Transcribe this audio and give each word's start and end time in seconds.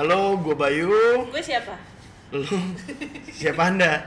Halo, 0.00 0.32
gue 0.40 0.56
Bayu. 0.56 1.28
Gue 1.28 1.44
siapa? 1.44 1.76
Lu 2.32 2.40
siapa 3.36 3.68
anda? 3.68 4.00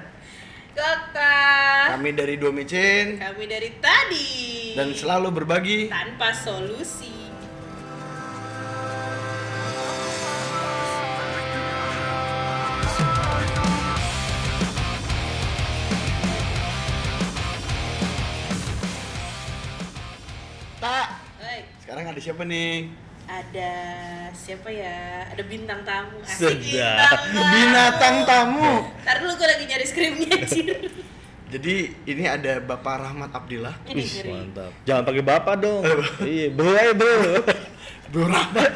Kakak. 0.73 1.93
Kami 1.93 2.17
dari 2.17 2.33
Dua 2.41 2.49
Micin 2.49 3.21
Kami 3.21 3.45
dari 3.45 3.77
tadi. 3.77 4.73
dan 4.73 4.89
selalu 4.97 5.29
berbagi. 5.29 5.93
tanpa 5.93 6.33
solusi. 6.33 7.13
Tak. 20.81 21.07
Sekarang 21.85 22.09
ada 22.09 22.19
siapa 22.19 22.41
nih? 22.41 22.89
Ada 23.27 23.71
siapa 24.35 24.69
ya? 24.69 25.27
Ada 25.31 25.43
bintang 25.47 25.81
tamu. 25.87 26.17
Sedap. 26.27 26.59
bintang 26.59 27.23
tamu. 27.31 27.51
Binatang 27.53 28.17
tamu. 28.27 28.71
Ntar 29.03 29.15
dulu 29.23 29.33
gue 29.39 29.47
lagi 29.47 29.63
nyari 29.67 29.85
skripnya. 29.87 30.31
Jadi 31.53 31.75
ini 32.09 32.25
ada 32.25 32.57
Bapak 32.65 32.95
Rahmat 32.97 33.29
Abdillah. 33.29 33.75
Ngeri. 33.85 34.25
mantap. 34.25 34.71
Jangan 34.89 35.03
pakai 35.05 35.21
bapak 35.21 35.55
dong. 35.61 35.85
iya, 36.25 36.49
bro 36.49 36.73
aja 36.73 36.93
bro. 36.97 37.13
Bro 38.09 38.25
Rahmat. 38.25 38.71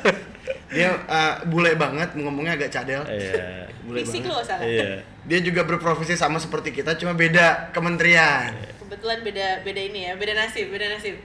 Dia 0.67 0.93
eh, 0.93 1.35
bule 1.49 1.73
banget, 1.73 2.13
ngomongnya 2.13 2.53
agak 2.53 2.69
cadel. 2.69 3.01
Iya. 3.09 3.71
Bule 3.81 4.05
Fisik 4.05 4.29
banget. 4.29 4.37
lo 4.37 4.45
salah. 4.45 4.65
Iya. 4.67 5.01
Dia 5.25 5.39
juga 5.41 5.65
berprofesi 5.65 6.13
sama 6.13 6.37
seperti 6.37 6.69
kita, 6.69 6.93
cuma 7.01 7.17
beda 7.17 7.73
kementerian. 7.73 8.53
Kebetulan 8.77 9.25
beda 9.25 9.47
beda 9.65 9.81
ini 9.81 9.99
ya, 10.11 10.13
beda 10.13 10.33
nasib, 10.37 10.69
beda 10.69 10.85
nasib. 10.93 11.17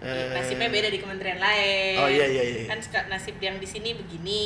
Eh. 0.00 0.32
Nasibnya 0.32 0.72
beda 0.72 0.88
di 0.88 0.96
kementerian 0.96 1.36
lain. 1.36 1.96
Oh, 2.00 2.08
iya, 2.08 2.24
iya, 2.24 2.42
iya. 2.42 2.62
Kan 2.64 2.80
suka 2.80 3.04
nasib 3.12 3.36
yang 3.36 3.60
di 3.60 3.68
sini 3.68 3.92
begini. 3.92 4.44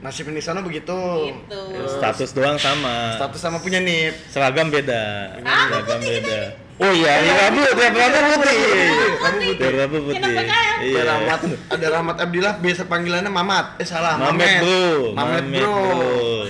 Nasib 0.00 0.32
di 0.32 0.40
sana 0.40 0.64
begitu. 0.64 0.96
Gitu. 1.28 1.60
Terus 1.76 1.92
Status 2.00 2.30
doang 2.32 2.56
sama. 2.56 3.12
status 3.20 3.36
sama 3.36 3.60
punya 3.60 3.84
nip. 3.84 4.16
Seragam 4.32 4.72
beda. 4.72 5.36
Ah, 5.44 5.68
Seragam 5.68 6.00
putih 6.00 6.24
beda. 6.24 6.40
Oh 6.74 6.90
iya, 6.90 7.22
iya 7.22 7.32
rambut, 7.38 7.70
ya 7.70 7.86
rambut 7.86 8.22
putih. 8.34 8.58
Kamu 9.14 9.38
Putih. 9.38 9.48
putih. 9.54 9.68
Rambut 9.78 10.00
putih. 10.10 10.34
Iya. 10.82 10.98
Ada 10.98 11.02
Rahmat, 11.06 11.40
ada 11.70 11.86
Rahmat 11.86 12.16
Abdillah, 12.18 12.54
biasa 12.58 12.82
panggilannya 12.90 13.30
Mamat. 13.30 13.66
Eh 13.78 13.86
salah, 13.86 14.18
Mamet 14.18 14.58
bro. 14.58 15.14
Mamet 15.14 15.44
bro. 15.54 15.70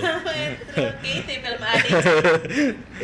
Oke, 0.00 0.46
itu 1.20 1.33
film 1.44 1.61
adik. 1.61 1.91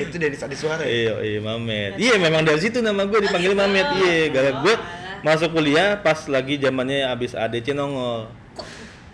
Itu 0.01 0.15
Denis 0.17 0.41
Adiswara 0.41 0.81
ya? 0.81 0.89
Iya, 0.89 1.15
iya 1.21 1.41
Mamet. 1.45 1.93
Iya, 2.01 2.15
memang 2.17 2.43
dari 2.47 2.61
situ 2.63 2.81
nama 2.81 3.05
gue 3.05 3.21
dipanggil. 3.21 3.53
Mamet. 3.53 3.87
Iya, 4.01 4.17
gara 4.33 4.51
Oh, 4.51 4.65
gue 4.65 4.75
alah. 4.75 5.00
Masuk 5.21 5.51
kuliah 5.53 5.97
pas 5.97 6.19
lagi 6.27 6.57
zamannya 6.57 7.05
abis 7.07 7.33
ADC 7.33 7.73
nongol. 7.73 8.29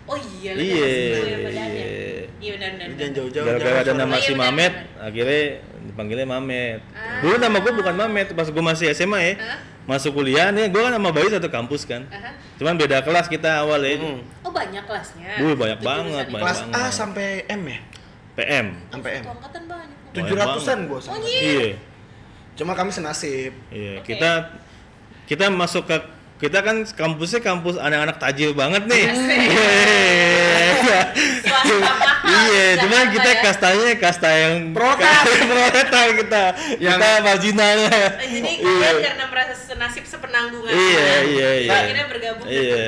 Oh 0.07 0.15
iya, 0.15 0.55
Iya, 0.55 0.87
jangan 1.11 1.27
sebut 1.27 1.51
ya 1.51 1.65
iya. 1.67 1.85
Iya. 2.39 2.55
Lu 2.55 2.55
benar. 2.55 2.87
Jangan 2.95 3.11
jauh-jauh. 3.13 3.43
Gara-gara 3.45 3.67
jangan 3.67 3.83
ada 3.83 3.93
nama 3.93 4.07
Oh, 4.07 4.15
iya, 4.15 4.23
si 4.23 4.33
Mamet, 4.33 4.73
akhirnya 4.95 5.41
dipanggilnya 5.83 6.23
Mamet. 6.25 6.79
Ah. 6.89 7.19
Dulu 7.19 7.35
nama 7.35 7.57
gue 7.59 7.73
bukan 7.75 7.93
Mamet, 7.93 8.27
pas 8.31 8.47
gue 8.47 8.63
masih 8.63 8.87
SMA 8.93 9.19
ya. 9.21 9.33
Masuk 9.83 10.15
kuliah 10.15 10.47
nih, 10.49 10.67
gue 10.67 10.79
kan 10.79 10.91
sama 10.91 11.11
Bayu 11.11 11.27
satu 11.27 11.47
kampus 11.47 11.83
kan. 11.83 12.07
Aha. 12.07 12.39
Cuman 12.55 12.75
beda 12.75 13.03
kelas 13.03 13.27
kita 13.27 13.59
awal 13.61 13.83
ya. 13.83 13.99
Hmm. 13.99 14.23
Oh 14.41 14.51
banyak 14.51 14.83
kelasnya. 14.83 15.31
Wih, 15.37 15.55
banyak 15.55 15.79
Itu 15.79 15.87
banget, 15.87 16.25
banyak. 16.25 16.39
Kelas 16.39 16.59
A 16.61 16.67
banget. 16.69 16.91
sampai 16.93 17.27
M 17.45 17.61
ya? 17.65 17.79
PM. 18.37 18.65
Sampai 18.87 19.11
M. 19.11 19.23
Tujuh 20.09 20.35
ratusan 20.35 20.77
gue 20.87 20.95
Oh 20.95 21.03
sama. 21.03 21.19
iya. 21.19 21.39
Iya. 21.41 21.75
Cuma 22.55 22.71
kami 22.73 22.89
senasib. 22.89 23.51
Iya, 23.67 23.99
Oke. 23.99 24.15
kita 24.15 24.55
kita 25.27 25.51
masuk 25.51 25.83
ke 25.85 25.97
kita 26.37 26.61
kan 26.61 26.85
kampusnya 26.85 27.41
kampus 27.41 27.75
anak-anak 27.77 28.21
tajir 28.21 28.53
banget 28.53 28.85
nih. 28.85 29.05
Iya. 29.09 31.01
Mahal. 31.49 31.81
Iya, 32.27 32.65
cuman 32.83 33.05
kita 33.09 33.29
ya. 33.31 33.41
kastanya 33.41 33.89
kasta 33.97 34.29
yang 34.29 34.53
Proletar. 34.69 35.23
proletar 35.49 36.07
kita. 36.13 36.43
Yang- 36.77 36.99
Kita 37.01 37.09
marginalnya. 37.23 37.99
Jadi 38.21 38.37
Iya. 38.53 38.77
kalian 38.85 39.01
karena 39.01 39.25
merasa 39.27 39.53
senasib 39.57 40.03
sepenanggungan. 40.05 40.69
Iya, 40.69 41.09
iya, 41.25 41.49
iya. 41.65 41.71
Akhirnya 41.73 42.05
bergabung. 42.05 42.45
Iya. 42.45 42.87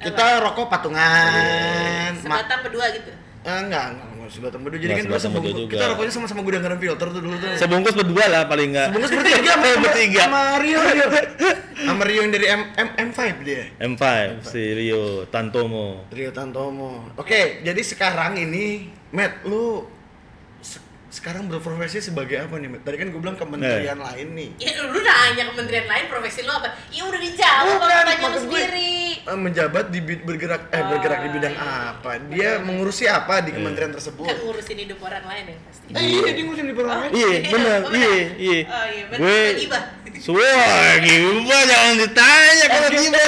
Kita 0.00 0.24
rokok 0.40 0.66
patungan. 0.68 2.10
Sebatang 2.16 2.60
berdua 2.64 2.86
gitu. 2.96 3.10
Eh, 3.44 3.58
enggak, 3.60 3.84
enggak, 3.92 4.08
enggak 4.26 4.34
sebatang 4.34 4.60
berdua. 4.60 4.76
Jadi 4.76 4.86
Enggak 4.86 4.98
kan 4.98 5.06
kita 5.06 5.14
sebatang 5.16 5.32
berdua 5.32 5.46
sebungkus. 5.46 5.62
juga. 5.62 5.74
Kita 5.78 5.86
rokoknya 5.88 6.12
sama-sama 6.12 6.40
gudang 6.42 6.62
garam 6.62 6.78
filter 6.78 7.06
tuh 7.08 7.22
dulu 7.22 7.36
tuh. 7.38 7.48
Sebungkus 7.56 7.94
berdua 7.94 8.24
lah 8.26 8.42
paling 8.44 8.68
enggak. 8.74 8.86
Sebungkus 8.90 9.12
bertiga 9.12 9.38
sama, 9.54 9.66
bertiga. 9.78 10.20
sama 10.20 10.40
Rio, 10.58 10.80
Rio. 10.82 11.06
Sama 11.76 12.02
Rio 12.02 12.18
yang 12.18 12.32
dari 12.32 12.46
M, 12.48 12.62
M, 12.74 12.88
M5 13.06 13.20
dia. 13.40 13.62
M5 13.78 14.02
si 14.42 14.62
Rio 14.74 15.04
Tantomo. 15.26 16.10
Rio 16.10 16.30
Tantomo. 16.30 17.14
Oke, 17.14 17.62
jadi 17.62 17.78
sekarang 17.78 18.34
ini, 18.36 18.90
Matt, 19.12 19.44
lu 19.44 19.86
sekarang 21.16 21.48
berprofesi 21.48 21.98
sebagai 22.02 22.36
apa 22.38 22.54
nih? 22.54 22.76
Tadi 22.78 22.96
kan 22.96 23.08
gue 23.08 23.16
bilang 23.16 23.34
kementerian 23.34 23.96
lain 23.96 24.28
nih. 24.30 24.50
Ya 24.58 24.76
lu 24.78 25.00
nanya 25.00 25.48
kementerian 25.48 25.86
lain 25.86 26.04
profesi 26.06 26.40
lu 26.40 26.50
apa? 26.50 26.76
Ya 26.88 27.02
udah 27.02 27.16
dijawab 27.16 27.64
Bukan, 27.74 27.88
apa 27.88 28.04
tanya 28.06 28.26
lu 28.28 28.38
sendiri. 28.38 28.92
eh, 29.18 29.38
menjabat 29.38 29.84
di 29.88 29.98
bergerak 29.98 30.68
eh 30.68 30.76
Oh, 30.76 30.86
bergerak 30.86 31.18
di 31.18 31.30
bidang 31.32 31.54
iya. 31.54 31.96
apa? 31.96 32.10
Dia 32.28 32.50
mengurusi 32.60 33.04
apa 33.06 33.40
di 33.40 33.50
kementerian 33.50 33.88
Kan 33.88 33.96
tersebut? 33.96 34.28
ngurusin 34.28 34.76
hidup 34.78 34.98
orang 35.00 35.24
lain 35.24 35.44
ya 35.46 35.56
pasti. 35.62 35.86
Eh, 35.88 36.04
iya, 36.04 36.30
dia 36.30 36.42
ngurusin 36.44 36.66
di 36.66 36.74
bidang 36.74 36.92
lain. 36.92 37.10
Iya, 37.10 37.28
benar. 37.54 37.78
Oh, 37.80 37.90
Iya, 37.90 38.14
iya. 38.36 38.60
Oh 38.62 38.86
iya, 38.86 39.04
benar. 39.08 39.20
Gue. 39.24 39.80
Wah, 40.24 40.92
gibah 41.04 41.62
jangan 41.68 41.94
ditanya 42.00 42.64
kalau 42.66 42.88
FGD. 42.88 43.18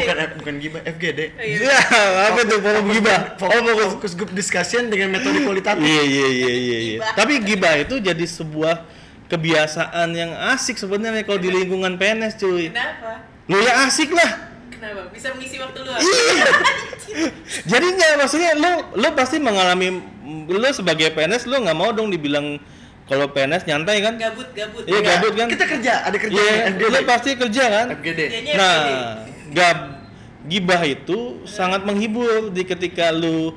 bukan 0.00 0.16
bukan 0.40 0.54
gibah, 0.58 0.80
FGD. 0.84 1.20
Oh, 1.36 1.44
iya. 1.44 1.58
Ya, 1.68 1.80
apa 2.32 2.40
tuh 2.48 2.58
forum 2.64 2.86
gibah? 2.90 3.20
Fokus, 3.36 3.60
fokus, 3.60 3.88
fokus 3.94 4.12
group 4.16 4.32
discussion 4.32 4.88
dengan 4.88 5.14
metode 5.14 5.44
kualitatif. 5.44 5.84
Iya, 5.84 6.02
iya, 6.02 6.26
iya, 6.28 6.52
iya, 6.52 6.78
iya. 6.78 6.98
Tapi 7.12 7.40
gibah 7.44 7.76
itu 7.76 8.00
jadi 8.00 8.24
sebuah 8.24 8.86
kebiasaan 9.26 10.08
yang 10.14 10.32
asik 10.54 10.78
sebenarnya 10.78 11.26
kalau 11.26 11.38
di 11.42 11.50
lingkungan 11.52 11.98
PNS, 12.00 12.40
cuy. 12.40 12.70
Kenapa? 12.70 13.26
Lu 13.46 13.58
ya 13.62 13.86
asik 13.86 14.10
lah. 14.10 14.30
Kenapa? 14.70 15.08
Bisa 15.10 15.32
mengisi 15.34 15.56
waktu 15.58 15.78
lu. 15.82 15.90
Iya. 15.92 16.46
Jadi 17.70 17.86
nggak 17.96 18.10
maksudnya 18.20 18.50
lu 18.58 18.72
lu 18.98 19.08
pasti 19.16 19.40
mengalami 19.40 20.02
lu 20.46 20.68
sebagai 20.74 21.14
PNS 21.14 21.48
lu 21.48 21.64
nggak 21.64 21.78
mau 21.78 21.90
dong 21.94 22.12
dibilang 22.12 22.60
kalau 23.06 23.26
PNS 23.28 23.62
nyantai 23.64 24.02
kan? 24.02 24.14
Gabut, 24.16 24.50
gabut. 24.50 24.82
Iya, 24.82 24.98
gabut 25.00 25.32
kan? 25.32 25.46
Kita 25.46 25.64
kerja, 25.64 25.92
ada 26.02 26.16
kerja 26.16 26.34
Iya, 26.34 26.52
FGD. 26.68 26.82
lu 26.84 26.98
pasti 27.04 27.30
kerja 27.32 27.64
kan? 27.66 27.86
FGD. 27.94 28.20
Nah, 28.52 28.76
gab 29.50 29.78
gibah 30.44 30.82
itu 30.82 31.18
sangat 31.44 31.82
menghibur 31.82 32.50
di 32.50 32.62
ketika 32.62 33.10
lu 33.10 33.54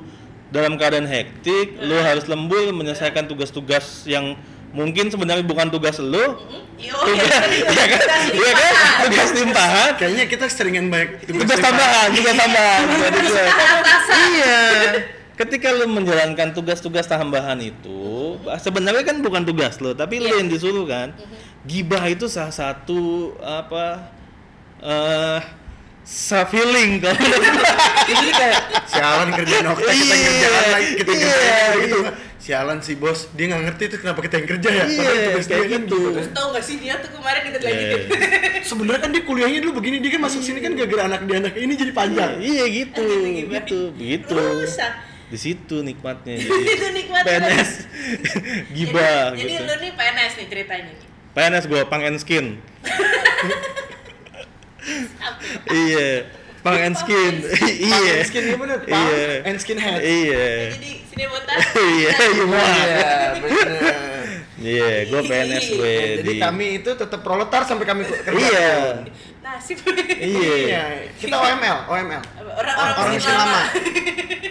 dalam 0.48 0.74
keadaan 0.74 1.04
hektik, 1.04 1.78
lu 1.78 1.94
harus 1.96 2.26
lembur 2.26 2.70
menyelesaikan 2.70 3.26
tugas-tugas 3.26 4.02
yang 4.04 4.34
mungkin 4.70 5.10
sebenarnya 5.10 5.42
bukan 5.42 5.66
tugas 5.68 5.98
lu. 5.98 6.38
Iya, 6.78 6.94
iya. 6.94 6.94
Tugas, 6.96 7.42
iya 7.68 7.84
kan? 7.86 8.00
Tugas 8.00 8.22
Iya 8.30 8.50
kan? 8.54 8.72
Tugas 9.02 9.30
limpahan, 9.32 9.90
Kayaknya 9.94 10.24
kita 10.26 10.44
seringan 10.46 10.86
banyak 10.88 11.10
tugas 11.26 11.58
tambahan, 11.58 12.08
tugas 12.12 12.34
tambahan. 12.34 12.82
Gue- 12.86 13.50
Atasan. 13.50 14.16
Iya. 14.30 14.58
Ketika 15.40 15.72
lu 15.72 15.88
menjalankan 15.88 16.52
tugas-tugas 16.52 17.08
tambahan 17.08 17.56
itu, 17.58 18.36
sebenarnya 18.54 19.02
kan 19.02 19.16
bukan 19.18 19.42
tugas 19.42 19.80
lo, 19.80 19.92
tapi 19.92 20.20
lu 20.20 20.28
Iya. 20.28 20.36
yang 20.36 20.48
disuruh 20.48 20.84
kan. 20.84 21.16
Gibah 21.62 22.04
itu 22.06 22.28
salah 22.28 22.52
satu 22.52 23.00
apa 23.38 24.12
eh 24.80 25.40
self 26.02 26.50
healing 26.50 27.00
kalau 27.00 27.16
Jadi 28.10 28.28
kayak 28.32 28.60
sialan 28.86 29.28
kerjaan 29.30 29.64
Okta 29.70 29.92
kita 29.92 30.00
Iya, 30.10 30.24
kerjaan 30.26 30.66
lagi 30.70 30.90
kita 30.94 31.10
iya, 31.10 31.20
kerjaan 31.22 31.72
gitu. 31.78 31.98
iya. 32.00 32.10
Sialan 32.40 32.78
si 32.80 32.96
bos, 32.96 33.28
dia 33.30 33.44
nggak 33.46 33.62
ngerti 33.62 33.82
itu 33.86 33.96
kenapa 33.98 34.20
kita 34.20 34.34
yang 34.34 34.48
kerja 34.48 34.68
ya. 34.70 34.84
Iya, 34.84 34.96
Padahal 34.98 35.16
tugas 35.22 35.44
dia 35.44 35.52
kayak 35.52 35.60
kan 35.62 35.68
gitu. 35.78 35.96
gitu. 35.96 36.10
Terus 36.10 36.28
tau 36.32 36.46
gak 36.50 36.64
sih 36.64 36.76
dia 36.76 36.94
tuh 36.96 37.10
kemarin 37.12 37.40
deket 37.46 37.62
lagi 37.62 37.76
Iya. 37.78 37.96
Sebenarnya 38.70 39.00
kan 39.00 39.10
dia 39.10 39.22
kuliahnya 39.22 39.58
dulu 39.60 39.72
begini, 39.76 39.96
dia 40.00 40.10
kan 40.10 40.22
masuk 40.22 40.40
sini 40.40 40.58
kan 40.58 40.72
gara-gara 40.72 41.02
anak 41.06 41.20
dia 41.24 41.36
anak 41.38 41.54
ini 41.54 41.72
jadi 41.76 41.92
panjang. 41.92 42.30
Iya 42.36 42.64
gitu, 42.66 43.04
Gitu, 43.04 43.24
gimana? 43.38 43.52
gitu, 43.58 43.78
begitu. 43.92 44.36
Rusak. 44.36 44.92
Di 45.30 45.38
situ 45.38 45.78
nikmatnya. 45.80 46.34
Itu 46.42 46.90
nikmatnya. 46.90 47.38
PNS 47.38 47.70
gibah 48.76 49.30
Jadi, 49.32 49.38
gitu. 49.38 49.48
jadi 49.54 49.62
lu 49.62 49.74
nih 49.78 49.90
PNS 49.94 50.32
nih 50.36 50.46
ceritanya 50.50 50.90
nih. 50.90 50.96
PNS 51.30 51.64
gua 51.70 51.86
pang 51.86 52.02
and 52.02 52.18
skin. 52.18 52.46
iya, 55.70 56.26
pang 56.60 56.74
and 56.76 56.98
skin. 56.98 57.34
iya. 57.70 58.18
Pang 58.18 58.26
skin 58.26 58.42
iya 58.50 58.56
bener, 58.58 58.78
pang 58.82 59.06
Iya. 59.06 59.46
and 59.46 59.58
skin 59.62 59.78
head. 59.78 60.02
Iya. 60.02 60.74
Jadi 60.74 60.90
sini 61.06 61.24
botak. 61.30 61.56
Iya, 61.78 61.78
iya. 61.78 62.10
Iya, 62.10 63.38
bener. 63.38 64.09
Iya, 64.60 65.08
gua 65.08 65.20
PNS 65.24 65.66
gue 65.72 65.94
Jadi 66.20 66.28
di 66.28 66.32
kami 66.36 66.84
itu 66.84 66.90
tetap 66.92 67.24
proletar 67.24 67.64
sampai 67.64 67.88
kami 67.88 68.04
kerja. 68.04 68.36
Iya. 68.36 68.72
Nasib. 69.40 69.80
Iya. 70.20 70.56
Iya, 70.68 70.84
kita 71.16 71.32
OML, 71.32 71.78
OML. 71.88 72.22
Orang-orang 72.60 72.74
Orang 72.76 73.08
mesin 73.08 73.24
mesin 73.24 73.32
lama. 73.32 73.48
lama. 73.48 73.62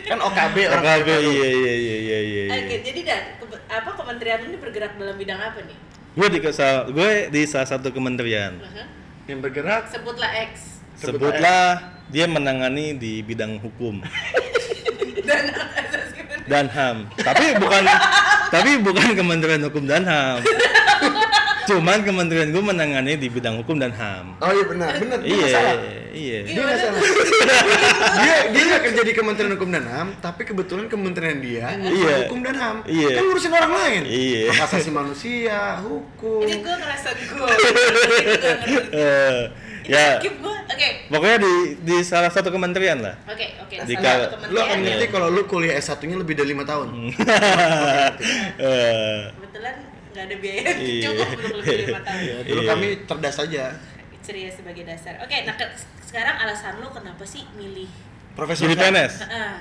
Kan 0.10 0.20
OKB 0.26 0.56
orang 0.66 0.82
OKB 0.82 1.08
iya 1.14 1.22
iya 1.22 1.74
iya 1.78 1.98
iya 2.02 2.20
iya. 2.26 2.44
Oke, 2.58 2.76
jadi 2.82 3.00
dan 3.06 3.22
apa 3.70 3.90
kementerian 3.94 4.42
ini 4.50 4.58
bergerak 4.58 4.98
dalam 4.98 5.14
bidang 5.14 5.38
apa 5.38 5.62
nih? 5.62 5.78
Gue 6.18 6.28
di 6.34 6.40
kesal, 6.42 6.90
gue 6.90 7.30
di 7.30 7.42
salah 7.46 7.70
satu 7.70 7.94
kementerian. 7.94 8.58
Uh-huh. 8.58 8.88
yang 9.30 9.46
bergerak 9.46 9.86
Sebutlah 9.94 10.34
X. 10.50 10.82
Sebut 10.98 11.22
Sebutlah 11.38 11.94
dia 12.10 12.26
menangani 12.26 12.98
di 12.98 13.22
bidang 13.22 13.62
hukum. 13.62 14.02
Dan 15.30 15.54
dan 16.50 16.66
HAM. 16.68 17.06
Tapi 17.16 17.46
bukan 17.62 17.84
tapi 18.54 18.82
bukan 18.82 19.14
Kementerian 19.14 19.62
Hukum 19.62 19.86
dan 19.86 20.04
HAM. 20.04 20.42
Cuman 21.70 22.02
kementerian 22.02 22.50
gue 22.50 22.64
menangani 22.66 23.14
di 23.14 23.30
bidang 23.30 23.62
hukum 23.62 23.78
dan 23.78 23.94
HAM. 23.94 24.42
Oh 24.42 24.50
iya 24.50 24.66
benar, 24.66 24.90
benar. 24.98 25.22
Iya, 25.22 25.46
salah. 25.54 25.78
iya. 26.10 26.42
Dia 26.42 26.62
nggak 26.66 26.80
salah. 26.82 27.02
dia 28.18 28.36
dia 28.50 28.64
nggak 28.66 28.82
kerja 28.90 29.02
di 29.06 29.14
Kementerian 29.14 29.54
Hukum 29.54 29.70
dan 29.70 29.86
HAM, 29.86 30.18
tapi 30.18 30.50
kebetulan 30.50 30.90
kementerian 30.90 31.38
dia 31.38 31.70
Iya. 31.78 32.26
hukum 32.26 32.42
dan 32.42 32.58
HAM. 32.58 32.78
Iya. 32.90 33.08
Kan 33.14 33.22
ngurusin 33.22 33.54
orang 33.54 33.74
lain. 33.86 34.02
Iya. 34.10 34.50
Hak 34.50 34.66
asasi 34.66 34.90
manusia, 34.90 35.78
hukum. 35.86 36.42
Ini 36.42 36.58
gue 36.58 36.74
ngerasa 36.74 37.10
gue. 37.14 37.54
Ya, 39.90 40.22
gue. 40.22 40.58
Oke. 40.70 40.88
pokoknya 41.10 41.38
di 41.42 41.54
di 41.82 41.98
salah 42.02 42.30
satu 42.30 42.48
kementerian 42.48 43.02
lah. 43.02 43.18
Oke, 43.26 43.58
oke. 43.60 43.76
Di 43.84 43.98
Salah 43.98 44.06
kal- 44.06 44.30
satu 44.30 44.46
Lu 44.48 44.60
akan 44.60 44.70
kementerian. 44.70 44.96
ngerti 44.96 45.06
kalau 45.10 45.28
lu 45.28 45.42
kuliah 45.44 45.76
S1-nya 45.76 46.16
lebih 46.16 46.34
dari 46.34 46.50
lima 46.50 46.64
tahun. 46.64 46.88
Hmm. 46.88 47.10
Eh, 48.60 49.20
Kebetulan 49.32 49.76
nggak 50.10 50.24
ada 50.24 50.36
biaya 50.38 50.62
Iya. 50.76 51.10
cukup 51.10 51.28
untuk 51.34 51.58
lebih 51.60 51.78
lima 51.88 52.02
tahun. 52.02 52.22
Ya, 52.22 52.38
dulu 52.44 52.62
kami 52.64 52.88
cerdas 53.04 53.36
saja. 53.36 53.64
Ceria 54.22 54.50
sebagai 54.50 54.84
dasar. 54.84 55.18
Oke, 55.20 55.42
nah 55.42 55.56
ke- 55.56 55.74
sekarang 56.02 56.36
alasan 56.38 56.78
lo 56.78 56.90
kenapa 56.90 57.24
sih 57.24 57.44
milih? 57.54 57.90
Profesor 58.36 58.68
Sam. 58.68 58.78
PNS. 58.78 59.14
Heeh. 59.26 59.54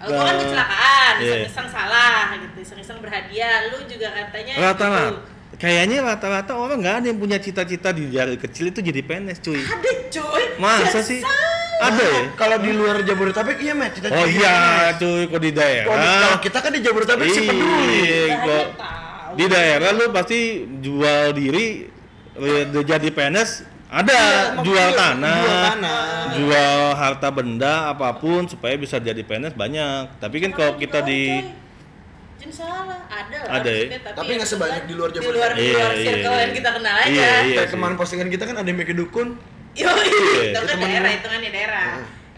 Lo 0.00 0.14
kan 0.16 0.30
Eh, 0.32 0.40
kecelakaan, 0.40 1.14
iya. 1.18 1.34
iseng-iseng 1.38 1.68
salah 1.68 2.30
gitu, 2.36 2.58
iseng-iseng 2.60 2.98
berhadiah. 2.98 3.66
Lu 3.68 3.78
juga 3.84 4.08
katanya 4.12 4.54
Rata-rata 4.60 4.90
gitu. 5.08 5.18
Kayaknya 5.58 6.00
rata-rata 6.00 6.54
orang 6.54 6.78
nggak 6.78 6.94
ada 6.96 7.06
yang 7.06 7.18
punya 7.18 7.36
cita-cita 7.36 7.90
di 7.90 8.08
dari 8.08 8.34
kecil 8.34 8.70
itu 8.70 8.80
jadi 8.80 9.00
PNS, 9.00 9.38
cuy. 9.40 9.58
Ada 9.58 9.90
cuy. 10.08 10.44
Masa 10.56 11.00
sih? 11.00 11.18
Ada 11.78 11.98
ya? 12.00 12.22
Kalau 12.34 12.58
di 12.58 12.70
luar 12.72 13.02
Jabodetabek 13.02 13.58
iya, 13.58 13.70
Met. 13.72 13.92
Cita-cita 13.92 14.16
Oh 14.16 14.26
iya, 14.26 14.54
PNS. 14.54 14.94
cuy, 14.96 15.22
kok 15.24 15.38
di 15.38 15.50
di- 15.50 15.54
Kalau 15.54 15.94
daerah. 15.94 16.38
kita 16.38 16.58
kan 16.58 16.70
di 16.70 16.80
Jabodetabek 16.80 17.26
sih 17.28 17.42
peduli. 17.44 18.02
Kok 18.36 18.66
di 19.34 19.44
daerah 19.46 19.90
lu 19.92 20.04
pasti 20.08 20.40
jual 20.78 21.30
diri 21.32 21.86
eh, 22.34 22.62
jadi 22.66 23.08
PNS 23.08 23.50
ada 23.88 24.12
Iya, 24.12 24.60
jual 24.60 24.88
tanah, 24.92 25.36
jual 25.38 25.58
tanah. 25.64 26.00
jual 26.34 26.72
harta 26.92 27.28
benda 27.30 27.88
apa 27.88 28.12
pun 28.14 28.44
supaya 28.44 28.74
bisa 28.74 28.96
jadi 28.96 29.18
PNS 29.18 29.54
banyak. 29.54 30.18
Tapi 30.18 30.36
kan 30.38 30.50
kalau 30.52 30.74
kita 30.74 31.00
di 31.00 31.40
Jangan 32.38 32.54
salah, 32.54 33.00
ada 33.10 33.36
lah. 33.42 33.50
Ada 33.58 33.66
ya? 33.68 33.84
maksudnya, 33.90 34.14
Tapi 34.14 34.30
nggak 34.38 34.50
sebanyak 34.50 34.82
di 34.86 34.94
luar 34.94 35.08
Di 35.10 35.18
luar, 35.18 35.50
di 35.54 35.60
Iya, 35.60 35.74
luar 35.74 35.92
iya, 35.92 36.04
circle 36.06 36.30
iya. 36.30 36.42
yang 36.46 36.52
kita 36.54 36.70
kenal 36.70 36.94
aja. 36.94 37.08
Iya, 37.10 37.32
iya. 37.42 37.56
Kayak 37.58 37.70
kemarin 37.74 37.96
postingan 37.98 38.28
kita 38.30 38.44
kan 38.46 38.56
ada 38.62 38.68
yang 38.70 38.78
bikin 38.78 38.96
dukun. 38.96 39.28
Yo, 39.74 39.90
Iya. 39.90 40.54
itu 40.54 40.58
kan 40.58 40.76
daerah, 40.78 41.02
lu. 41.02 41.16
hitungannya 41.18 41.50
daerah. 41.50 41.86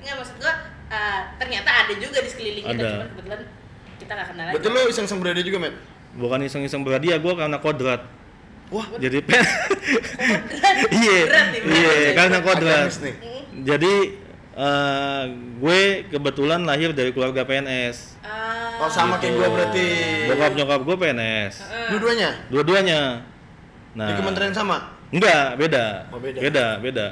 Enggak 0.01 0.15
maksud 0.17 0.37
gua 0.41 0.53
eh, 0.91 1.21
ternyata 1.37 1.71
ada 1.71 1.93
juga 1.95 2.19
di 2.19 2.29
sekeliling 2.29 2.65
kita, 2.65 2.81
Ada. 2.81 2.89
cuman 2.91 3.09
kebetulan 3.15 3.41
kita 4.01 4.13
nggak 4.17 4.29
kenal 4.33 4.45
aja. 4.49 4.55
Betul 4.57 4.71
lo 4.73 4.81
iseng 4.89 5.07
sembrade 5.07 5.43
juga, 5.45 5.59
Met? 5.63 5.75
bukan 6.11 6.43
iseng-iseng 6.43 6.83
berhadiah 6.83 7.23
gue 7.23 7.35
karena 7.39 7.59
kodrat. 7.63 8.03
Wah, 8.71 8.87
Jadi 8.99 9.19
PNS. 9.23 9.51
Iya, 10.91 11.19
iya 11.67 12.11
karena 12.15 12.39
kodrat. 12.43 12.91
Jadi 13.63 13.95
eh, 14.61 15.23
gue 15.57 15.81
kebetulan 16.13 16.61
lahir 16.63 16.93
dari 16.93 17.11
keluarga 17.17 17.43
PNS. 17.49 18.21
Ah, 18.21 18.61
Oh, 18.81 18.89
sama 18.89 19.21
kayak 19.21 19.37
Gitu. 19.37 19.41
gua 19.45 19.49
berarti. 19.53 19.87
Bokap 20.33 20.53
nyokap 20.57 20.81
gue 20.89 20.97
PNS. 20.97 21.55
Dua-duanya 21.93 22.31
Dua-duanya. 22.49 23.01
Nah, 23.93 24.09
di 24.09 24.15
kementerian 24.17 24.55
sama. 24.57 24.97
Enggak, 25.13 25.59
beda. 25.61 25.87
Oh, 26.09 26.21
beda. 26.23 26.39
beda. 26.41 26.67
beda, 26.81 27.07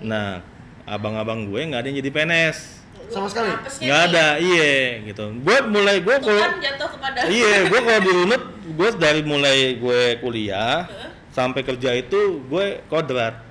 Nah, 0.00 0.40
abang-abang 0.88 1.44
gue 1.44 1.60
nggak 1.60 1.80
ada 1.84 1.86
yang 1.92 1.98
jadi 2.00 2.10
PNS. 2.14 2.58
Sama 3.10 3.26
sekali? 3.26 3.50
Nggak 3.84 4.00
ada, 4.14 4.26
iya 4.38 5.02
gitu. 5.02 5.34
Gue 5.42 5.56
mulai 5.66 5.98
gue 5.98 6.14
kalau 6.22 6.40
kan 6.40 6.62
jatuh 6.62 6.88
kepada 6.94 7.18
iya, 7.26 7.66
gue 7.66 7.80
kalau 7.82 8.00
di 8.00 8.12
Unut, 8.22 8.42
gue 8.70 8.88
dari 8.96 9.20
mulai 9.26 9.76
gue 9.76 10.02
kuliah 10.22 10.86
sampai 11.34 11.62
kerja 11.66 11.90
itu 11.94 12.38
gue 12.46 12.86
kodrat 12.86 13.49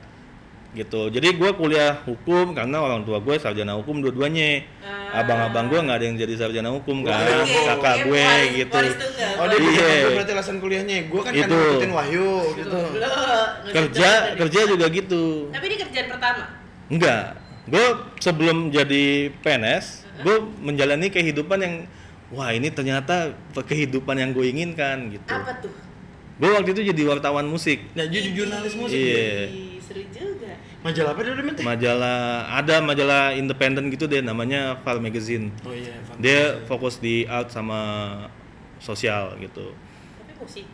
gitu. 0.69 1.09
Jadi 1.09 1.33
gue 1.33 1.49
kuliah 1.53 1.97
hukum 2.05 2.53
karena 2.53 2.77
orang 2.77 3.01
tua 3.01 3.17
gue 3.17 3.35
sarjana 3.35 3.73
hukum 3.73 3.99
dua-duanya. 3.99 4.61
Ah. 4.79 5.21
Abang-abang 5.21 5.65
gue 5.65 5.79
nggak 5.81 5.97
ada 5.97 6.05
yang 6.05 6.15
jadi 6.15 6.33
sarjana 6.37 6.69
hukum 6.69 7.01
kan, 7.01 7.25
Oke, 7.41 7.57
kakak 7.65 7.95
oke, 7.95 8.05
gue 8.05 8.21
waris- 8.21 8.53
gitu. 8.55 8.75
waris 8.77 8.95
tunggal. 8.95 9.31
Oh, 9.35 9.45
dia 9.47 9.57
Iya. 9.57 9.89
berarti 10.13 10.31
alasan 10.31 10.57
kuliahnya. 10.59 10.97
Gua 11.09 11.21
kan 11.23 11.31
kan 11.31 11.41
Itu. 11.41 11.57
ngikutin 11.57 11.91
Wahyu 11.91 12.29
gitu. 12.55 12.79
Nggak 12.93 13.73
Kerja, 13.73 14.09
kerja 14.37 14.59
juga 14.67 14.85
gitu. 14.89 15.23
Tapi 15.49 15.65
ini 15.65 15.75
kerjaan 15.79 16.07
pertama. 16.07 16.43
Enggak, 16.87 17.23
gue 17.65 17.85
sebelum 18.19 18.57
jadi 18.69 19.05
PNS, 19.41 19.85
gue 20.21 20.35
menjalani 20.59 21.07
kehidupan 21.07 21.57
yang 21.57 21.75
wah 22.29 22.49
ini 22.49 22.69
ternyata 22.69 23.33
kehidupan 23.55 24.15
yang 24.15 24.29
gue 24.29 24.45
inginkan 24.45 25.09
gitu. 25.11 25.25
Apa 25.27 25.57
tuh? 25.57 25.73
Gue 26.37 26.49
waktu 26.51 26.71
itu 26.71 26.81
jadi 26.87 27.01
wartawan 27.09 27.43
musik. 27.43 27.83
Nah, 27.93 28.05
jadi 28.05 28.29
jurnalis 28.31 28.73
musik. 28.73 28.95
Iya. 28.95 29.49
Seru 29.89 30.05
juga. 30.13 30.53
Majalah 30.85 31.11
apa 31.17 31.21
dia 31.25 31.33
Met? 31.41 31.57
Majalah 31.65 32.19
ada 32.53 32.75
majalah 32.77 33.23
independen 33.33 33.89
gitu 33.89 34.05
deh 34.05 34.21
namanya 34.21 34.77
Far 34.85 35.01
Magazine. 35.01 35.49
Oh 35.65 35.73
iya, 35.73 35.97
Dia 36.21 36.61
fokus 36.69 37.01
di 37.01 37.25
art 37.25 37.49
sama 37.49 37.81
sosial 38.77 39.33
gitu. 39.41 39.73
Tapi 39.73 40.33
musik. 40.37 40.65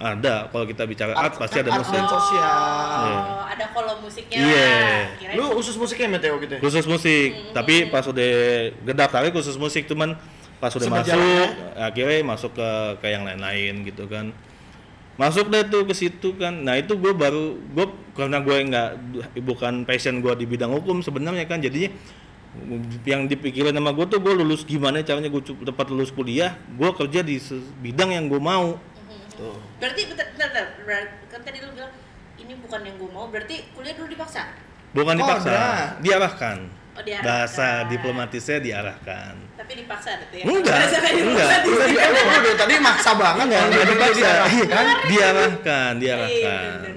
Ada 0.00 0.48
kalau 0.48 0.64
kita 0.64 0.88
bicara 0.88 1.12
art, 1.12 1.36
pasti 1.36 1.60
ada 1.60 1.76
art 1.76 1.84
musik. 1.84 1.92
dan 1.92 2.06
sosial. 2.08 2.56
Oh, 3.04 3.44
ada 3.44 3.64
kolom 3.74 3.98
musiknya. 4.00 4.38
Iya. 4.38 4.72
Kirain 5.18 5.36
Lu 5.36 5.44
usus 5.58 5.76
musiknya 5.76 6.08
Meteo 6.16 6.38
gitu 6.40 6.54
ya? 6.56 6.60
khusus 6.62 6.86
musik 6.86 7.28
tapi 7.52 7.90
pas 7.90 8.06
udah 8.06 8.30
gedaftarnya 8.86 9.34
khusus 9.34 9.58
musik 9.60 9.84
cuman 9.90 10.14
pas 10.56 10.72
udah 10.72 10.88
masuk 10.88 11.48
akhirnya 11.74 12.18
masuk 12.22 12.52
ke 12.54 12.70
ke 13.00 13.06
yang 13.10 13.24
lain-lain 13.28 13.80
gitu 13.84 14.04
kan 14.08 14.30
masuk 15.20 15.52
deh 15.52 15.68
tuh 15.68 15.84
ke 15.84 15.92
situ 15.92 16.32
kan 16.40 16.64
nah 16.64 16.80
itu 16.80 16.96
gue 16.96 17.12
baru 17.12 17.60
gue 17.76 17.86
karena 18.16 18.40
gue 18.40 18.56
nggak 18.72 18.88
bukan 19.44 19.84
passion 19.84 20.24
gue 20.24 20.32
di 20.32 20.48
bidang 20.48 20.72
hukum 20.72 21.04
sebenarnya 21.04 21.44
kan 21.44 21.60
jadinya 21.60 21.92
yang 23.04 23.28
dipikirin 23.28 23.76
sama 23.76 23.92
gue 23.92 24.08
tuh 24.08 24.16
gue 24.16 24.32
lulus 24.32 24.64
gimana 24.64 25.04
caranya 25.04 25.28
gue 25.28 25.44
tepat 25.44 25.92
lulus 25.92 26.08
kuliah 26.08 26.56
gue 26.72 26.88
kerja 26.96 27.20
di 27.20 27.36
bidang 27.84 28.16
yang 28.16 28.32
gue 28.32 28.40
mau 28.40 28.80
Tuh. 29.40 29.56
Berarti 29.80 30.04
bentar, 30.04 30.26
bentar, 30.36 30.50
bentar. 30.84 31.04
Kan 31.32 31.40
tadi 31.40 31.64
lu 31.64 31.72
bilang 31.72 31.92
ini 32.36 32.52
bukan 32.60 32.80
yang 32.84 32.96
gue 33.00 33.08
mau. 33.08 33.24
Berarti 33.32 33.72
kuliah 33.72 33.96
dulu 33.96 34.12
dipaksa. 34.12 34.52
bukan 34.90 35.14
Oh, 35.16 35.20
dipaksa 35.22 35.48
ada. 35.48 36.02
diarahkan 36.02 36.56
Oh, 37.00 37.02
diarahkan. 37.02 37.24
bahasa 37.24 37.66
diplomatisnya 37.86 38.58
diarahkan 38.60 39.32
Tapi 39.56 39.72
dipaksa 39.74 40.10
itu 40.18 40.34
ya. 40.36 40.44
Enggak, 40.46 40.76
enggak. 41.14 41.48
udah 42.34 42.54
tadi 42.58 42.74
maksa 42.78 43.10
banget 43.12 43.44
Enggak, 43.46 43.56
kan 43.56 43.68
enggak 43.68 43.86
dipaksa. 43.86 44.16
diarahkan. 44.16 44.84
diarahkan, 45.06 45.92
Iya, 45.96 46.16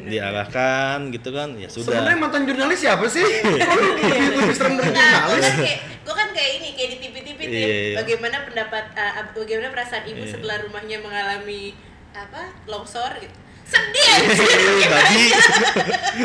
diarahkan, 0.04 1.00
gitu 1.12 1.30
kan. 1.30 1.50
Ya 1.56 1.68
sudah. 1.68 1.92
Sebenarnya 1.94 2.18
mantan 2.18 2.42
jurnalis 2.44 2.80
siapa 2.80 3.06
sih? 3.06 3.24
Lebih 3.24 4.04
lebih 4.38 4.56
serem 4.56 4.74
dari 4.76 4.90
Nah, 4.90 5.00
gue 5.28 5.38
jurnalis? 5.38 5.44
kan 5.44 5.56
kayak 5.58 5.78
gue 6.02 6.16
kan 6.16 6.30
kayak 6.32 6.52
ini 6.54 6.68
kayak 6.74 6.90
di 6.90 6.98
TV-TV 7.00 7.40
tuh. 7.42 7.52
Iya, 7.54 7.68
iya. 7.86 7.96
Bagaimana 7.98 8.38
pendapat 8.44 8.86
ab- 8.96 9.34
bagaimana 9.34 9.68
perasaan 9.70 10.04
ibu 10.06 10.22
Iya. 10.22 10.32
setelah 10.34 10.56
rumahnya 10.62 10.98
mengalami 11.00 11.64
apa 12.12 12.42
longsor 12.66 13.12
gitu. 13.18 13.36
Sedih 13.68 14.06
anjir. 14.14 14.46
Eh, 14.48 14.88
Tadi 14.90 15.26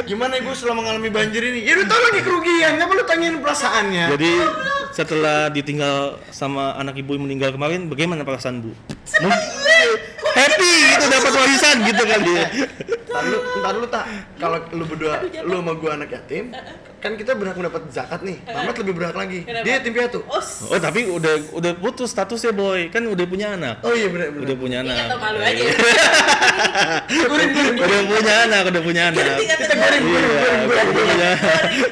Gimana 0.05 0.37
ibu 0.39 0.51
setelah 0.53 0.77
mengalami 0.79 1.09
banjir 1.09 1.43
ini? 1.43 1.65
Ya 1.65 1.79
udah 1.79 1.87
tau 1.89 2.01
lagi 2.01 2.21
kerugian, 2.21 2.71
kenapa 2.77 2.93
lu 2.95 3.05
tanyain 3.07 3.37
perasaannya? 3.41 4.05
jadi 4.17 4.31
setelah 4.93 5.47
ditinggal 5.53 6.19
sama 6.35 6.75
anak 6.75 6.99
ibu 6.99 7.15
yang 7.15 7.25
meninggal 7.29 7.55
kemarin, 7.55 7.87
bagaimana 7.87 8.27
perasaan 8.27 8.65
Bu? 8.65 8.73
Happy 10.59 10.75
gitu 10.91 11.07
dapat 11.09 11.33
warisan 11.33 11.77
gitu 11.87 12.03
kali 12.03 12.31
ya. 12.35 12.47
Ntar 13.09 13.23
lu, 13.25 13.39
ntar 13.63 13.75
lu 13.75 13.87
tak, 13.89 14.05
kalau 14.37 14.59
lu 14.71 14.85
berdua, 14.85 15.15
lu 15.41 15.55
sama 15.57 15.73
gua 15.75 15.91
anak 15.95 16.11
yatim, 16.13 16.51
kan 16.99 17.15
kita 17.15 17.33
berhak 17.33 17.57
mendapat 17.57 17.87
zakat 17.89 18.21
nih. 18.21 18.37
Mamat 18.45 18.75
lebih 18.77 18.93
berhak 18.93 19.17
lagi. 19.17 19.41
Kenapa? 19.43 19.65
Dia 19.65 19.73
yatim 19.79 19.93
piatu. 19.93 20.19
Oh, 20.27 20.43
Oh 20.69 20.79
tapi 20.79 21.07
udah 21.07 21.35
udah 21.53 21.73
putus 21.75 22.11
statusnya 22.11 22.53
boy, 22.53 22.91
kan 22.91 23.01
udah 23.03 23.25
punya 23.25 23.55
anak. 23.55 23.81
Oh 23.81 23.91
iya 23.91 24.11
benar 24.11 24.29
benar. 24.29 24.45
Udah 24.45 24.57
punya 24.57 24.77
anak. 24.83 24.95
malu 25.17 25.39
aja. 25.41 25.63
Udah 27.09 28.03
punya 28.05 28.35
anak, 28.45 28.63
udah 28.69 28.83
punya 28.83 29.03
anak. 29.09 29.25
Kita 29.39 29.75
gorim. 29.75 30.03
Iya, 30.05 30.21
udah 30.69 30.85
punya, 30.91 31.31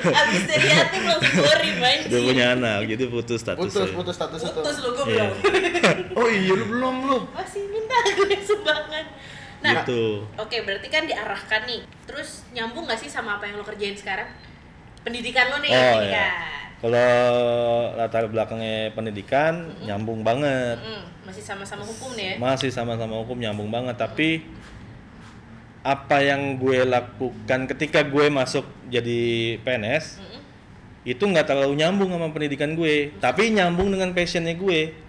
Abis 0.07 0.43
dari 0.45 0.67
yatim 0.69 1.03
langsung 1.07 1.35
gorim 1.39 1.77
anjir. 1.79 2.07
udah 2.07 2.21
punya 2.23 2.45
anak, 2.53 2.79
jadi 2.87 3.05
putus 3.09 3.39
statusnya. 3.41 3.73
Putus 3.73 3.91
putus 3.95 4.15
status 4.15 4.41
itu. 4.43 4.53
Putus 4.53 4.77
lu 4.79 4.91
Iya. 5.07 5.27
belum. 5.33 6.19
Oh 6.19 6.29
iya 6.29 6.53
lu 6.53 6.65
belum 6.67 6.95
lu. 7.07 7.19
Masih 7.33 7.63
minta 7.69 7.97
gue 8.05 8.27
sumbangan. 8.61 9.05
Nah, 9.61 9.73
Gitu. 9.83 10.25
Oke, 10.37 10.57
berarti 10.65 10.89
kan 10.89 11.05
diarahkan 11.05 11.65
nih. 11.65 11.81
Terus 12.05 12.45
nyambung 12.53 12.85
gak 12.85 13.01
sih 13.01 13.09
sama 13.09 13.37
apa 13.37 13.49
yang 13.49 13.57
lo 13.61 13.65
kerjain 13.65 13.97
sekarang? 13.97 14.29
Pendidikan 15.01 15.49
lo 15.49 15.59
nih, 15.61 15.71
Oh 15.71 15.81
pendidikan. 15.97 16.13
ya. 16.13 16.31
Kalau 16.77 17.09
latar 17.97 18.29
belakangnya 18.29 18.93
pendidikan 18.93 19.65
nyambung 19.83 20.21
banget. 20.21 20.77
Mm, 20.77 21.03
masih 21.25 21.41
sama-sama 21.41 21.83
hukum 21.83 22.13
nih 22.15 22.25
ya. 22.25 22.35
Masih 22.37 22.69
sama-sama 22.69 23.17
hukum 23.17 23.41
nyambung 23.41 23.73
banget, 23.73 23.97
tapi 23.97 24.45
apa 25.81 26.19
yang 26.19 26.59
gue 26.59 26.83
lakukan 26.83 27.71
ketika 27.71 28.03
gue 28.03 28.27
masuk 28.27 28.67
jadi 28.91 29.55
PNS 29.63 30.19
Mm-mm. 30.19 30.43
itu 31.07 31.23
nggak 31.23 31.47
terlalu 31.47 31.79
nyambung 31.79 32.11
sama 32.11 32.29
pendidikan 32.29 32.75
gue, 32.75 33.15
tapi 33.23 33.55
nyambung 33.55 33.95
dengan 33.95 34.11
passionnya 34.13 34.53
gue. 34.53 35.06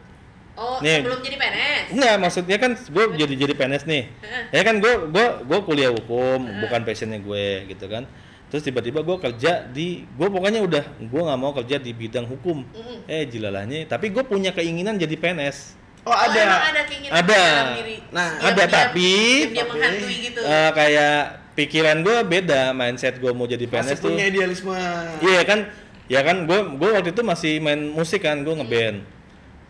Oh, 0.58 0.82
Nih. 0.82 1.06
sebelum 1.06 1.22
jadi 1.22 1.38
PNS. 1.38 1.86
Enggak, 1.94 2.16
maksudnya 2.18 2.58
kan 2.58 2.72
gue 2.74 3.04
jadi 3.14 3.34
jadi 3.38 3.54
PNS 3.54 3.84
nih. 3.86 4.04
Ya 4.50 4.62
kan 4.66 4.82
gue 4.82 4.94
gue 5.08 5.26
gue 5.46 5.60
kuliah 5.62 5.94
hukum, 5.94 6.50
bukan 6.60 6.82
passionnya 6.82 7.22
gue 7.22 7.70
gitu 7.70 7.86
kan. 7.86 8.10
Terus 8.48 8.64
tiba-tiba 8.64 9.04
gue 9.04 9.18
kerja 9.20 9.68
di, 9.68 10.08
gue 10.08 10.28
pokoknya 10.28 10.64
udah 10.64 10.84
gue 10.98 11.22
nggak 11.22 11.38
mau 11.38 11.54
kerja 11.54 11.78
di 11.78 11.92
bidang 11.92 12.26
hukum. 12.26 12.66
Mm-mm. 12.66 13.06
Eh 13.06 13.30
jilalahnya, 13.30 13.86
tapi 13.86 14.10
gue 14.10 14.24
punya 14.24 14.50
keinginan 14.50 14.96
jadi 14.96 15.14
PNS. 15.14 15.78
Oh, 16.02 16.16
ada. 16.16 16.40
emang 16.40 16.66
ada 16.66 16.82
keinginan 16.88 17.14
Ada. 17.14 17.44
diri. 17.78 17.98
Nah, 18.10 18.30
ada, 18.40 18.64
tapi- 18.66 19.52
dia 19.52 19.62
tapi- 19.62 19.70
menghantui 19.70 20.16
gitu. 20.24 20.40
Eh, 20.40 20.70
kayak 20.72 21.18
pikiran 21.54 21.98
gue 22.00 22.18
beda, 22.24 22.72
mindset 22.72 23.20
gue 23.20 23.30
mau 23.30 23.44
jadi 23.44 23.62
Masih 23.62 23.94
PNS 23.94 24.00
tuh. 24.00 24.10
punya 24.10 24.26
idealisme. 24.26 24.74
Iya 25.20 25.42
kan, 25.44 25.60
ya 26.08 26.22
kan 26.24 26.48
gue 26.48 26.60
gue 26.80 26.90
waktu 26.96 27.12
itu 27.12 27.22
masih 27.22 27.60
main 27.60 27.92
musik 27.92 28.24
kan, 28.24 28.40
gue 28.40 28.56
ngeband. 28.56 29.04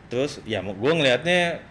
Terus 0.08 0.40
ya 0.48 0.64
gue 0.64 0.92
ngelihatnya 0.92 1.62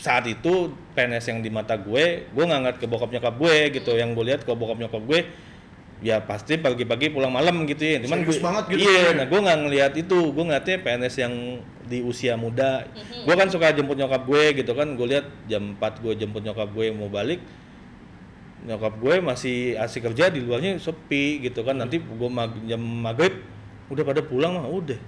saat 0.00 0.24
itu 0.24 0.72
PNS 0.96 1.24
yang 1.28 1.38
di 1.44 1.50
mata 1.52 1.76
gue, 1.76 2.24
gue 2.24 2.44
ngangkat 2.44 2.80
ke 2.80 2.86
bokap 2.88 3.12
nyokap 3.12 3.34
gue 3.36 3.56
gitu. 3.76 3.92
Yang 3.98 4.10
gue 4.16 4.24
lihat 4.32 4.40
ke 4.46 4.50
bokap 4.54 4.80
nyokap 4.80 5.02
gue, 5.04 5.20
ya 6.00 6.24
pasti 6.24 6.56
pagi-pagi 6.56 7.12
pulang 7.12 7.28
malam 7.34 7.68
gitu 7.68 7.84
ya. 7.84 8.00
Cuman 8.00 8.24
Serius 8.24 8.40
gue, 8.40 8.44
banget 8.44 8.64
gitu 8.72 8.80
Iya, 8.88 8.96
ya. 8.96 9.10
nah 9.20 9.24
gue 9.28 9.40
nggak 9.44 9.58
ngelihat 9.66 9.92
itu. 10.00 10.18
Gue 10.32 10.44
ngeliatnya 10.48 10.76
PNS 10.80 11.14
yang 11.20 11.34
di 11.90 11.98
usia 12.00 12.38
muda. 12.40 12.88
Mhm. 12.88 13.28
Gue 13.28 13.34
kan 13.36 13.48
suka 13.52 13.74
jemput 13.76 13.98
nyokap 14.00 14.22
gue 14.24 14.44
gitu 14.64 14.72
kan. 14.72 14.88
Gue 14.96 15.06
lihat 15.18 15.26
jam 15.50 15.76
4 15.76 16.00
gue 16.00 16.12
jemput 16.16 16.42
nyokap 16.46 16.68
gue 16.72 16.86
mau 16.96 17.12
balik 17.12 17.42
nyokap 18.60 18.92
gue 19.00 19.14
masih 19.24 19.72
asik 19.80 20.12
kerja 20.12 20.28
di 20.28 20.44
luarnya 20.44 20.76
sepi 20.76 21.40
gitu 21.40 21.64
kan 21.64 21.80
nanti 21.80 21.96
gue 21.96 22.28
mag 22.28 22.52
jam 22.68 22.80
maghrib 22.80 23.40
udah 23.88 24.04
pada 24.04 24.20
pulang 24.20 24.60
mah 24.60 24.68
udah 24.68 25.00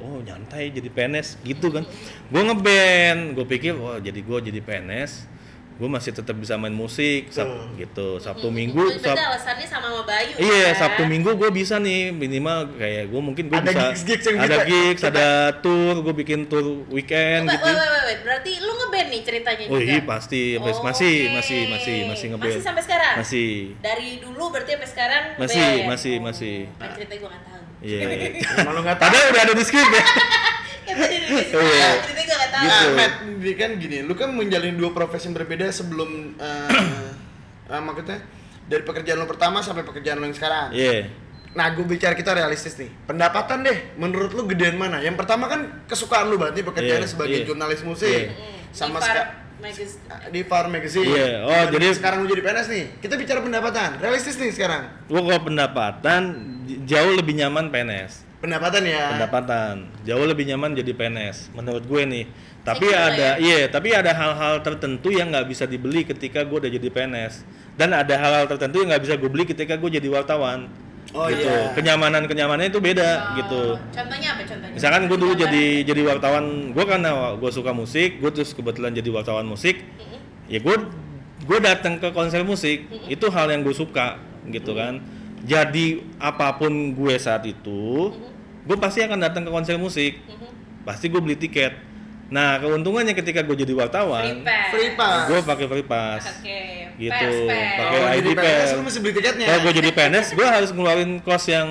oh 0.00 0.18
nyantai 0.20 0.70
jadi 0.70 0.88
PNS 0.88 1.42
gitu 1.42 1.68
kan 1.68 1.82
gue 2.24 2.42
ngeband 2.42 3.34
gue 3.34 3.46
pikir 3.48 3.74
wah 3.74 3.98
jadi 3.98 4.16
gue 4.16 4.38
jadi 4.44 4.60
PNS 4.60 5.26
gue 5.74 5.86
masih 5.86 6.10
tetap 6.10 6.34
bisa 6.34 6.54
main 6.54 6.74
musik 6.74 7.30
Sab- 7.30 7.46
Tuh. 7.46 7.78
gitu 7.78 8.08
sabtu 8.18 8.50
Hmm, 8.50 8.56
minggu 8.56 8.82
Sab- 8.98 9.14
alasannya 9.14 9.62
sama 9.62 9.86
sama 9.88 10.02
Bayu 10.02 10.34
iya 10.36 10.74
kan? 10.74 10.90
sabtu 10.90 11.06
minggu 11.06 11.30
gue 11.32 11.50
bisa 11.52 11.78
nih 11.78 12.10
minimal 12.10 12.74
kayak 12.74 13.06
gue 13.06 13.20
mungkin 13.20 13.44
gue 13.46 13.54
Ada 13.56 13.70
bisa 13.70 13.82
gigs-gigs 13.84 14.24
yang 14.26 14.36
ada 14.38 14.56
bisa- 14.56 14.66
gigs 14.66 15.02
ada 15.04 15.26
tour 15.56 16.02
gue 16.02 16.14
bikin 16.16 16.50
tour 16.50 16.66
weekend 16.90 17.46
Wait, 17.46 17.54
gitu 17.54 17.70
wait, 17.70 17.78
wait, 17.78 18.04
wait. 18.04 18.20
Berarti 18.20 18.52
lu 18.58 18.72
ngeband 18.74 19.06
nih 19.08 19.20
ceritanya 19.22 19.64
oh 19.64 19.78
juga? 19.78 19.86
iya 19.86 20.00
pasti 20.02 20.42
Oh, 20.52 20.66
masih 20.82 21.14
oke. 21.22 21.34
masih 21.38 21.60
masih 21.70 21.96
masih 22.08 22.26
ngeband 22.28 22.50
Masih 22.50 22.66
sampai 22.66 22.82
sekarang? 22.82 23.14
masih 23.16 23.48
Dari 23.78 24.08
dulu 24.18 24.44
berarti 24.50 24.70
sampai 24.74 24.88
sekarang 24.90 25.22
Masih, 25.36 25.62
masih, 25.86 26.14
Oh, 26.16 26.22
masih. 26.24 26.56
Kan 26.74 26.88
ceritanya 26.92 27.20
gue 27.20 27.30
gak 27.30 27.44
tahu 27.44 27.57
iya 27.82 27.98
Emang 28.62 28.74
lu 28.74 28.80
nggak 28.82 28.96
tahu. 28.98 29.06
Padahal 29.08 29.26
udah 29.30 29.42
ada 29.44 29.54
di 29.54 29.64
skrip 29.64 29.88
ya. 29.88 30.04
Iya. 30.88 31.90
tahu 32.48 32.58
Gitu. 32.58 32.86
Nah, 32.88 32.90
Matt, 32.98 33.14
kan 33.54 33.70
gini, 33.78 34.02
lu 34.02 34.18
kan 34.18 34.34
menjalin 34.34 34.74
dua 34.74 34.90
profesi 34.90 35.30
yang 35.30 35.38
berbeda 35.38 35.70
sebelum 35.70 36.34
eh 36.36 36.68
eh, 37.70 37.80
maksudnya 37.86 38.18
dari 38.66 38.82
pekerjaan 38.82 39.22
lu 39.22 39.26
pertama 39.30 39.62
sampai 39.62 39.86
pekerjaan 39.86 40.18
lu 40.18 40.26
yang 40.26 40.36
sekarang. 40.36 40.74
Iya. 40.74 41.06
Nah, 41.54 41.72
gue 41.72 41.86
bicara 41.86 42.12
kita 42.12 42.36
realistis 42.36 42.76
nih. 42.76 42.92
Pendapatan 43.08 43.64
deh, 43.64 43.96
menurut 43.96 44.30
lu 44.36 44.44
gedean 44.46 44.76
mana? 44.76 45.00
Yang 45.00 45.16
pertama 45.22 45.48
kan 45.48 45.86
kesukaan 45.88 46.28
lu 46.28 46.36
berarti 46.36 46.60
pekerjaannya 46.60 47.08
Iya, 47.08 47.14
sebagai 47.14 47.38
iya. 47.40 47.46
jurnalis 47.48 47.80
musik. 47.82 48.10
Iya. 48.10 48.36
Hmm, 48.36 48.58
Sama 48.74 48.98
di 49.00 49.02
Far 49.02 49.08
seka- 49.08 49.28
Magazine. 49.58 50.00
di 50.30 50.40
Far 50.46 50.66
Magazine. 50.70 51.06
Iya, 51.06 51.30
oh, 51.44 51.50
Dan 51.50 51.72
jadi- 51.74 51.96
sekarang 51.98 52.18
lu 52.22 52.26
jadi 52.30 52.42
PNS 52.46 52.66
nih. 52.70 52.84
Kita 53.02 53.14
bicara 53.18 53.40
pendapatan. 53.42 53.88
Realistis 53.98 54.38
nih 54.38 54.50
sekarang. 54.54 54.82
Gua 55.10 55.20
kalau 55.26 55.40
pendapatan 55.50 56.22
jauh 56.86 57.12
lebih 57.16 57.34
nyaman 57.36 57.68
PNS. 57.68 58.28
Pendapatan 58.38 58.86
ya. 58.86 59.18
Pendapatan 59.18 59.90
jauh 60.06 60.22
lebih 60.22 60.46
nyaman 60.46 60.70
jadi 60.78 60.94
PNS 60.94 61.50
menurut 61.58 61.82
gue 61.82 62.02
nih. 62.06 62.24
Tapi 62.62 62.86
ada 62.94 63.34
ya? 63.34 63.42
iya, 63.42 63.66
tapi 63.66 63.90
ada 63.90 64.14
hal-hal 64.14 64.62
tertentu 64.62 65.10
yang 65.10 65.34
nggak 65.34 65.50
bisa 65.50 65.66
dibeli 65.66 66.06
ketika 66.06 66.46
gue 66.46 66.54
udah 66.62 66.70
jadi 66.70 66.86
PNS. 66.86 67.42
Dan 67.74 67.90
ada 67.90 68.14
hal-hal 68.14 68.46
tertentu 68.46 68.78
yang 68.78 68.94
nggak 68.94 69.02
bisa 69.02 69.14
gue 69.18 69.30
beli 69.30 69.42
ketika 69.42 69.74
gue 69.74 69.90
jadi 69.90 70.06
wartawan. 70.06 70.70
Oh, 71.08 71.24
gitu. 71.26 71.40
iya. 71.40 71.72
Kenyamanan 71.72 72.28
kenyamanannya 72.28 72.68
itu 72.68 72.80
beda 72.80 73.08
Oh, 73.08 73.36
gitu. 73.40 73.62
Contohnya 73.90 74.28
apa 74.36 74.42
contohnya? 74.44 74.74
Misalkan 74.76 75.02
gue 75.08 75.16
dulu 75.16 75.32
jadi 75.34 75.64
jadi 75.82 76.00
wartawan, 76.04 76.44
gue 76.70 76.84
karena 76.84 77.10
gue 77.34 77.50
suka 77.50 77.72
musik, 77.72 78.20
gue 78.20 78.28
terus 78.28 78.52
kebetulan 78.52 78.92
jadi 78.92 79.08
wartawan 79.08 79.48
musik, 79.48 79.80
Mm-mm. 79.80 80.20
ya 80.46 80.60
gue 80.60 80.76
gue 81.38 81.58
datang 81.58 81.96
ke 81.96 82.12
konser 82.12 82.44
musik 82.44 82.84
itu 83.08 83.26
hal 83.28 83.48
yang 83.48 83.64
gue 83.64 83.72
suka 83.72 84.20
gitu 84.46 84.76
kan 84.76 85.00
jadi 85.40 85.86
apa 86.18 86.52
pun 86.52 86.68
gue 86.92 87.14
saat 87.16 87.40
itu 87.44 88.12
gue 88.66 88.76
pasti 88.76 89.00
akan 89.00 89.16
datang 89.16 89.48
ke 89.48 89.50
konser 89.50 89.80
musik 89.80 90.18
Mhm. 90.18 90.84
pasti 90.84 91.08
gue 91.08 91.16
beli 91.16 91.38
tiket 91.38 91.72
nah 92.28 92.56
keuntungannya 92.56 93.12
ketika 93.12 93.40
gue 93.40 93.56
jadi 93.56 93.72
Free 93.72 93.80
wartawan 93.80 94.24
pass. 94.42 94.68
Free 94.68 94.90
pass. 94.92 95.24
gue 95.26 95.38
pakai 95.42 95.66
free 95.66 95.82
pass 95.82 96.22
Oke. 96.30 96.60
Gitu. 96.98 97.14
Pass, 97.14 97.48
pass. 97.48 97.70
Pakai 97.72 97.94
Kalau 97.94 98.08
ID 98.12 98.28
pass. 98.34 98.68
lu 98.70 98.82
mesti 98.82 98.98
beli 98.98 99.12
tiketnya. 99.14 99.46
kalau 99.46 99.60
gue 99.60 99.72
jadi 99.74 99.90
PNS 99.90 100.26
gue 100.34 100.46
harus 100.46 100.70
ngeluarin 100.70 101.10
kos 101.18 101.44
yang 101.46 101.68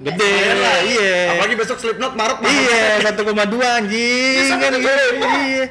gede 0.00 0.24
Iya, 0.26 0.50
iya. 0.50 0.74
iya 0.82 1.20
Apalagi 1.32 1.54
besok 1.54 1.78
Slipknot 1.78 2.12
Maret 2.12 2.38
iya 2.42 2.82
satu 3.02 3.20
koma 3.22 3.44
dua 3.44 3.78
anjing 3.78 4.34
Iya, 4.42 4.56
kan 4.56 4.72
gitu 4.74 4.90
iya 5.46 5.64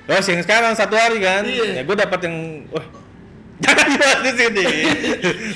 Terus 0.00 0.26
yang 0.26 0.40
sekarang 0.42 0.72
satu 0.74 0.94
hari 0.94 1.18
kan, 1.18 1.42
Iya. 1.42 1.64
ya 1.72 1.82
gue 1.82 1.96
dapat 1.96 2.18
yang, 2.22 2.36
wah 2.68 2.82
jangan 3.60 3.84
dibahas 3.86 4.20
di 4.20 4.32
sini. 4.34 4.64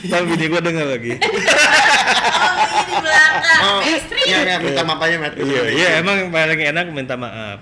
Tapi 0.05 0.25
bini 0.27 0.45
gue 0.47 0.61
denger 0.63 0.87
lagi. 0.89 1.13
Oh, 2.45 2.55
iya 2.61 2.83
di 2.85 2.95
belakang. 3.01 3.61
Oh, 3.65 3.81
Istri. 3.83 4.21
iya, 4.27 4.39
iya, 4.45 4.57
minta 4.59 4.83
maaf 4.83 5.01
aja, 5.01 5.17
Matt. 5.17 5.35
Iya, 5.37 5.63
iya 5.71 5.89
emang 5.99 6.29
paling 6.29 6.61
enak 6.61 6.87
minta 6.91 7.15
maaf. 7.15 7.59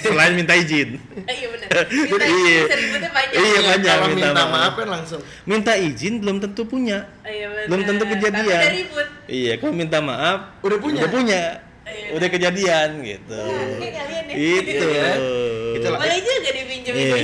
Selain 0.00 0.32
minta 0.32 0.54
izin. 0.54 0.96
Iya 1.28 1.46
benar. 1.48 1.68
Kita 1.86 2.24
Iya. 2.24 2.60
seributnya 2.66 3.10
banyak. 3.10 3.32
Iya, 3.32 3.42
Iya, 3.42 3.60
banyak 3.62 3.92
kalau 3.92 4.06
minta 4.08 4.26
minta 4.26 4.44
maaf. 4.46 4.72
kan 4.74 4.88
langsung. 4.88 5.20
Minta 5.44 5.72
izin 5.76 6.14
belum 6.18 6.36
tentu 6.38 6.62
punya. 6.64 7.04
Iya 7.22 7.46
benar. 7.46 7.66
Belum 7.68 7.82
tentu 7.84 8.04
kejadian. 8.08 8.60
ribut. 8.72 9.08
Iya, 9.26 9.52
kalau 9.58 9.72
minta 9.72 9.98
maaf 10.00 10.38
Udah 10.60 10.78
punya? 10.78 11.00
Udah 11.00 11.10
punya. 11.10 11.42
Iya. 11.82 12.08
Udah 12.14 12.28
kejadian 12.28 12.88
gitu. 13.02 13.40
Kayak 13.76 13.92
kalian 13.98 14.24
ya. 14.24 14.34
Itu. 14.38 14.88
Boleh 15.84 16.18
juga 16.18 16.50
dipinjemin. 16.50 17.02
Iya, 17.02 17.16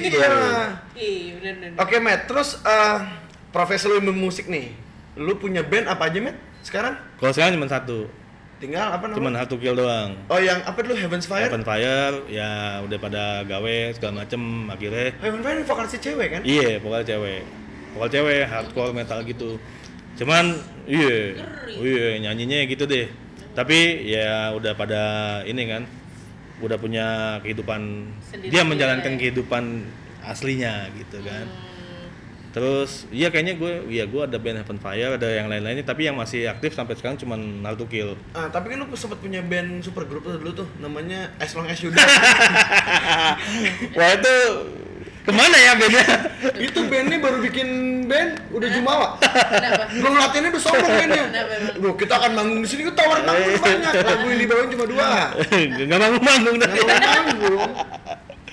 gitu. 0.00 0.18
Oke, 1.78 1.96
Matt. 1.98 2.26
Terus 2.26 2.60
eh 2.62 2.98
profesi 3.50 3.88
lu 3.88 3.98
yang 4.00 4.12
bermusik 4.12 4.46
nih. 4.46 4.72
Lu 5.18 5.34
punya 5.36 5.64
band 5.64 5.88
apa 5.88 6.08
aja, 6.08 6.18
Matt? 6.20 6.36
Sekarang? 6.62 6.94
Kalau 7.18 7.32
sekarang 7.32 7.56
cuma 7.58 7.68
satu, 7.70 8.06
Tinggal 8.58 8.90
apa 8.90 9.06
cuma 9.14 9.30
namanya? 9.30 9.46
satu 9.46 9.54
kill 9.62 9.78
doang. 9.78 10.18
Oh, 10.26 10.42
yang 10.42 10.58
apa 10.66 10.82
dulu 10.82 10.98
Heaven's 10.98 11.30
Fire? 11.30 11.46
Open 11.46 11.62
Fire 11.62 12.26
ya 12.26 12.82
udah 12.82 12.98
pada 12.98 13.24
gawe 13.46 13.76
segala 13.94 14.26
macem 14.26 14.42
akhirnya 14.66 15.14
Heaven's 15.22 15.44
Fire 15.46 15.62
vokalis 15.62 15.94
cewek 15.94 16.28
kan? 16.34 16.42
iya 16.42 16.82
vokal 16.82 17.06
cewek 17.06 17.46
vokal 17.94 18.08
cewek 18.10 18.50
hardcore 18.50 18.90
metal 18.90 19.22
gitu 19.22 19.62
cuman 20.18 20.58
iya 20.90 21.38
iya 21.78 22.18
nyanyinya 22.18 22.66
gitu 22.66 22.82
deh 22.90 23.06
tapi 23.54 24.10
ya 24.10 24.50
udah 24.58 24.74
pada 24.74 25.02
ini 25.46 25.62
kan 25.70 25.82
udah 26.58 26.74
punya 26.82 27.38
kehidupan 27.46 28.10
Sendiri 28.26 28.50
dia 28.50 28.62
menjalankan 28.66 29.14
ya. 29.14 29.18
kehidupan 29.22 29.86
aslinya 30.28 30.92
gitu 30.94 31.18
kan 31.20 31.48
Hmm. 31.48 32.08
terus 32.50 32.90
iya 33.08 33.28
kayaknya 33.28 33.54
gue 33.54 33.72
iya 33.86 34.04
gue 34.04 34.18
ada 34.18 34.34
band 34.34 34.60
Heaven 34.60 34.78
Fire 34.78 35.14
ada 35.14 35.28
yang 35.28 35.46
lain-lainnya 35.46 35.84
tapi 35.84 36.04
yang 36.04 36.16
masih 36.16 36.44
aktif 36.44 36.72
sampai 36.72 36.96
sekarang 36.96 37.16
cuman 37.16 37.36
Hard 37.60 37.76
to 37.76 37.86
Kill 37.86 38.16
Ah, 38.32 38.48
tapi 38.48 38.72
kan 38.72 38.80
lu 38.80 38.88
sempat 38.92 39.18
punya 39.18 39.40
band 39.40 39.80
super 39.80 40.04
group 40.04 40.22
tuh 40.22 40.36
dulu 40.36 40.52
tuh 40.54 40.68
namanya 40.78 41.28
As 41.36 41.52
Long 41.52 41.66
As 41.66 41.78
You 41.78 41.88
Die. 41.88 42.00
wah 43.96 44.10
itu 44.10 44.34
ke 45.22 45.32
mana 45.32 45.56
ya 45.56 45.76
bandnya 45.76 46.04
itu 46.56 46.80
bandnya 46.88 47.18
baru 47.20 47.36
bikin 47.42 47.68
band 48.08 48.40
udah 48.48 48.68
jumawa. 48.72 49.08
Belum 49.92 50.16
latihannya 50.16 50.48
udah 50.48 50.62
sombong 50.62 50.88
bandnya. 50.88 51.24
Bro, 51.76 52.00
kita 52.00 52.16
akan 52.16 52.32
manggung 52.32 52.60
di 52.64 52.68
sini 52.68 52.88
kita 52.88 52.96
tawarin 52.96 53.28
manggung 53.28 53.60
banyak. 53.60 53.92
Lagu 53.92 54.24
yang 54.24 54.40
dibawain 54.40 54.68
cuma 54.72 54.84
dua. 54.88 55.06
nggak 55.84 55.98
manggung 56.00 56.24
manggung 56.24 56.56
Nggak 56.56 56.70
tapi 56.72 56.80
mau 56.80 56.96
manggung. 56.96 57.70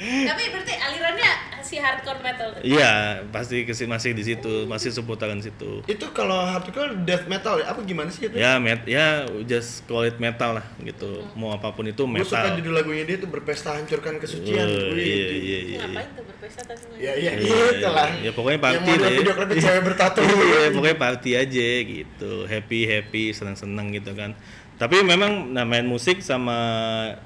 Tapi 0.04 0.44
berarti 0.52 0.74
alirannya 0.76 1.32
si 1.66 1.76
hardcore 1.76 2.22
metal. 2.22 2.48
tuh? 2.52 2.62
Iya, 2.62 2.94
pasti 3.28 3.66
kesi 3.66 3.84
masih 3.84 4.14
di 4.14 4.22
situ, 4.22 4.64
masih 4.66 4.90
seputaran 4.90 5.42
situ. 5.42 5.82
Itu 5.84 6.06
kalau 6.12 6.38
hardcore 6.46 7.02
death 7.02 7.26
metal 7.26 7.58
ya? 7.58 7.68
Apa 7.68 7.82
gimana 7.82 8.08
sih 8.08 8.24
itu? 8.24 8.36
Ya, 8.36 8.56
met, 8.56 8.86
ya 8.86 9.26
just 9.44 9.82
call 9.84 10.06
it 10.06 10.16
metal 10.16 10.56
lah 10.56 10.66
gitu. 10.80 11.26
Mau 11.34 11.50
apa 11.50 11.72
pun 11.72 11.84
itu 11.84 11.98
Gue 11.98 12.22
suka 12.22 12.46
metal. 12.46 12.56
judul 12.56 12.74
lagunya 12.76 13.04
dia 13.04 13.18
tuh 13.18 13.28
berpesta 13.28 13.74
hancurkan 13.74 14.16
kesucian. 14.16 14.62
Oh, 14.62 14.94
iya, 14.94 15.02
itu. 15.26 15.36
iya, 15.36 15.60
iya. 15.66 15.78
Ngapain 15.82 16.10
tuh 16.14 16.24
berpesta 16.24 16.62
tadi? 16.64 16.84
Ya 16.96 17.14
iya 17.14 17.32
Iya, 17.34 17.66
gitu 17.74 17.90
lah. 17.90 18.10
Ya 18.16 18.32
pokoknya 18.32 18.60
party 18.62 18.92
deh. 18.94 19.12
video 19.18 19.34
klipnya 19.34 19.58
cewek 19.60 19.82
bertato. 19.84 20.20
Iya, 20.46 20.70
pokoknya 20.70 20.98
party 20.98 21.32
aja 21.34 21.68
gitu. 21.82 22.32
Happy 22.46 22.86
happy, 22.86 23.34
senang 23.34 23.58
senang 23.58 23.90
gitu 23.90 24.14
kan. 24.14 24.38
Tapi 24.76 25.02
memang 25.02 25.50
nah 25.50 25.64
main 25.64 25.84
musik 25.84 26.20
sama 26.20 26.54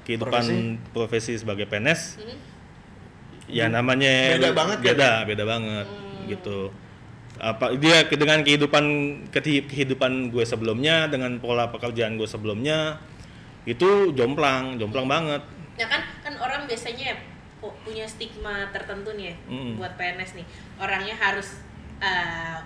kehidupan 0.02 0.46
profesi, 0.88 1.34
sebagai 1.34 1.66
PNS 1.66 2.16
Hmm? 2.16 2.38
Ya 3.50 3.66
namanya 3.66 4.38
Beda 4.38 4.50
banget 4.52 4.78
kan? 4.78 4.86
beda 4.86 5.10
beda 5.24 5.44
banget 5.44 5.86
gitu 6.26 6.58
apa 7.36 7.72
dia 7.74 8.04
dengan 8.06 8.40
kehidupan 8.40 8.84
kehidupan 9.32 10.12
gue 10.28 10.44
sebelumnya 10.44 11.06
dengan 11.06 11.36
pola 11.36 11.68
pekerjaan 11.68 12.14
gue 12.14 12.24
sebelumnya 12.24 13.00
itu 13.62 14.12
jomplang 14.12 14.76
jomplang 14.76 15.04
banget 15.04 15.42
Ya 15.74 15.88
kan, 15.88 16.04
kan 16.20 16.36
orang 16.36 16.68
biasanya 16.68 17.16
pu- 17.56 17.72
punya 17.80 18.04
stigma 18.04 18.68
tertentu 18.68 19.12
nih 19.12 19.32
ya 19.32 19.36
Mm. 19.48 19.72
buat 19.74 19.96
PNS 19.96 20.36
nih. 20.36 20.44
Orangnya 20.76 21.16
harus 21.16 21.56
eh, 21.96 22.56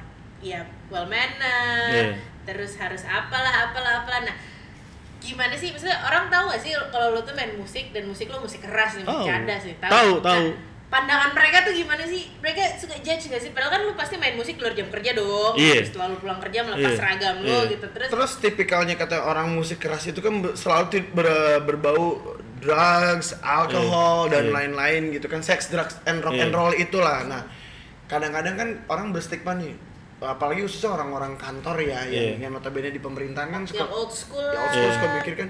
ya 0.43 0.59
well 0.91 1.07
manner, 1.07 1.95
Iya. 2.11 2.19
terus 2.45 2.75
harus 2.75 3.07
apalah 3.07 3.71
apalah 3.71 4.03
apalah. 4.03 4.19
Nah, 4.21 4.35
gimana 5.17 5.55
sih 5.55 5.71
maksudnya 5.71 5.95
orang 6.01 6.27
tahu 6.27 6.51
gak 6.51 6.61
sih 6.61 6.75
kalau 6.91 7.15
lo 7.15 7.23
tuh 7.23 7.33
main 7.33 7.55
musik 7.55 7.91
dan 7.91 8.03
musik 8.05 8.27
lo 8.27 8.43
musik 8.43 8.59
keras 8.61 8.99
nih, 8.99 9.07
Tahu. 9.07 9.15
bercanda 9.23 9.55
sih. 9.57 9.75
Tahu, 9.79 10.11
Nah, 10.13 10.19
tahu. 10.21 10.47
Pandangan 10.95 11.35
mereka 11.35 11.67
tuh 11.67 11.75
gimana 11.75 12.07
sih? 12.07 12.31
Mereka 12.39 12.79
suka 12.79 12.95
judge 13.03 13.27
gak 13.27 13.43
sih? 13.43 13.51
Padahal 13.51 13.71
kan 13.75 13.81
lu 13.83 13.99
pasti 13.99 14.15
main 14.15 14.39
musik 14.39 14.63
luar 14.63 14.79
jam 14.79 14.87
kerja 14.87 15.11
dong. 15.11 15.59
Iya. 15.59 15.83
Terus 15.83 15.91
setelah 15.91 16.07
lu 16.15 16.17
pulang 16.23 16.39
kerja 16.39 16.59
melepas 16.63 16.87
Iya. 16.87 16.99
seragam 17.03 17.35
lu 17.43 17.51
Iya. 17.51 17.73
gitu. 17.75 17.87
Terus, 17.91 18.09
Terus 18.15 18.33
tipikalnya 18.39 18.95
kata 18.95 19.27
orang 19.27 19.51
musik 19.51 19.83
keras 19.83 20.07
itu 20.07 20.23
kan 20.23 20.39
selalu 20.55 21.03
ber- 21.11 21.63
berbau 21.67 22.23
drugs, 22.63 23.35
alkohol 23.43 24.31
Iya. 24.31 24.39
dan 24.39 24.45
Iya. 24.47 24.55
lain-lain 24.55 25.03
gitu 25.11 25.27
kan 25.27 25.43
sex, 25.43 25.67
drugs 25.69 25.99
and 26.05 26.23
rock 26.23 26.39
Iya. 26.39 26.47
and 26.47 26.55
roll 26.55 26.71
itulah. 26.71 27.27
Nah, 27.27 27.43
kadang-kadang 28.07 28.55
kan 28.55 28.69
orang 28.87 29.11
berstigma 29.11 29.59
nih 29.59 29.75
apalagi 30.25 30.65
khususnya 30.65 30.95
orang-orang 30.95 31.37
kantor 31.37 31.85
ya 31.85 32.01
yang, 32.07 32.39
Iya. 32.41 32.49
yang 32.49 32.53
notabene 32.55 32.89
di 32.89 32.97
pemerintahan 32.97 33.51
kan 33.51 33.63
suka 33.69 33.85
yang 33.85 33.93
old 33.93 34.09
school 34.09 34.41
ya 34.41 34.57
old 34.57 34.71
school 34.71 34.81
Iya. 34.81 34.95
suka 34.97 35.07
mikir 35.21 35.35
kan 35.37 35.49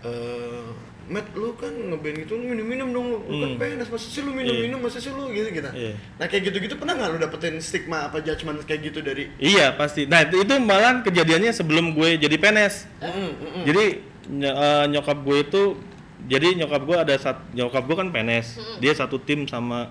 eh 0.00 0.68
Matt, 1.10 1.34
lu 1.34 1.58
kan 1.58 1.68
ngeband 1.68 2.22
gitu, 2.22 2.38
lu 2.38 2.46
minum-minum 2.48 2.88
dong, 2.88 3.06
lu, 3.10 3.18
lu 3.20 3.34
kan 3.36 3.50
Hmm. 3.50 3.58
PNS, 3.58 3.90
masa 3.90 4.06
sih 4.06 4.22
lu 4.22 4.30
minum-minum, 4.30 4.78
masa 4.78 4.96
sih 4.96 5.10
lu 5.10 5.26
gitu 5.28 5.50
gitu. 5.50 5.66
Iya. 5.66 5.98
Nah 6.16 6.26
kayak 6.26 6.42
gitu-gitu 6.46 6.78
pernah 6.78 6.94
nggak 6.94 7.08
lu 7.10 7.18
dapetin 7.18 7.58
stigma 7.58 8.06
apa 8.06 8.22
judgement 8.22 8.62
kayak 8.62 8.80
gitu 8.86 9.02
dari? 9.02 9.26
Iya 9.36 9.74
pasti. 9.74 10.06
Nah 10.06 10.22
itu, 10.22 10.38
itu 10.38 10.54
malah 10.56 11.02
kejadiannya 11.02 11.50
sebelum 11.50 11.92
gue 11.92 12.14
jadi 12.16 12.32
PNS. 12.32 12.86
Mm, 12.96 13.10
mm, 13.10 13.30
mm. 13.34 13.62
Jadi 13.66 13.84
ny- 14.30 14.54
eh, 14.54 14.84
nyokap 14.88 15.18
gue 15.20 15.38
itu, 15.42 15.62
jadi 16.24 16.48
nyokap 16.54 16.82
gue 16.84 16.96
ada 16.96 17.14
sat, 17.16 17.42
nyokap 17.50 17.82
gue 17.82 17.96
kan 17.96 18.08
PNS. 18.08 18.46
Dia 18.78 18.94
satu 18.94 19.18
tim 19.18 19.44
sama 19.44 19.90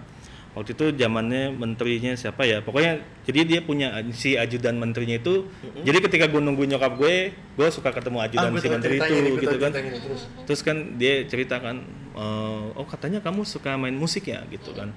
waktu 0.60 0.76
itu 0.76 0.86
zamannya 0.94 1.56
menterinya 1.56 2.12
siapa 2.14 2.44
ya? 2.44 2.60
Pokoknya 2.60 3.00
jadi 3.24 3.40
dia 3.48 3.60
punya 3.64 3.96
si 4.12 4.36
ajudan 4.36 4.76
menterinya 4.76 5.16
itu. 5.16 5.48
Jadi 5.82 5.98
ketika 6.04 6.28
gue 6.28 6.42
nunggu 6.44 6.68
nyokap 6.68 7.00
gue, 7.00 7.32
gue 7.32 7.68
suka 7.72 7.96
ketemu 7.96 8.20
ajudan 8.20 8.52
Ah, 8.52 8.60
si 8.60 8.68
menteri 8.68 9.00
itu 9.00 9.14
gue 9.16 9.40
gitu 9.40 9.56
kan. 9.56 9.72
terus. 9.72 10.22
Terus 10.44 10.62
kan 10.62 10.78
dia 11.00 11.24
ceritakan, 11.24 11.76
eh, 12.14 12.66
oh 12.76 12.84
katanya 12.84 13.24
kamu 13.24 13.48
suka 13.48 13.80
main 13.80 13.96
musik 13.96 14.28
ya 14.28 14.44
gitu 14.52 14.76
kan. 14.76 14.92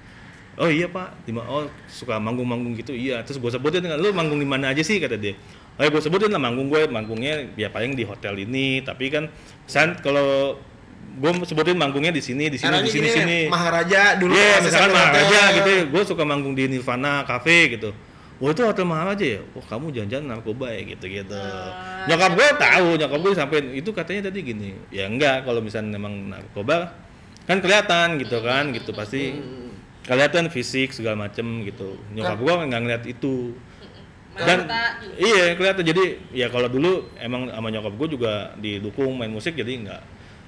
Oh 0.60 0.68
iya 0.68 0.84
pak, 0.84 1.24
di 1.24 1.32
ma- 1.32 1.48
oh 1.48 1.64
suka 1.88 2.20
manggung-manggung 2.20 2.76
gitu, 2.76 2.92
iya. 2.92 3.24
Terus 3.24 3.40
gue 3.40 3.48
sebutin 3.48 3.80
kan, 3.88 3.96
lu 3.96 4.12
manggung 4.12 4.36
di 4.36 4.44
mana 4.44 4.68
aja 4.68 4.84
sih 4.84 5.00
kata 5.00 5.16
dia. 5.16 5.32
Oh 5.80 5.88
gue 5.88 6.02
sebutin 6.04 6.28
lah 6.28 6.36
manggung 6.36 6.68
gue, 6.68 6.84
manggungnya 6.92 7.48
ya 7.56 7.72
paling 7.72 7.96
di 7.96 8.04
hotel 8.04 8.36
ini. 8.36 8.84
Tapi 8.84 9.08
kan, 9.08 9.32
san 9.64 9.96
kalau 10.04 10.60
gue 11.12 11.30
sebutin 11.44 11.76
manggungnya 11.76 12.12
di 12.14 12.22
sini, 12.24 12.48
di 12.48 12.56
sini, 12.56 12.76
di 12.82 12.90
sini, 12.90 13.08
sini. 13.12 13.38
Maharaja 13.52 14.16
dulu 14.16 14.32
Iya, 14.32 14.58
pas 14.58 14.64
misalkan 14.64 14.90
Maharaja 14.96 15.38
hotel. 15.40 15.56
gitu, 15.58 15.72
gue 15.92 16.02
suka 16.08 16.22
manggung 16.24 16.54
di 16.56 16.64
Nirvana 16.68 17.22
Cafe 17.28 17.76
gitu. 17.76 17.90
Wah 18.42 18.50
itu 18.50 18.62
hotel 18.66 18.86
Maharaja 18.88 19.22
ya? 19.38 19.40
Wah 19.54 19.64
kamu 19.70 19.94
jangan-jangan 19.94 20.26
narkoba 20.34 20.66
ya 20.74 20.82
gitu-gitu. 20.82 21.36
Ah, 21.38 22.08
nyokap 22.10 22.32
gue 22.34 22.48
tahu, 22.58 22.88
nyokap 22.98 23.18
gue 23.22 23.32
sampein 23.38 23.66
itu 23.70 23.90
katanya 23.94 24.32
tadi 24.32 24.38
gini. 24.42 24.70
Ya 24.90 25.06
enggak, 25.06 25.46
kalau 25.46 25.62
misalnya 25.62 25.94
memang 25.94 26.32
narkoba 26.32 26.90
kan 27.46 27.62
kelihatan 27.62 28.18
gitu 28.18 28.38
kan, 28.42 28.74
gitu 28.74 28.90
pasti 28.90 29.38
kelihatan 30.02 30.50
fisik 30.50 30.90
segala 30.90 31.30
macem 31.30 31.62
gitu. 31.62 32.02
Nyokap 32.10 32.38
gue 32.42 32.52
nggak 32.66 32.80
ngeliat 32.82 33.04
itu. 33.06 33.54
Dan 34.32 34.64
Mata 34.64 34.96
juga. 35.04 35.14
iya 35.20 35.52
kelihatan 35.52 35.84
jadi 35.84 36.04
ya 36.32 36.48
kalau 36.48 36.64
dulu 36.64 37.04
emang 37.20 37.52
sama 37.52 37.68
nyokap 37.68 37.92
gue 38.00 38.08
juga 38.16 38.56
didukung 38.56 39.12
main 39.12 39.28
musik 39.28 39.52
jadi 39.52 39.84
nggak 39.84 40.02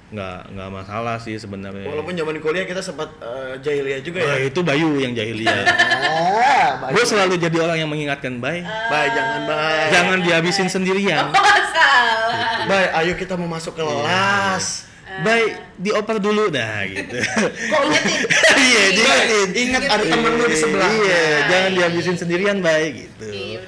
nggak 0.05 0.53
nggak 0.53 0.69
masalah 0.69 1.17
sih 1.17 1.33
sebenarnya. 1.35 1.89
Walaupun 1.89 2.13
zaman 2.13 2.37
kuliah 2.37 2.63
kita 2.63 2.77
sempat 2.79 3.09
eh, 3.17 3.57
jahiliyah 3.57 4.01
juga 4.05 4.21
Wah, 4.21 4.37
ya. 4.37 4.47
itu 4.47 4.59
Bayu 4.61 5.01
yang 5.01 5.13
jahiliyah. 5.13 5.65
Ah, 6.15 6.79
baik. 6.79 6.95
gue 6.95 7.03
selalu 7.03 7.35
jadi 7.35 7.57
orang 7.59 7.77
yang 7.83 7.89
mengingatkan 7.91 8.39
Bay. 8.39 8.63
Baik, 8.63 9.11
jangan 9.11 9.41
baik. 9.43 9.87
Jangan 9.91 10.17
dihabisin 10.23 10.67
sendirian. 10.71 11.27
Oh, 11.35 11.59
salah. 11.75 12.65
Baik, 12.65 12.89
ayo 12.95 13.13
kita 13.19 13.33
mau 13.35 13.49
masuk 13.49 13.75
kelas. 13.75 14.87
Bay, 15.17 15.43
dioper 15.77 16.17
dulu 16.17 16.47
dah 16.47 16.83
gitu. 16.83 17.15
Kok 17.71 17.81
lu 17.81 17.95
Iya, 18.65 18.83
diingetin. 18.91 19.49
Ingat 19.53 19.83
ada 19.85 20.03
temen 20.03 20.31
lu 20.33 20.43
di 20.43 20.57
sebelah. 20.57 20.89
Iya, 20.89 21.23
jangan 21.45 21.69
dihabisin 21.71 22.15
sendirian, 22.15 22.57
Bay 22.59 22.83
gitu. 22.97 23.27
Iya. 23.27 23.59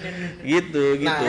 Gitu, 0.42 0.84
Nah, 1.00 1.16
gitu. 1.22 1.26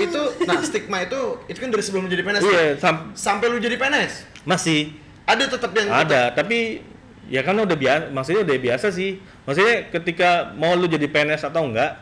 itu 0.00 0.20
nah 0.42 0.58
stigma 0.58 0.98
itu 1.00 1.20
itu 1.46 1.56
kan 1.56 1.68
dari 1.68 1.80
sebelum 1.80 2.04
jadi 2.06 2.20
PNS. 2.20 2.42
Iya, 2.42 2.60
ya? 2.60 2.72
sam- 2.76 3.12
Sampai 3.14 3.46
lu 3.46 3.56
jadi 3.56 3.74
PNS. 3.74 4.26
masih 4.42 4.92
Ada 5.22 5.48
tetap 5.48 5.72
yang 5.72 5.88
ada, 5.88 6.28
tapi 6.30 6.84
ya 7.24 7.40
kan 7.40 7.56
udah 7.56 7.72
biasa, 7.74 8.04
maksudnya 8.10 8.42
udah 8.42 8.56
biasa 8.58 8.86
sih. 8.90 9.16
Maksudnya 9.42 9.88
ketika 9.90 10.30
mau 10.52 10.72
lu 10.72 10.84
jadi 10.84 11.06
PNS 11.06 11.46
atau 11.46 11.64
enggak, 11.64 11.96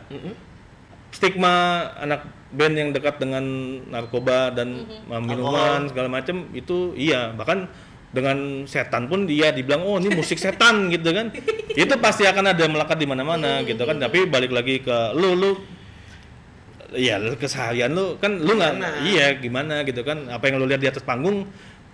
stigma 1.09 1.53
anak 1.95 2.27
band 2.53 2.73
yang 2.77 2.89
dekat 2.93 3.17
dengan 3.17 3.43
narkoba 3.89 4.53
dan 4.53 4.85
minuman 5.09 5.89
segala 5.89 6.07
macam 6.07 6.47
itu 6.53 6.93
iya. 6.93 7.33
Bahkan 7.33 7.91
dengan 8.13 8.61
setan 8.69 9.09
pun 9.09 9.25
dia 9.25 9.49
dibilang 9.49 9.81
oh 9.83 9.97
ini 9.97 10.13
musik 10.13 10.37
setan 10.37 10.85
gitu 10.93 11.09
kan. 11.09 11.33
Itu 11.73 11.97
pasti 11.97 12.29
akan 12.29 12.53
ada 12.53 12.63
melekat 12.69 12.97
di 13.01 13.09
mana-mana 13.09 13.65
gitu 13.65 13.81
kan. 13.83 13.97
Tapi 13.97 14.29
balik 14.29 14.53
lagi 14.53 14.79
ke 14.79 15.17
lu 15.17 15.33
lu 15.33 15.51
ya 16.93 17.17
keseharian 17.41 17.89
lu 17.89 18.21
kan 18.21 18.37
lu 18.37 18.53
nggak 18.53 18.73
iya 19.09 19.33
gimana 19.41 19.81
gitu 19.81 20.05
kan. 20.05 20.29
Apa 20.29 20.53
yang 20.53 20.61
lu 20.61 20.69
lihat 20.69 20.81
di 20.81 20.89
atas 20.93 21.01
panggung 21.01 21.49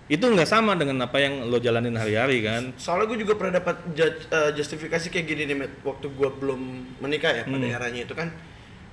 itu 0.09 0.25
nggak 0.25 0.49
sama 0.49 0.73
dengan 0.73 1.05
apa 1.05 1.21
yang 1.21 1.45
lo 1.47 1.61
jalanin 1.61 1.93
hari-hari 1.93 2.41
kan. 2.41 2.73
Soalnya 2.81 3.13
gue 3.13 3.23
juga 3.23 3.37
pernah 3.37 3.61
dapat 3.61 3.77
eh, 3.95 4.51
justifikasi 4.57 5.05
kayak 5.13 5.25
gini 5.29 5.41
nih, 5.45 5.55
Met. 5.55 5.71
Waktu 5.85 6.09
gue 6.09 6.29
belum 6.33 6.61
menikah 6.97 7.29
ya 7.29 7.43
pada 7.45 7.61
Hmm. 7.61 7.77
eranya 7.77 8.01
itu 8.09 8.17
kan. 8.17 8.33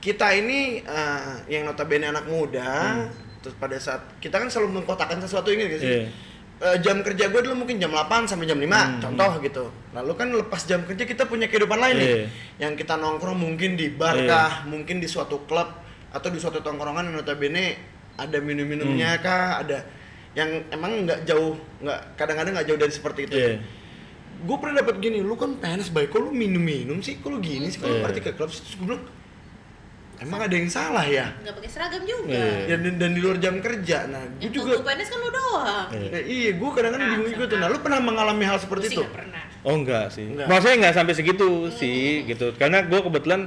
Kita 0.07 0.31
ini 0.31 0.79
eh, 0.79 1.35
yang 1.51 1.66
notabene 1.66 2.07
anak 2.07 2.31
muda, 2.31 2.95
terus 3.42 3.59
pada 3.59 3.75
saat 3.75 4.07
kita 4.23 4.38
kan 4.38 4.47
selalu 4.47 4.79
mengkotakan 4.79 5.19
sesuatu 5.19 5.51
ini 5.51 5.66
gak 5.66 5.81
sih? 5.83 5.90
Iya. 5.90 6.03
Eh, 6.57 6.77
jam 6.81 7.03
kerja 7.03 7.27
gue 7.27 7.40
dulu 7.42 7.66
mungkin 7.66 7.77
jam 7.77 7.90
8 7.90 8.25
sampai 8.25 8.47
jam 8.47 8.57
5, 8.57 8.71
Hmm, 8.71 9.03
contoh 9.03 9.33
gitu. 9.42 9.64
Lalu 9.92 10.12
kan 10.14 10.29
lepas 10.31 10.62
jam 10.62 10.87
kerja 10.87 11.05
kita 11.05 11.27
punya 11.27 11.51
kehidupan 11.51 11.77
lain 11.77 11.97
nih. 11.99 12.07
Iya. 12.07 12.25
Yang 12.62 12.73
kita 12.81 12.95
nongkrong 12.97 13.35
mungkin 13.35 13.75
di 13.75 13.90
bar 13.90 14.14
Iya. 14.14 14.31
kah, 14.31 14.53
mungkin 14.64 15.03
di 15.03 15.11
suatu 15.11 15.42
klub 15.45 15.69
atau 16.09 16.29
di 16.31 16.38
suatu 16.38 16.62
tongkrongan 16.62 17.11
yang 17.11 17.16
notabene 17.21 17.77
ada 18.14 18.38
minum-minumnya 18.38 19.19
Hmm. 19.19 19.23
kah, 19.27 19.61
ada 19.61 19.79
yang 20.33 20.49
emang 20.71 21.03
nggak 21.03 21.27
jauh, 21.27 21.59
nggak 21.83 22.01
kadang-kadang 22.14 22.55
nggak 22.57 22.69
jauh 22.71 22.79
dari 22.79 22.92
seperti 22.95 23.21
itu. 23.27 23.35
Iya. 23.35 23.59
Gue 24.38 24.57
pernah 24.57 24.81
dapat 24.81 25.03
gini, 25.03 25.19
lu 25.19 25.35
kan 25.35 25.59
PNS 25.59 25.90
baik, 25.90 26.14
kok 26.14 26.23
lu 26.23 26.31
minum-minum 26.31 27.03
sih, 27.03 27.19
kok 27.19 27.27
lu 27.27 27.42
gini 27.42 27.69
sih, 27.69 27.83
kok 27.83 27.90
lu 27.90 28.01
Iya. 28.01 28.05
party 28.07 28.21
ke 28.23 28.33
klub 28.33 28.49
gue 28.49 28.87
bilang, 28.87 29.03
emang 30.19 30.41
ada 30.43 30.55
yang 30.55 30.69
salah 30.69 31.05
ya? 31.05 31.33
Nggak 31.43 31.55
pakai 31.57 31.71
seragam 31.71 32.03
juga. 32.03 32.37
Iya. 32.37 32.77
Dan, 32.79 32.97
dan 32.97 33.11
di 33.13 33.21
luar 33.21 33.37
jam 33.37 33.55
kerja, 33.61 33.99
nah 34.07 34.23
gue 34.25 34.43
Yang 34.43 34.53
juga, 34.55 34.73
tunggu 34.77 34.87
PNS 34.89 35.09
kan 35.09 35.19
lu 35.19 35.31
doang. 35.31 35.87
Iya. 35.93 36.09
Ya, 36.09 36.21
iya 36.25 36.51
gue 36.57 36.71
kadang-kadang 36.73 37.07
Ah, 37.07 37.13
bingung 37.15 37.31
juga 37.33 37.45
tuh, 37.47 37.57
nah 37.61 37.69
lu 37.69 37.79
pernah 37.81 38.01
mengalami 38.01 38.45
hal 38.45 38.59
seperti 38.59 38.87
sih 38.89 38.97
itu? 38.97 39.03
nggak 39.05 39.15
pernah. 39.15 39.43
Oh 39.67 39.75
enggak 39.75 40.07
sih. 40.15 40.25
Enggak. 40.31 40.47
Maksudnya 40.47 40.77
enggak 40.79 40.95
sampai 40.95 41.15
segitu 41.15 41.49
sih 41.75 42.23
gitu. 42.25 42.47
Karena 42.55 42.79
gue 42.87 43.01
kebetulan 43.03 43.41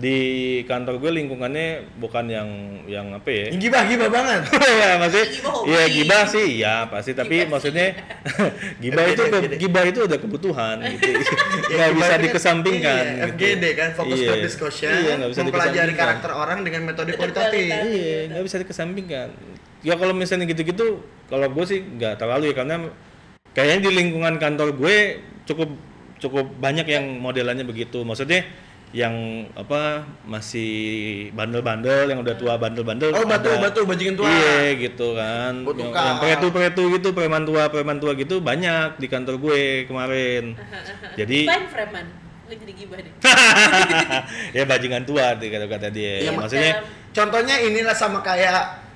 di 0.00 0.18
kantor 0.64 0.96
gue 0.96 1.12
lingkungannya 1.12 1.68
bukan 1.94 2.24
yang 2.24 2.48
yang 2.84 3.12
apa 3.12 3.28
ya? 3.28 3.44
Yang 3.52 3.60
gibah-gibah 3.62 4.08
banget. 4.08 4.40
ya 4.80 4.90
Gibah 4.96 5.52
hobi. 5.52 5.68
Iya 5.68 5.82
gibah 5.86 6.22
sih 6.24 6.48
ya 6.56 6.74
pasti 6.86 7.12
tapi 7.12 7.36
Gibah 7.38 7.52
maksudnya 7.52 7.86
gibah 8.82 9.04
itu 9.04 9.22
ke- 9.22 9.56
gibah 9.56 9.84
itu 9.84 10.00
ada 10.02 10.16
kebutuhan 10.16 10.76
gitu 10.96 11.04
Ya, 11.04 11.20
nggak 11.76 11.88
gibah 11.88 11.88
bisa 11.94 12.08
kan- 12.10 12.22
dikesampingkan 12.24 12.96
Iya, 12.96 13.12
gitu. 13.12 13.28
FGD 13.30 13.64
kan, 13.74 13.88
fokus 13.92 14.16
Iya. 14.16 14.26
group 14.26 14.42
discussion, 14.42 14.90
iya 14.96 15.12
nggak 15.14 15.30
bisa 15.30 15.40
mempelajari 15.44 15.92
karakter 15.94 16.30
orang 16.32 16.58
dengan 16.60 16.80
metode 16.82 17.10
kualitatif. 17.12 17.60
iya 17.86 18.18
nggak 18.26 18.42
bisa 18.42 18.56
dikesampingkan 18.58 19.28
ya 19.80 19.94
kalau 19.94 20.12
misalnya 20.12 20.44
gitu-gitu 20.46 21.00
kalau 21.26 21.46
gue 21.46 21.64
sih 21.64 21.80
nggak 21.80 22.16
terlalu 22.16 22.48
ya 22.48 22.54
karena 22.54 22.76
kayaknya 23.50 23.78
di 23.82 23.90
lingkungan 23.94 24.36
kantor 24.36 24.72
gue 24.72 24.96
cukup 25.44 25.68
cukup 26.16 26.46
banyak 26.54 26.84
yang 26.84 27.16
modelannya 27.16 27.62
begitu 27.62 28.00
maksudnya 28.00 28.44
yang 28.90 29.46
apa 29.54 30.02
masih 30.26 30.70
bandel-bandel 31.30 32.10
yang 32.10 32.26
udah 32.26 32.34
tua 32.34 32.58
bandel-bandel 32.58 33.14
Oh 33.14 33.22
batu 33.22 33.46
ada. 33.46 33.70
batu 33.70 33.86
bajingan 33.86 34.18
tua. 34.18 34.26
Iya 34.26 34.74
gitu 34.82 35.14
kan. 35.14 35.62
Butuh 35.62 35.86
Yang, 35.86 35.94
yang 35.94 36.18
pretu-pretu 36.18 36.82
gitu, 36.98 37.08
preman 37.14 37.46
tua, 37.46 37.70
preman 37.70 38.02
tua 38.02 38.18
gitu 38.18 38.42
banyak 38.42 38.98
di 38.98 39.06
kantor 39.06 39.38
gue 39.38 39.86
kemarin. 39.86 40.58
Jadi 41.18 41.46
Fine 41.46 41.68
Freeman. 41.70 42.06
Lu 42.50 42.58
jadi 42.58 42.72
gibah 42.74 42.98
deh. 42.98 43.14
ya 44.58 44.66
bajingan 44.66 45.06
tua 45.06 45.38
di 45.38 45.46
kata-kata 45.54 45.86
dia. 45.94 46.26
Iya, 46.26 46.30
maksudnya 46.34 46.82
Contohnya 47.10 47.62
inilah 47.62 47.94
sama 47.94 48.22
kayak 48.22 48.90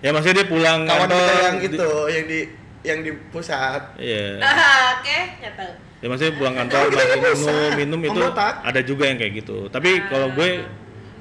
ya 0.00 0.12
maksudnya 0.12 0.44
dia 0.44 0.48
pulang 0.48 0.84
kawan 0.84 1.08
kantor 1.08 1.20
kita 1.20 1.40
yang 1.40 1.56
di- 1.56 1.68
itu, 1.68 1.92
yang 2.08 2.24
di 2.28 2.40
yang 2.80 2.98
di 3.00 3.10
pusat. 3.28 3.96
Iya. 3.96 4.40
Ah, 4.40 4.96
Oke, 5.00 5.18
nggak 5.40 5.52
tahu. 5.56 5.72
Ya 6.00 6.08
maksudnya 6.08 6.32
pulang 6.32 6.56
kantor 6.56 6.88
masih 6.96 7.20
minum 7.20 7.46
minum 7.76 8.00
itu 8.02 8.16
Pembotak. 8.16 8.54
ada 8.62 8.80
juga 8.80 9.04
yang 9.04 9.16
kayak 9.16 9.32
gitu. 9.38 9.68
Tapi 9.68 10.00
kalau 10.06 10.32
gue 10.32 10.64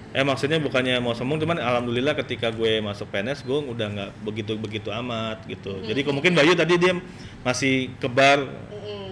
eh 0.10 0.26
maksudnya 0.26 0.58
bukannya 0.58 0.98
mau 0.98 1.14
sombong 1.14 1.38
cuman 1.38 1.60
alhamdulillah 1.60 2.18
ketika 2.18 2.50
gue 2.50 2.80
masuk 2.80 3.06
PNS 3.08 3.46
gue 3.46 3.60
udah 3.62 3.88
nggak 3.88 4.12
begitu 4.20 4.58
begitu 4.58 4.90
amat 4.90 5.46
gitu 5.46 5.86
jadi 5.86 6.02
kalau 6.02 6.18
mungkin 6.18 6.34
Bayu 6.34 6.58
tadi 6.58 6.82
dia 6.82 6.98
masih 7.40 7.94
kebar 7.96 8.42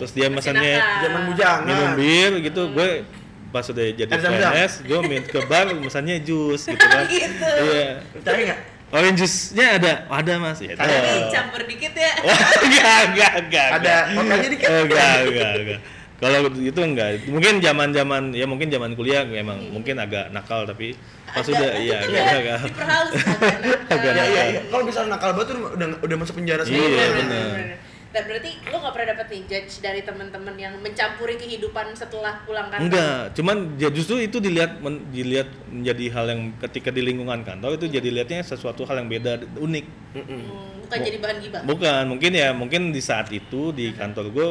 terus 0.02 0.10
dia 0.10 0.26
mesennya 0.26 0.82
nakal. 0.82 0.98
Zaman 1.06 1.22
bujangan. 1.30 1.66
minum 1.70 1.90
bir 1.94 2.32
gitu 2.42 2.62
gue 2.74 2.90
pas 3.48 3.62
udah 3.64 3.86
jadi. 3.94 4.10
PNS 4.10 4.74
gue 4.84 5.00
min 5.06 5.22
ke 5.22 5.40
bar 5.46 5.70
mesennya 5.70 6.18
jus 6.18 6.66
gitu 6.66 6.82
kan 6.82 7.06
Gitu. 7.14 7.46
iya 7.46 8.02
Percaya 8.10 8.38
nggak? 8.42 8.60
Orange 8.88 9.19
juice-nya 9.19 9.65
ada 9.78 9.91
ada 10.08 10.34
mas 10.39 10.60
ya 10.63 10.73
Ada 10.80 10.95
dicampur 11.28 11.62
dikit 11.67 11.91
ya. 11.91 12.12
Wah, 12.28 12.39
enggak 12.63 13.00
enggak 13.12 13.34
enggak 13.43 13.67
Ada 13.84 13.95
makanya 14.15 14.50
dikit. 14.50 14.67
Oh, 14.71 14.82
enggak, 14.88 15.15
enggak, 15.28 15.52
enggak. 15.60 15.80
Kalau 16.17 16.39
itu 16.56 16.80
enggak. 16.82 17.10
Mungkin 17.30 17.54
zaman-zaman 17.62 18.21
ya 18.34 18.45
mungkin 18.50 18.67
zaman 18.73 18.91
kuliah 18.97 19.21
memang 19.28 19.60
mungkin 19.69 20.00
agak 20.02 20.34
nakal 20.34 20.65
tapi 20.65 20.97
pas 21.28 21.43
Ada, 21.43 21.52
udah 21.54 21.69
itu 21.76 21.84
iya 21.84 21.97
agak 22.00 22.10
ya, 22.10 22.23
agak. 22.39 22.58
di 22.63 22.71
perhaus 22.73 23.10
agak 23.12 23.56
nakal. 23.62 23.76
Agak 23.93 24.12
Iya 24.15 24.23
iya 24.26 24.43
iya. 24.50 24.62
Kalau 24.71 24.84
misalnya 24.88 25.10
nakal 25.19 25.32
banget 25.36 25.50
udah 25.56 25.88
udah 26.02 26.17
masuk 26.17 26.36
penjara 26.39 26.62
semua. 26.63 26.80
Iya, 26.80 27.06
bener. 27.12 27.47
bener. 27.54 27.87
Dan 28.08 28.24
berarti 28.24 28.52
lo 28.72 28.76
gak 28.80 28.93
pernah 28.96 29.08
dapet 29.13 29.28
nih 29.30 29.41
judge 29.52 29.74
dari 29.84 30.02
teman-teman 30.02 30.56
yang 30.56 30.74
mencampuri 30.80 31.36
kehidupan 31.36 31.91
setelah 31.91 32.39
pulang 32.48 32.72
kantor? 32.72 32.88
Enggak, 32.88 33.22
cuman 33.36 33.58
ya 33.76 33.89
justru 33.91 34.24
itu 34.24 34.39
dilihat 34.39 34.80
men- 34.80 35.04
dilihat 35.12 35.52
menjadi 35.67 36.06
hal 36.15 36.26
yang 36.32 36.41
ketika 36.63 36.89
di 36.89 37.02
lingkungan 37.04 37.43
kantor 37.43 37.76
itu 37.76 37.91
jadi 37.91 38.08
lihatnya 38.08 38.41
sesuatu 38.48 38.88
hal 38.88 39.04
yang 39.04 39.10
beda 39.12 39.43
unik. 39.60 39.86
Hmm, 40.15 40.43
bukan 40.88 40.98
jadi 41.04 41.17
bahan 41.20 41.38
gibah. 41.43 41.62
Bukan, 41.67 42.04
mungkin 42.08 42.32
ya 42.32 42.50
mungkin 42.56 42.82
di 42.96 43.02
saat 43.04 43.28
itu 43.30 43.76
di 43.76 43.91
kantor 43.91 44.32
gue 44.32 44.48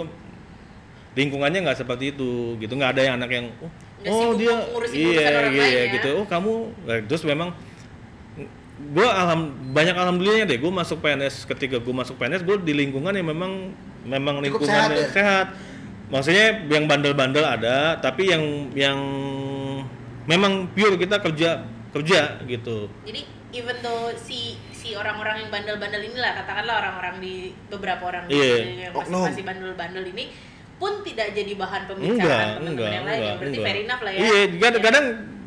lingkungannya 1.16 1.64
nggak 1.64 1.79
seperti 1.81 2.12
itu 2.12 2.61
gitu 2.61 2.77
nggak 2.77 2.92
ada 2.92 3.03
yang 3.09 3.14
anak 3.16 3.31
yang 3.33 3.47
oh, 3.64 3.71
Nggak 4.05 4.12
oh 4.12 4.31
dia 4.37 4.55
ngurusin 4.69 4.97
iya 5.01 5.25
iya 5.25 5.40
lain 5.49 5.57
ya. 5.57 5.85
gitu 5.97 6.11
oh 6.21 6.27
kamu 6.29 6.53
Nah, 6.85 6.97
terus 7.09 7.25
memang 7.25 7.57
gue 8.77 9.09
alham 9.09 9.41
banyak 9.73 9.93
alhamdulillahnya 9.93 10.47
deh 10.47 10.59
gue 10.59 10.69
masuk 10.69 11.01
PNS 11.01 11.45
ketika 11.47 11.81
gue 11.81 11.95
masuk 11.95 12.17
PNS 12.17 12.45
gue 12.45 12.57
di 12.61 12.77
lingkungan 12.77 13.09
yang 13.11 13.25
memang 13.27 13.73
memang 14.05 14.37
Cukup 14.39 14.69
lingkungannya 14.69 14.97
sehat 15.01 15.12
sehat, 15.12 15.47
ya? 15.49 15.57
maksudnya 16.07 16.47
yang 16.69 16.85
bandel-bandel 16.85 17.41
ada 17.43 17.97
tapi 17.97 18.29
yang 18.29 18.45
yang 18.73 18.99
memang 20.25 20.69
pure 20.71 20.97
kita 20.97 21.19
kerja 21.19 21.65
kerja 21.91 22.21
gitu 22.45 22.93
Jadi 23.03 23.25
even 23.55 23.81
though 23.81 24.12
si 24.15 24.55
si 24.71 24.93
orang-orang 24.93 25.41
yang 25.41 25.51
bandel-bandel 25.51 26.03
inilah 26.05 26.37
katakanlah 26.37 26.75
orang-orang 26.79 27.15
di 27.19 27.35
beberapa 27.67 28.03
orang 28.05 28.29
di- 28.29 28.37
Iya. 28.37 28.57
yang 28.61 28.93
masih, 28.93 29.01
Oknum. 29.09 29.25
masih 29.25 29.43
bandel-bandel 29.43 30.05
ini 30.07 30.25
pun 30.77 31.01
tidak 31.01 31.33
jadi 31.33 31.53
bahan 31.57 31.83
enggak 31.83 31.97
pembicaraan 31.97 32.21
teman-teman 32.61 32.69
enggak 32.69 32.91
yang 32.93 33.05
lain 33.05 33.17
enggak 33.17 33.35
Berarti 33.35 33.49
enggak. 33.51 33.65
fair 33.65 33.79
enough 33.81 34.03
lah 34.05 34.12
ya. 34.12 34.19
iya 34.21 34.41
kadang-kadang 34.61 35.05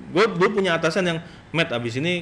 gue 0.09 0.25
gue 0.25 0.49
punya 0.49 0.71
atasan 0.73 1.03
yang 1.05 1.19
Matt 1.49 1.69
abis 1.69 1.93
ini 1.95 2.13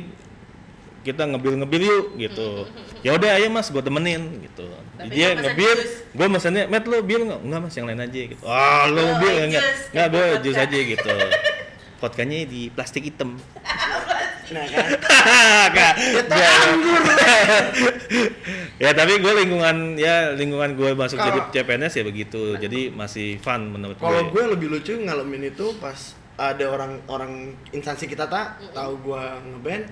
kita 1.08 1.24
ngebir 1.24 1.56
ngebir 1.56 1.82
yuk 1.82 2.06
gitu. 2.20 2.68
Ya 3.06 3.14
udah 3.16 3.40
ayo 3.40 3.48
mas 3.48 3.70
gue 3.72 3.80
temenin 3.80 4.42
gitu. 4.44 4.68
Tapi 4.98 5.14
dia 5.14 5.32
lo 5.38 5.48
jus. 5.54 6.04
gue 6.12 6.28
mesennya 6.28 6.66
Matt 6.68 6.90
lo 6.90 7.00
bir 7.06 7.24
nggak? 7.24 7.40
Enggak 7.46 7.60
mas 7.64 7.74
yang 7.78 7.88
lain 7.88 8.02
aja 8.04 8.20
gitu. 8.26 8.42
Ah 8.44 8.90
lo 8.90 9.00
Oh, 9.00 9.12
bir 9.22 9.32
jus, 9.32 9.46
enggak 9.48 9.64
enggak 9.64 9.92
kayak 9.94 10.10
gue 10.12 10.26
jus 10.44 10.58
aja 10.58 10.80
gitu. 10.82 11.14
Vodkanya 12.02 12.38
di 12.44 12.62
plastik 12.74 13.08
hitam. 13.08 13.38
Nah 14.48 14.64
kan. 14.64 14.88
Kak, 15.76 15.94
ya 18.80 18.90
tapi 18.96 19.20
gue 19.20 19.34
lingkungan 19.44 20.00
ya 20.00 20.32
lingkungan 20.32 20.80
gue 20.80 20.96
masuk 20.96 21.20
Kalau- 21.20 21.52
jadi 21.52 21.68
CPNS 21.68 21.94
ya 22.00 22.04
begitu. 22.08 22.42
Jadi 22.56 22.88
masih 22.88 23.44
fun 23.44 23.76
menurut 23.76 24.00
Kalau 24.00 24.32
gue 24.32 24.32
gue 24.32 24.44
lebih 24.56 24.68
lucu 24.72 24.96
ngalamin 24.96 25.52
itu 25.52 25.76
pas 25.84 26.16
ada 26.40 26.64
orang-orang 26.70 27.58
instansi 27.74 28.08
kita 28.08 28.30
tak? 28.32 28.62
Tahu 28.72 28.94
gue 29.04 29.24
ngeband 29.52 29.84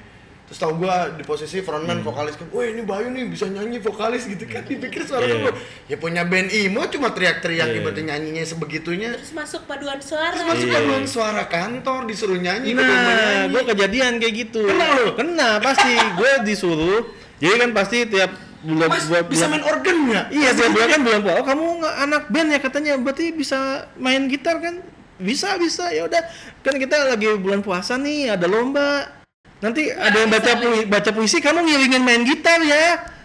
terus 0.46 0.62
tahu 0.62 0.78
gue 0.78 0.96
di 1.18 1.24
posisi 1.26 1.58
frontman 1.60 2.06
vokalis 2.06 2.38
kan, 2.38 2.46
wah 2.54 2.62
ini 2.62 2.86
Bayu 2.86 3.10
nih 3.10 3.26
bisa 3.26 3.50
nyanyi 3.50 3.82
vokalis 3.82 4.30
gitu 4.30 4.46
kan, 4.46 4.62
dipikir 4.62 5.02
suara 5.02 5.26
Iya. 5.26 5.42
gue 5.42 5.54
ya 5.90 5.98
punya 5.98 6.22
band 6.22 6.54
emo 6.54 6.86
cuma 6.86 7.10
teriak-teriak 7.10 7.66
Iya. 7.66 7.82
ibaratnya 7.82 8.14
nyanyinya 8.14 8.46
sebegitunya 8.46 9.10
Terus 9.18 9.34
masuk 9.34 9.66
paduan 9.66 9.98
suara. 9.98 10.30
terus 10.32 10.46
masuk 10.46 10.68
Iya. 10.70 10.76
paduan 10.78 11.06
suara 11.06 11.44
kantor 11.46 12.06
disuruh 12.06 12.38
nyanyi 12.38 12.78
Nah, 12.78 13.50
gue 13.50 13.62
kejadian 13.66 14.22
kayak 14.22 14.34
gitu. 14.38 14.70
Kena 14.70 14.86
lu? 14.96 15.06
Kena 15.18 15.50
pasti. 15.58 15.92
gue 15.92 16.32
disuruh. 16.46 17.02
Jadi 17.36 17.56
kan 17.58 17.70
pasti 17.74 17.98
tiap 18.06 18.32
bulan 18.62 18.88
Mas 18.88 19.06
buat 19.06 19.26
bisa 19.26 19.46
main 19.46 19.62
organ 19.62 19.98
nggak? 20.06 20.26
Iya 20.30 20.50
tiap 20.54 20.70
bulan 20.72 20.88
kan 20.88 21.02
bilang 21.02 21.22
oh 21.28 21.44
kamu 21.44 21.66
nggak 21.82 21.96
anak 22.02 22.24
band 22.30 22.50
ya 22.50 22.60
katanya 22.62 22.94
berarti 22.98 23.26
bisa 23.34 23.60
main 23.98 24.26
gitar 24.26 24.62
kan? 24.62 24.78
Bisa 25.18 25.58
bisa 25.58 25.90
ya 25.90 26.06
udah 26.06 26.22
kan 26.62 26.76
kita 26.76 26.96
lagi 27.08 27.34
bulan 27.36 27.60
puasa 27.60 27.98
nih 27.98 28.34
ada 28.34 28.46
lomba. 28.46 29.25
Nanti 29.64 29.88
ada 29.92 30.18
yang 30.20 30.32
baca 30.32 30.52
puisi, 30.60 30.84
baca 30.88 31.10
puisi 31.16 31.38
kamu 31.40 31.60
ngiringin 31.64 32.04
main 32.04 32.24
gitar 32.28 32.60
ya. 32.60 33.16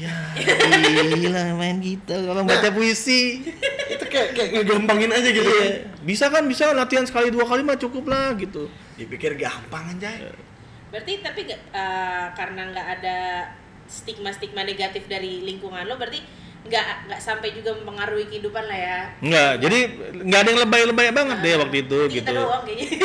Ya, 0.00 0.12
gila 1.14 1.52
main 1.54 1.78
gitar 1.78 2.20
kalau 2.24 2.42
baca 2.42 2.68
puisi. 2.72 3.44
itu 3.92 4.04
kayak 4.08 4.34
kayak 4.34 4.50
ngegampangin 4.56 5.12
aja 5.12 5.28
gitu 5.28 5.46
kan. 5.46 5.68
Iya. 5.68 5.76
Bisa 6.02 6.24
kan 6.32 6.44
bisa 6.48 6.72
latihan 6.72 7.04
sekali 7.04 7.28
dua 7.28 7.44
kali 7.44 7.62
mah 7.64 7.76
cukup 7.76 8.08
lah 8.08 8.32
gitu. 8.36 8.68
Dipikir 8.96 9.36
gampang 9.36 9.96
aja. 9.96 10.32
Berarti 10.92 11.12
tapi 11.24 11.48
eh, 11.48 12.26
karena 12.36 12.62
nggak 12.72 12.88
ada 13.00 13.16
stigma-stigma 13.88 14.64
negatif 14.64 15.04
dari 15.08 15.44
lingkungan 15.44 15.84
lo 15.84 16.00
berarti 16.00 16.24
nggak 16.62 17.10
nggak 17.10 17.20
sampai 17.20 17.50
juga 17.58 17.74
mempengaruhi 17.74 18.30
kehidupan 18.30 18.64
lah 18.70 18.78
ya. 18.78 18.98
Enggak, 19.18 19.52
jadi 19.66 19.78
nggak 20.22 20.40
ada 20.40 20.48
yang 20.48 20.60
lebay-lebay 20.62 21.08
banget 21.10 21.38
deh 21.42 21.54
waktu 21.58 21.76
itu 21.82 21.98
Kita 22.06 22.30
gitu. 22.30 22.34
doang 22.38 22.62
kayaknya. 22.62 22.86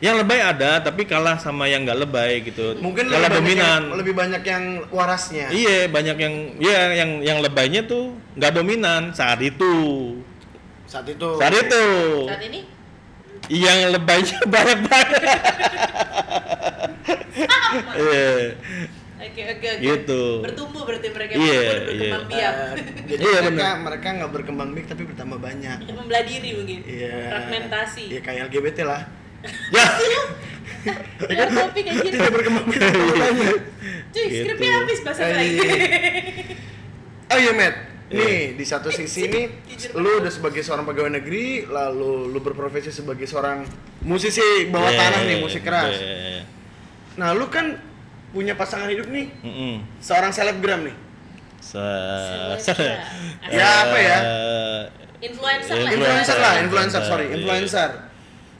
Yang 0.00 0.16
lebay 0.24 0.40
ada, 0.40 0.80
tapi 0.80 1.04
kalah 1.04 1.36
sama 1.36 1.68
yang 1.68 1.84
nggak 1.84 2.00
lebay 2.08 2.40
gitu. 2.40 2.72
Mungkin 2.80 3.12
kalah 3.12 3.28
lebih 3.28 3.36
banyak 3.36 3.44
dominan. 3.44 3.80
yang, 3.84 3.98
lebih 4.00 4.14
banyak 4.16 4.42
yang 4.48 4.64
warasnya. 4.88 5.46
Iya, 5.52 5.92
banyak 5.92 6.16
yang 6.16 6.34
ya 6.56 6.78
yang 6.96 7.10
yang 7.20 7.38
lebaynya 7.44 7.84
tuh 7.84 8.16
nggak 8.32 8.48
dominan 8.56 9.12
saat 9.12 9.44
itu. 9.44 10.16
Saat 10.88 11.04
itu. 11.04 11.28
Saat 11.36 11.52
itu. 11.52 11.84
Saat 12.32 12.42
ini 12.48 12.60
Yang 13.52 13.78
lebaynya 13.92 14.36
banyak 14.56 14.78
banget. 14.88 15.22
Iya. 17.70 18.54
Oke 19.22 19.42
oke 19.46 19.66
oke. 19.70 19.82
Gitu. 19.82 20.22
Bertumbuh 20.40 20.82
berarti 20.82 21.08
mereka 21.08 21.32
Iya, 21.32 21.60
bertumbuh, 21.60 21.84
berkembang 21.86 22.24
iya. 22.24 22.30
biak. 22.30 22.54
Eh, 22.54 22.84
jadi 23.10 23.20
Iya, 23.22 23.38
mereka 23.40 23.50
benar. 23.50 23.76
mereka 23.82 24.06
nggak 24.12 24.30
berkembang 24.32 24.68
biak 24.72 24.86
tapi 24.88 25.02
bertambah 25.04 25.38
banyak. 25.38 25.78
Membelah 25.86 26.22
diri 26.24 26.50
mungkin. 26.54 26.78
Iya. 26.82 27.14
Fragmentasi. 27.28 28.04
Iya 28.08 28.20
kayak 28.20 28.40
LGBT 28.48 28.78
lah. 28.82 29.02
Ya. 29.70 29.84
Ya 31.28 31.44
topik 31.46 31.84
anjir. 31.86 32.10
Tidak 32.10 32.30
berkembang 32.30 32.64
biak. 32.66 32.80
Cuy, 34.10 34.22
Gitu. 34.22 34.36
skripnya 34.42 34.70
habis 34.74 34.98
bahasa 35.00 35.22
Eh, 35.22 35.30
lagi. 35.30 35.48
iya. 35.54 35.76
Oh 37.26 37.38
iya 37.38 37.52
Matt, 37.52 37.74
nih 38.10 38.52
di 38.52 38.64
satu 38.64 38.90
sisi 38.90 39.22
nih 39.24 39.44
lu 39.94 40.18
udah 40.18 40.28
sebagai 40.28 40.60
seorang 40.60 40.82
pegawai 40.82 41.12
negeri, 41.14 41.62
lalu 41.64 42.26
lu 42.26 42.38
berprofesi 42.38 42.90
sebagai 42.90 43.22
seorang 43.24 43.62
musisi 44.00 44.42
bawah 44.66 44.88
Iya, 44.88 44.98
tanah 44.98 45.20
nih 45.22 45.36
musik 45.38 45.62
keras. 45.62 45.94
iya, 45.94 46.10
iya. 46.34 46.42
Nah 47.14 47.30
lu 47.32 47.46
kan 47.46 47.76
punya 48.30 48.54
pasangan 48.54 48.86
hidup 48.86 49.10
nih, 49.10 49.26
Mm-mm. 49.42 49.82
seorang 49.98 50.30
selebgram 50.30 50.86
nih. 50.86 50.96
Se- 51.60 52.56
Selebgram. 52.62 52.98
Ya, 53.50 53.68
apa 53.84 53.98
ya? 53.98 54.18
Eh, 54.22 54.82
Influencer 55.20 55.76
lah. 55.76 55.90
Influencer 55.92 56.36
lah, 56.38 56.52
influencer 56.56 56.64
Influencer, 56.64 57.02
sorry, 57.04 57.26
iya. 57.28 57.34
influencer. 57.36 57.90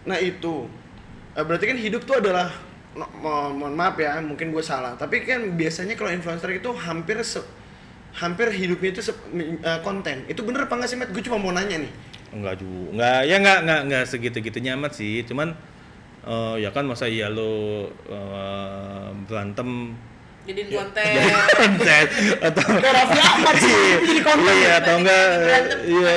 Nah 0.05 0.19
itu, 0.19 0.55
Eh, 1.31 1.47
berarti 1.47 1.63
kan 1.71 1.79
hidup 1.79 2.03
tuh 2.03 2.19
adalah, 2.19 2.51
no, 2.93 3.07
mo- 3.23 3.55
mohon 3.55 3.71
maaf 3.79 3.95
ya, 3.95 4.19
mungkin 4.19 4.51
gue 4.51 4.59
salah. 4.61 4.99
Tapi 4.99 5.23
kan 5.23 5.55
biasanya 5.55 5.95
kalau 5.95 6.11
influencer 6.11 6.51
itu 6.51 6.75
hampir 6.75 7.23
se- 7.23 7.47
hampir 8.19 8.51
hidupnya 8.51 8.91
itu 8.91 9.03
se- 9.07 9.15
eh, 9.39 9.81
konten. 9.87 10.27
Itu 10.27 10.43
bener 10.43 10.67
apa 10.67 10.75
nggak 10.75 10.91
sih 10.91 10.99
Matt? 10.99 11.15
Gue 11.15 11.23
cuma 11.23 11.39
mau 11.39 11.55
nanya 11.55 11.87
nih. 11.87 11.93
Enggak 12.35 12.59
juga, 12.59 12.91
enggak 12.91 13.21
ya 13.31 13.37
enggak 13.39 13.59
enggak 13.63 13.81
enggak 13.87 14.05
segitu-gitunya 14.11 14.75
amat 14.75 14.93
sih. 14.99 15.23
Cuman 15.23 15.55
eh, 16.27 16.55
ya 16.61 16.71
kan 16.71 16.85
masa 16.85 17.07
iya 17.07 17.29
lo 17.31 17.87
eh, 18.09 19.09
berantem 19.25 19.97
Jadiin 20.41 20.73
konten. 20.73 21.05
konten 21.61 22.05
atau 22.41 22.65
Raffi 22.81 23.21
Ahmad 23.21 23.55
sih, 23.61 23.83
jadi 24.09 24.21
konten. 24.25 24.55
Iya 24.57 24.71
atau 24.81 24.95
enggak 24.99 25.25
Berantem, 25.37 25.79
iya. 25.85 26.13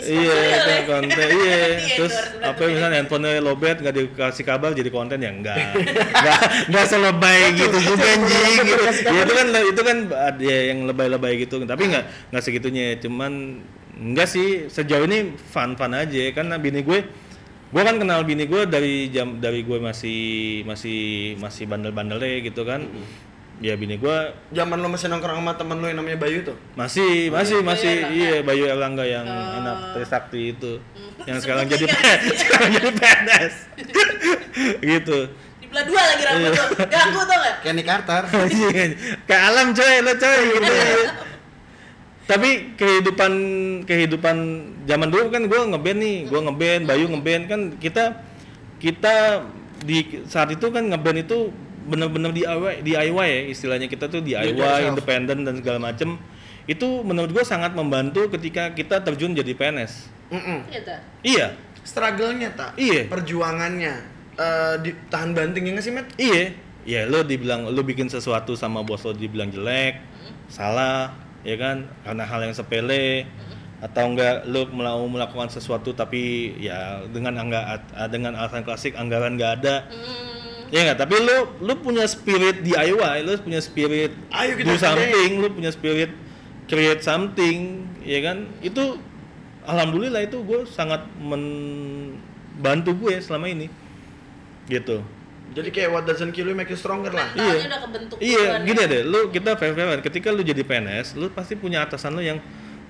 Iya, 0.00 0.32
ya, 0.48 0.56
itu 0.56 0.72
Le. 0.72 0.76
konten 0.88 1.28
iya. 1.28 1.56
Iya, 1.76 1.96
Terus 2.00 2.14
apa 2.16 2.32
berantem. 2.40 2.66
misalnya 2.72 2.96
handphonenya 3.04 3.40
lobet 3.44 3.76
nggak 3.84 3.94
dikasih 3.94 4.44
kabar 4.48 4.70
jadi 4.72 4.88
konten 4.88 5.20
ya 5.20 5.30
enggak. 5.30 5.56
enggak 6.18 6.40
enggak 6.72 6.86
selebay 6.88 7.40
gitu 7.52 7.78
juga 7.84 8.06
anjing 8.16 8.52
gitu. 8.64 8.82
Ya 9.12 9.20
itu 9.22 9.34
kan 9.36 9.46
itu 9.60 9.80
kan 9.84 9.96
ada 10.08 10.40
yang 10.72 10.78
lebay-lebay 10.88 11.32
gitu, 11.44 11.54
tapi 11.68 11.82
enggak 11.92 12.04
enggak 12.32 12.42
segitunya. 12.48 12.96
Cuman 12.96 13.60
enggak 13.94 14.26
sih 14.26 14.72
sejauh 14.72 15.04
ini 15.04 15.36
fun-fun 15.36 15.92
aja 15.94 16.22
karena 16.32 16.56
bini 16.56 16.80
gue 16.80 17.04
gue 17.74 17.82
kan 17.82 17.96
kenal 17.96 18.22
bini 18.22 18.46
gue 18.46 18.62
dari 18.64 19.10
jam 19.10 19.36
dari 19.36 19.60
gue 19.60 19.78
masih 19.78 20.20
masih 20.62 21.00
masih 21.36 21.66
bandel-bandelnya 21.66 22.38
gitu 22.40 22.62
kan. 22.62 22.86
Ya 23.56 23.74
bini 23.74 23.94
gue 23.96 24.16
Zaman 24.50 24.78
lo 24.78 24.86
masih 24.88 25.06
nongkrong 25.08 25.38
sama 25.38 25.54
temen 25.54 25.78
lo 25.78 25.86
yang 25.86 25.98
namanya 25.98 26.18
Bayu 26.18 26.42
tuh. 26.42 26.58
masih 26.74 27.30
masih 27.30 27.58
Bayu 27.58 27.58
masih 27.64 27.92
Erlangga. 27.96 28.10
iya 28.12 28.34
Bayu 28.40 28.64
Erlangga 28.64 29.04
yang 29.04 29.22
Oh. 29.24 29.58
anak 29.58 29.76
Trisakti 29.92 30.40
itu 30.50 30.72
yang 31.22 31.38
Sebut 31.38 31.42
sekarang 31.44 31.64
jadi 31.68 31.84
sekarang 32.42 32.68
jadi 32.72 32.90
PNS 32.90 33.54
gitu 34.90 35.18
Di 35.56 35.66
belah 35.66 35.84
dua 35.84 36.02
lagi 36.04 36.22
rambut 36.24 36.42
Iya. 36.44 36.50
lo. 36.52 36.66
Ganggu 36.84 37.20
tau 37.24 37.38
gak? 37.40 37.54
Kenny 37.62 37.82
Carter. 37.82 38.22
kayak 39.30 39.42
alam 39.44 39.66
coy 39.70 39.94
lo 40.00 40.12
coy 40.14 40.40
gitu 40.50 40.74
tapi 42.24 42.72
kehidupan 42.80 43.32
kehidupan 43.84 44.36
zaman 44.88 45.08
dulu 45.12 45.28
kan 45.28 45.42
gue 45.44 45.60
ngeband 45.60 45.98
nih 46.00 46.16
gue 46.24 46.40
ngeband 46.40 46.82
Bayu 46.88 47.06
ngeband 47.12 47.42
kan 47.46 47.60
kita 47.76 48.04
kita 48.80 49.44
di 49.84 50.24
saat 50.24 50.48
itu 50.52 50.72
kan 50.72 50.88
ngeband 50.88 51.28
itu 51.28 51.52
bener-bener 51.84 52.32
DIY 52.32 52.80
DIY 52.80 53.28
ya 53.28 53.40
istilahnya 53.52 53.92
kita 53.92 54.08
tuh 54.08 54.24
DIY 54.24 54.88
independen 54.88 55.44
dan 55.44 55.60
segala 55.60 55.92
macem 55.92 56.16
itu 56.64 57.04
menurut 57.04 57.28
gue 57.28 57.44
sangat 57.44 57.76
membantu 57.76 58.32
ketika 58.32 58.72
kita 58.72 59.04
terjun 59.04 59.36
jadi 59.36 59.52
PNS 59.52 60.08
Mm-mm. 60.32 60.64
Gitu. 60.72 60.96
iya 61.20 61.52
Struggle-nya 61.84 62.56
tak? 62.56 62.72
Iya. 62.80 63.06
Perjuangannya. 63.12 63.94
Eh, 64.34 64.74
di, 64.82 64.90
tahan 65.12 65.36
banting 65.36 65.68
ya 65.68 65.70
nggak 65.76 65.84
sih, 65.84 65.92
Matt? 65.94 66.08
Iya, 66.18 66.56
ya 66.82 67.06
lo 67.06 67.22
dibilang 67.22 67.70
lo 67.70 67.86
bikin 67.86 68.10
sesuatu 68.10 68.58
sama 68.58 68.82
bos 68.82 69.06
lo 69.06 69.14
dibilang 69.14 69.52
jelek, 69.52 70.02
salah, 70.50 71.14
ya 71.44 71.56
kan? 71.60 71.86
Karena 72.02 72.24
hal 72.24 72.40
yang 72.50 72.54
sepele 72.56 73.28
atau 73.84 74.04
enggak 74.08 74.48
lo 74.48 74.64
mau 74.72 75.04
melakukan 75.04 75.52
sesuatu 75.52 75.92
tapi 75.92 76.56
ya 76.56 77.04
dengan 77.12 77.36
angga 77.36 77.84
dengan 78.08 78.32
alasan 78.32 78.64
klasik 78.64 78.96
anggaran 78.96 79.36
nggak 79.36 79.52
ada. 79.60 79.84
Hmm, 79.86 80.34
Ya 80.72 80.82
enggak, 80.88 81.06
tapi 81.06 81.20
lo 81.20 81.54
lo 81.60 81.78
punya 81.78 82.02
spirit 82.08 82.64
DIY, 82.64 83.22
lo 83.22 83.38
punya 83.38 83.60
spirit 83.62 84.10
Ayo 84.32 84.58
kita 84.58 84.72
do 84.72 84.80
something, 84.80 85.30
lo 85.38 85.48
punya 85.52 85.70
spirit 85.70 86.10
create 86.66 87.04
something, 87.04 87.84
ya 88.02 88.24
kan? 88.24 88.48
Itu 88.64 88.98
alhamdulillah 89.68 90.24
itu 90.24 90.40
gue 90.44 90.64
sangat 90.68 91.04
membantu 91.20 92.90
gue 92.96 93.20
selama 93.20 93.52
ini. 93.52 93.68
Gitu. 94.66 95.04
Jadi 95.54 95.68
kayak 95.70 95.88
what 95.88 96.02
doesn't 96.02 96.30
kill 96.30 96.44
you 96.44 96.52
make 96.52 96.66
you 96.66 96.74
stronger 96.74 97.08
lah. 97.08 97.30
mentalnya 97.30 97.70
udah 97.70 97.80
kebentuk 97.80 98.16
Iya, 98.18 98.58
gini 98.60 98.74
ya. 98.76 98.90
deh, 98.90 99.02
lu 99.02 99.30
kita 99.30 99.54
fair 99.54 99.70
ketika 100.02 100.28
lu 100.28 100.42
jadi 100.42 100.60
PNS, 100.60 101.14
lu 101.14 101.30
pasti 101.30 101.54
punya 101.54 101.80
atasan 101.80 102.10
lu 102.10 102.20
yang 102.20 102.42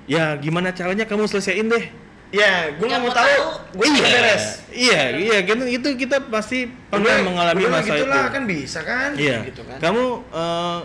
ya 0.05 0.33
gimana 0.35 0.69
caranya 0.71 1.05
kamu 1.05 1.25
selesaiin 1.25 1.69
deh. 1.69 1.85
Ya, 2.33 2.67
gue 2.69 2.83
nggak 2.83 2.99
Yang 2.99 3.05
mau 3.05 3.15
tahu. 3.15 3.29
tahu, 3.31 3.47
Gue 3.79 3.87
iya. 3.87 4.07
beres. 4.11 4.45
Iya, 4.67 5.03
iya, 5.15 5.37
gitu 5.41 5.65
itu 5.71 5.89
kita 5.95 6.19
pasti 6.27 6.67
pernah 6.67 7.15
Udah- 7.15 7.23
mengalami 7.23 7.63
udah 7.63 7.73
masa 7.75 7.87
gitu 7.87 8.01
itu. 8.01 8.11
lah, 8.11 8.25
kan 8.27 8.43
bisa 8.43 8.81
kan? 8.83 9.11
Iya. 9.15 9.39
Gitu 9.47 9.63
kan. 9.63 9.79
Kamu 9.79 10.03
eh, 10.27 10.81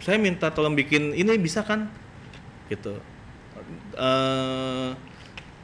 saya 0.00 0.18
minta 0.18 0.50
tolong 0.50 0.74
bikin 0.74 1.14
ini 1.14 1.32
bisa 1.36 1.62
kan? 1.62 1.88
Gitu. 2.66 2.92
Eh 3.96 4.88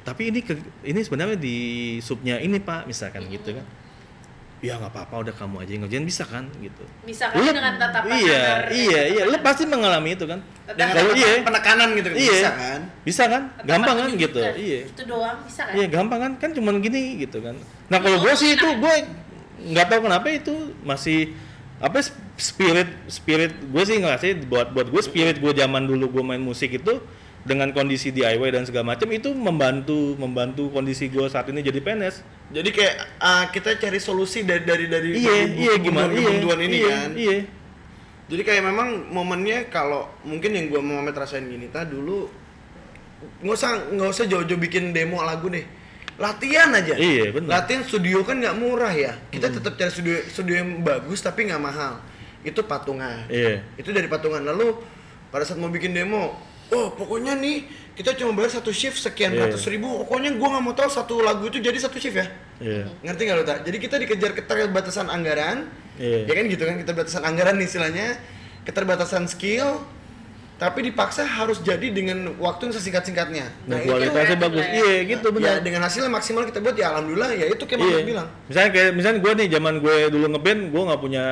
tapi 0.00 0.30
ini 0.30 0.38
ke- 0.38 0.54
ini 0.82 1.02
sebenarnya 1.02 1.34
di 1.34 1.56
subnya 1.98 2.38
ini 2.38 2.56
Pak, 2.56 2.86
misalkan 2.86 3.26
gitu 3.26 3.52
kan. 3.52 3.66
Ya 4.64 4.80
nggak 4.80 4.88
apa-apa, 4.88 5.14
udah 5.20 5.34
kamu 5.36 5.56
aja 5.60 5.70
yang 5.70 5.82
ngerjain 5.84 6.06
bisa 6.08 6.24
kan 6.24 6.48
gitu. 6.58 6.80
Misalkan 7.04 7.44
Lu- 7.44 7.52
dengan 7.52 7.76
tatapan 7.76 8.16
iya, 8.16 8.40
agar- 8.40 8.72
iya, 8.72 9.00
iya, 9.04 9.22
lu 9.28 9.36
pasti 9.44 9.68
mengalami 9.68 10.16
itu 10.16 10.24
kan. 10.24 10.40
Dengan 10.66 10.94
Kalau 10.96 11.12
iya, 11.12 11.30
penekanan 11.44 11.88
gitu 11.92 12.08
kan 12.08 12.16
iya, 12.16 12.32
bisa 12.32 12.50
kan? 12.50 12.80
Bisa 13.04 13.22
kan? 13.28 13.42
tatapan 13.52 13.68
Gampang 13.68 13.96
kan 14.00 14.08
gitu. 14.16 14.40
Iya. 14.40 14.80
Itu 14.88 15.02
doang 15.04 15.38
bisa 15.44 15.62
kan? 15.68 15.74
Iya, 15.76 15.86
gampang 15.86 16.20
kan? 16.24 16.32
Kan 16.40 16.50
cuman 16.56 16.74
gini 16.80 17.02
gitu 17.20 17.38
kan. 17.44 17.54
Nah, 17.86 17.98
kalau 18.00 18.18
gue 18.18 18.32
sih 18.32 18.56
itu 18.56 18.64
gue 18.66 18.94
nggak 19.66 19.86
tahu 19.88 20.00
kenapa 20.04 20.26
itu 20.28 20.54
masih 20.80 21.36
apa 21.76 22.00
sp- 22.00 22.16
spirit 22.36 22.88
spirit 23.06 23.52
gue 23.52 23.82
sih 23.84 24.00
nggak 24.00 24.16
sih 24.16 24.32
buat 24.42 24.72
buat 24.72 24.88
gue 24.88 25.02
spirit 25.02 25.36
gue 25.36 25.52
zaman 25.52 25.84
dulu 25.84 26.08
gue 26.10 26.24
main 26.24 26.40
musik 26.40 26.72
itu 26.72 27.00
dengan 27.46 27.70
kondisi 27.70 28.10
DIY 28.10 28.50
dan 28.50 28.66
segala 28.66 28.98
macam 28.98 29.06
itu 29.14 29.30
membantu 29.30 30.18
membantu 30.18 30.66
kondisi 30.74 31.06
gue 31.06 31.30
saat 31.30 31.46
ini 31.46 31.62
jadi 31.62 31.78
PNS. 31.78 32.26
Jadi 32.50 32.70
kayak 32.74 32.94
ah, 33.22 33.44
kita 33.54 33.78
cari 33.78 34.02
solusi 34.02 34.42
dari 34.42 34.66
dari 34.66 34.90
dari 34.90 35.08
Iya, 35.14 35.36
iya 35.54 35.74
gimana? 35.78 36.10
Iya, 36.10 36.26
kebuntuan 36.26 36.60
ini 36.66 36.76
iya, 36.82 36.90
kan. 36.90 37.10
Iya. 37.14 37.38
Jadi 38.26 38.42
kayak 38.42 38.62
memang 38.66 38.88
momennya 39.14 39.70
kalau 39.70 40.10
mungkin 40.26 40.58
yang 40.58 40.66
gua 40.66 40.82
mau 40.82 40.98
rasain 41.06 41.46
gini, 41.46 41.70
ta 41.70 41.86
dulu 41.86 42.26
nggak 43.46 43.54
usah 43.54 43.94
nggak 43.94 44.10
usah 44.10 44.26
jauh-jauh 44.26 44.58
bikin 44.58 44.90
demo 44.90 45.22
lagu 45.22 45.46
deh. 45.46 45.62
Latihan 46.18 46.74
aja. 46.74 46.98
Iya, 46.98 47.30
bener. 47.30 47.50
Latihan 47.54 47.86
studio 47.86 48.26
kan 48.26 48.42
nggak 48.42 48.58
murah 48.58 48.90
ya. 48.90 49.14
Kita 49.30 49.54
tetap 49.54 49.78
cari 49.78 49.92
studio 49.94 50.18
studio 50.26 50.54
yang 50.58 50.82
bagus 50.82 51.22
tapi 51.22 51.46
nggak 51.46 51.62
mahal. 51.62 52.02
Itu 52.42 52.66
patungan. 52.66 53.30
Iya. 53.30 53.62
Itu 53.78 53.94
dari 53.94 54.10
patungan. 54.10 54.42
Lalu 54.42 54.74
pada 55.30 55.46
saat 55.46 55.62
mau 55.62 55.70
bikin 55.70 55.94
demo, 55.94 56.34
oh 56.72 56.90
pokoknya 56.90 57.34
nih 57.36 57.62
kita 57.94 58.12
cuma 58.14 58.36
bayar 58.36 58.52
satu 58.52 58.70
shift 58.70 58.98
sekian 58.98 59.32
Iya. 59.32 59.48
ratus 59.48 59.64
ribu. 59.66 60.04
Pokoknya 60.04 60.36
gua 60.36 60.52
nggak 60.52 60.62
mau 60.62 60.74
tahu 60.74 60.88
satu 60.88 61.20
lagu 61.20 61.48
itu 61.48 61.58
jadi 61.58 61.78
satu 61.78 61.96
shift 61.96 62.16
ya. 62.16 62.26
Iya. 62.58 62.84
Ngerti 63.02 63.22
nggak 63.24 63.36
lo 63.36 63.44
tak? 63.44 63.58
Jadi 63.64 63.76
kita 63.78 63.96
dikejar 63.96 64.30
keterbatasan 64.34 65.06
anggaran, 65.08 65.64
Iya. 65.96 66.28
ya 66.28 66.32
kan 66.36 66.44
gitu 66.44 66.62
kan 66.62 66.74
keterbatasan 66.76 67.22
anggaran 67.24 67.54
nih 67.56 67.64
istilahnya, 67.64 68.06
keterbatasan 68.64 69.24
skill, 69.26 69.80
tapi 70.56 70.84
dipaksa 70.84 71.24
harus 71.24 71.60
jadi 71.60 71.88
dengan 71.88 72.36
waktu 72.36 72.68
yang 72.68 72.74
sesingkat-singkatnya. 72.74 73.44
Dan 73.64 73.76
itu- 73.80 73.88
kualitasnya 73.88 74.36
bagus. 74.36 74.64
Iya, 74.66 74.94
gitu 75.06 75.26
ya 75.28 75.32
benar. 75.32 75.56
dengan 75.60 75.80
hasil 75.84 76.00
yang 76.02 76.12
maksimal 76.12 76.44
kita 76.44 76.60
buat 76.60 76.72
ya 76.74 76.92
alhamdulillah 76.92 77.32
ya 77.32 77.46
itu 77.46 77.64
kayak 77.64 77.76
Iya. 77.76 77.84
Muhammad 77.86 78.08
bilang. 78.08 78.28
Misalnya 78.48 78.70
kayak 78.72 78.90
misalnya 78.92 79.18
gue 79.20 79.32
nih 79.36 79.48
zaman 79.52 79.74
gue 79.80 79.96
dulu 80.10 80.26
ngeband, 80.32 80.60
gue 80.68 80.82
nggak 80.84 81.00
punya 81.00 81.24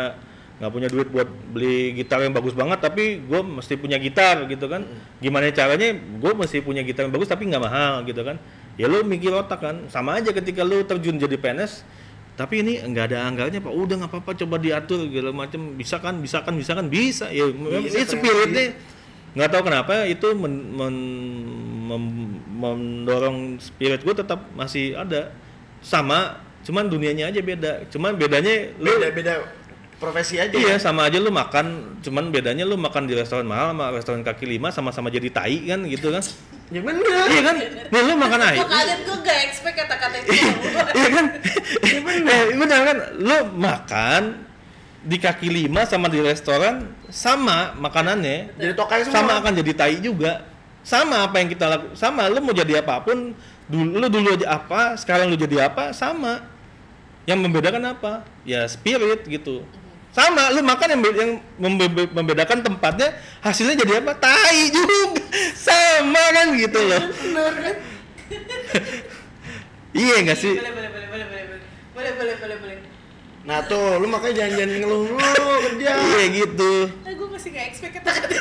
nggak 0.55 0.71
punya 0.71 0.89
duit 0.89 1.09
buat 1.11 1.27
beli 1.27 1.99
gitar 1.99 2.23
yang 2.23 2.31
bagus 2.31 2.55
banget, 2.55 2.79
tapi 2.79 3.19
gue 3.21 3.41
mesti 3.43 3.75
punya 3.75 3.99
gitar 3.99 4.47
gitu 4.47 4.71
kan. 4.71 4.87
Gimana 5.19 5.51
caranya? 5.51 5.95
Gue 5.95 6.33
mesti 6.33 6.63
punya 6.63 6.87
gitar 6.87 7.11
yang 7.11 7.15
bagus 7.15 7.27
tapi 7.27 7.51
nggak 7.51 7.63
mahal 7.63 8.07
gitu 8.07 8.23
kan. 8.23 8.39
Ya 8.79 8.87
lu 8.87 9.03
mikir 9.03 9.35
otak 9.35 9.61
kan. 9.63 9.77
Sama 9.91 10.19
aja 10.23 10.31
ketika 10.31 10.63
lu 10.63 10.87
terjun 10.87 11.19
jadi 11.19 11.35
PNS, 11.35 11.83
tapi 12.39 12.63
ini 12.63 12.79
nggak 12.79 13.05
ada 13.11 13.27
anggarannya 13.27 13.59
pak. 13.59 13.73
Udah 13.75 13.95
nggak 13.99 14.11
apa-apa, 14.15 14.31
coba 14.39 14.57
diatur 14.63 15.11
segala 15.11 15.31
macam. 15.35 15.75
Bisa 15.75 15.99
kan? 15.99 16.23
Bisa 16.23 16.43
kan? 16.47 16.55
Bisa 16.55 16.73
kan? 16.79 16.87
Bisa. 16.87 17.27
Ya, 17.35 17.51
Bisa, 17.51 17.99
itu 17.99 18.15
ternyata 18.15 18.15
spiritnya 18.15 18.67
nggak 19.35 19.51
tahu 19.51 19.63
kenapa 19.67 20.07
itu 20.07 20.31
men- 20.39 20.71
men- 20.79 21.47
mem- 21.91 22.39
mendorong 22.55 23.59
spirit 23.59 24.07
gue 24.07 24.15
tetap 24.15 24.47
masih 24.55 24.95
ada 24.95 25.35
sama 25.83 26.39
cuman 26.63 26.87
dunianya 26.87 27.35
aja 27.35 27.43
beda 27.43 27.91
cuman 27.91 28.15
bedanya 28.15 28.71
lu 28.79 28.95
Beda-beda 28.95 29.43
profesi 29.99 30.37
aja. 30.37 30.53
iya 30.55 30.77
ya. 30.77 30.83
sama 30.83 31.07
aja 31.07 31.19
lu 31.23 31.31
makan 31.31 31.99
cuman 32.03 32.29
bedanya 32.35 32.67
lu 32.67 32.75
makan 32.75 33.07
di 33.07 33.15
restoran 33.15 33.47
mahal 33.47 33.73
sama 33.73 33.85
restoran 33.95 34.21
kaki 34.27 34.45
lima 34.45 34.69
sama-sama 34.75 35.09
jadi 35.09 35.31
tai 35.31 35.59
kan 35.65 35.81
gitu 35.87 36.11
kan? 36.11 36.23
Ya 36.73 36.81
bener. 36.81 37.25
iya 37.31 37.43
kan? 37.45 37.57
Nih 37.93 38.01
lu 38.03 38.15
makan 38.17 38.39
Gue 38.57 38.69
kaget, 38.69 39.01
gue 39.05 39.17
gak 39.23 39.39
expect 39.49 39.77
kata-kata 39.79 40.17
itu. 40.21 40.31
iya. 40.33 41.09
Kan? 41.13 41.27
Eh, 42.25 42.45
benar 42.57 42.81
kan? 42.89 42.99
Lu 43.21 43.39
makan 43.55 44.23
di 45.05 45.17
kaki 45.21 45.49
lima 45.53 45.85
sama 45.85 46.09
di 46.09 46.19
restoran 46.25 46.89
sama 47.13 47.77
makanannya. 47.77 48.57
Jadi 48.57 48.73
tokai 48.73 49.05
semua. 49.05 49.17
sama 49.21 49.33
akan 49.45 49.53
jadi 49.61 49.73
tai 49.77 49.97
juga. 50.01 50.49
Sama 50.85 51.25
apa 51.25 51.41
yang 51.41 51.49
kita 51.49 51.65
lakukan 51.65 51.97
sama 51.97 52.29
lu 52.29 52.45
mau 52.45 52.53
jadi 52.53 52.85
apa 52.85 53.01
pun 53.01 53.33
dulu 53.73 53.97
lu 53.97 54.07
dulu 54.13 54.37
aja 54.37 54.61
apa 54.61 55.01
sekarang 55.01 55.33
lu 55.33 55.37
jadi 55.37 55.69
apa 55.73 55.93
sama. 55.97 56.45
Yang 57.25 57.39
membedakan 57.41 57.97
apa? 57.97 58.21
Ya 58.45 58.69
spirit 58.69 59.25
gitu 59.25 59.65
sama 60.15 60.47
lu 60.49 60.63
makan 60.63 60.89
yang, 60.89 61.01
yang 61.13 61.31
membe- 61.59 62.07
membedakan 62.09 62.63
tempatnya 62.63 63.11
hasilnya 63.41 63.75
jadi 63.77 63.99
apa 63.99 64.15
tai 64.15 64.71
juga 64.71 65.19
sama 65.67 66.23
kan 66.31 66.55
gitu 66.55 66.79
loh 66.81 67.03
Bener 67.03 67.53
kan? 67.59 67.77
iya 69.93 70.15
nggak 70.23 70.39
sih 70.39 70.55
Boleh, 70.55 70.71
boleh, 70.71 70.89
boleh, 70.89 71.09
boleh, 71.09 71.27
boleh, 71.27 71.45
boleh, 71.45 71.61
boleh, 71.93 72.13
boleh, 72.15 72.35
boleh, 72.37 72.57
boleh. 72.57 72.77
Nah 73.45 73.61
tuh, 73.61 74.01
lu 74.01 74.09
makanya 74.09 74.41
jangan-jangan 74.41 74.79
ngeluh 74.81 75.03
lu 75.05 75.19
kerja. 75.69 75.91
iya 76.09 76.23
gitu 76.33 76.73
Nah, 76.97 77.13
gue 77.13 77.29
masih 77.29 77.49
gak 77.51 77.67
expect 77.69 77.93
kata-kata. 77.95 78.37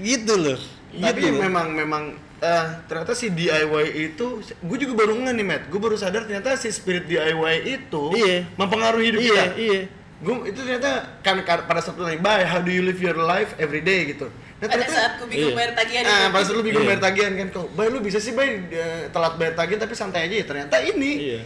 gitu 0.00 0.34
loh 0.34 0.58
Tapi 0.92 1.20
Gitu 1.20 1.30
loh. 1.30 1.40
memang 1.40 1.66
memang 1.70 2.02
eh, 2.42 2.66
ternyata 2.84 3.14
si 3.14 3.30
DIY 3.30 3.86
itu, 4.04 4.26
gue 4.42 4.76
juga 4.76 4.94
baru 4.98 5.14
nggak 5.14 5.32
nih, 5.32 5.46
Matt. 5.46 5.62
Gue 5.66 5.78
baru 5.78 5.94
sadar 5.94 6.26
ternyata 6.26 6.58
si 6.58 6.68
spirit 6.68 7.06
DIY 7.06 7.56
itu 7.64 8.02
Iya. 8.12 8.50
mempengaruhi 8.54 9.04
hidup 9.08 9.20
iya 9.22 9.32
kita. 9.32 9.44
iya 9.56 9.80
Gue 10.18 10.34
itu 10.46 10.58
ternyata 10.58 11.18
kan 11.18 11.34
kan 11.42 11.66
pada 11.66 11.78
saat 11.78 11.94
nanya, 11.96 12.18
bye, 12.18 12.42
how 12.42 12.58
do 12.58 12.70
you 12.70 12.82
live 12.82 12.98
your 12.98 13.14
life 13.16 13.54
every 13.56 13.78
day 13.80 14.06
gitu. 14.08 14.30
Nah, 14.58 14.70
Pada 14.70 14.86
saat 14.86 15.18
gue 15.18 15.26
bingung 15.26 15.50
Iya. 15.50 15.58
bayar 15.58 15.72
tagihan. 15.74 16.02
Nah, 16.04 16.18
itu. 16.20 16.30
pas 16.30 16.46
lu 16.48 16.60
bingung 16.62 16.82
Iya. 16.82 16.90
bayar 16.90 17.02
tagihan 17.02 17.32
kan, 17.34 17.46
kok, 17.50 17.66
bay 17.74 17.86
lu 17.86 17.98
bisa 17.98 18.18
sih 18.18 18.30
bay 18.30 18.50
eh, 18.64 19.10
telat 19.10 19.34
bayar 19.34 19.54
tagihan 19.56 19.80
tapi 19.80 19.94
santai 19.94 20.26
aja 20.26 20.36
ya. 20.38 20.44
Ternyata 20.44 20.76
ini. 20.80 21.12
iya 21.28 21.40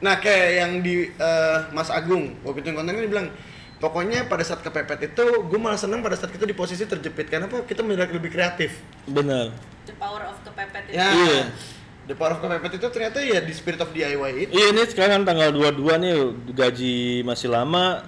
Nah, 0.00 0.16
kayak 0.16 0.48
yang 0.54 0.72
di 0.80 1.08
eh, 1.08 1.58
Mas 1.70 1.88
Agung, 1.88 2.36
waktu 2.40 2.60
itu 2.60 2.66
yang 2.66 2.78
konten 2.78 2.92
kan 2.92 3.00
dia 3.00 3.08
bilang, 3.10 3.28
pokoknya 3.76 4.24
pada 4.24 4.40
saat 4.40 4.60
kepepet 4.60 5.00
itu, 5.06 5.24
gue 5.42 5.58
malah 5.58 5.76
seneng 5.76 6.00
pada 6.00 6.12
saat 6.14 6.28
kita 6.28 6.44
di 6.44 6.52
posisi 6.52 6.84
terjepit. 6.84 7.28
Karena 7.28 7.44
apa? 7.44 7.60
Kita 7.62 7.80
menjadi 7.80 8.08
lebih 8.10 8.28
kreatif. 8.30 8.80
benar 9.04 9.52
The 9.84 9.94
power 9.94 10.22
of 10.24 10.36
kepepet 10.42 10.84
itu. 10.88 10.96
Ya. 10.96 11.08
Iya. 11.10 11.42
The 12.04 12.14
power 12.14 12.32
of 12.32 12.40
kepepet 12.40 12.72
itu 12.74 12.86
ternyata 12.88 13.18
ya 13.18 13.40
di 13.40 13.52
spirit 13.52 13.80
of 13.80 13.90
DIY 13.90 14.30
itu. 14.40 14.50
Iya 14.50 14.66
ini 14.70 14.82
sekarang 14.84 15.22
tanggal 15.22 15.50
22 15.50 15.76
nih 15.98 16.14
gaji 16.50 16.96
masih 17.22 17.48
lama 17.48 18.04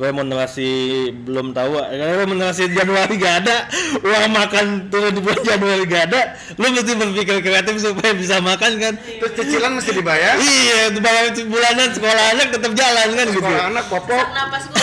remunerasi 0.00 0.70
belum 1.12 1.52
tahu 1.52 1.76
remunerasi 1.84 2.72
Januari 2.72 3.20
gak 3.20 3.44
ada 3.44 3.68
uang 4.00 4.32
makan 4.32 4.66
turun 4.88 5.12
di 5.12 5.20
bulan 5.20 5.42
Januari 5.44 5.84
gak 5.84 6.04
ada 6.08 6.20
lu 6.56 6.72
mesti 6.72 6.92
berpikir 6.96 7.36
kreatif 7.44 7.74
supaya 7.76 8.16
bisa 8.16 8.40
makan 8.40 8.80
kan 8.80 8.94
Terus 8.96 9.32
cicilan 9.36 9.76
mesti 9.76 9.92
dibayar. 9.92 10.40
iya 10.40 10.88
itu 10.88 11.04
bayar 11.04 11.24
bulanan 11.44 11.88
sekolah 11.92 12.24
anak 12.32 12.48
tetap 12.48 12.72
jalan 12.72 13.08
kan 13.12 13.26
gitu 13.28 13.44
Sekolah 13.44 13.64
anak 13.68 13.84
popok. 13.92 14.24
Napas 14.30 14.62
gue 14.64 14.78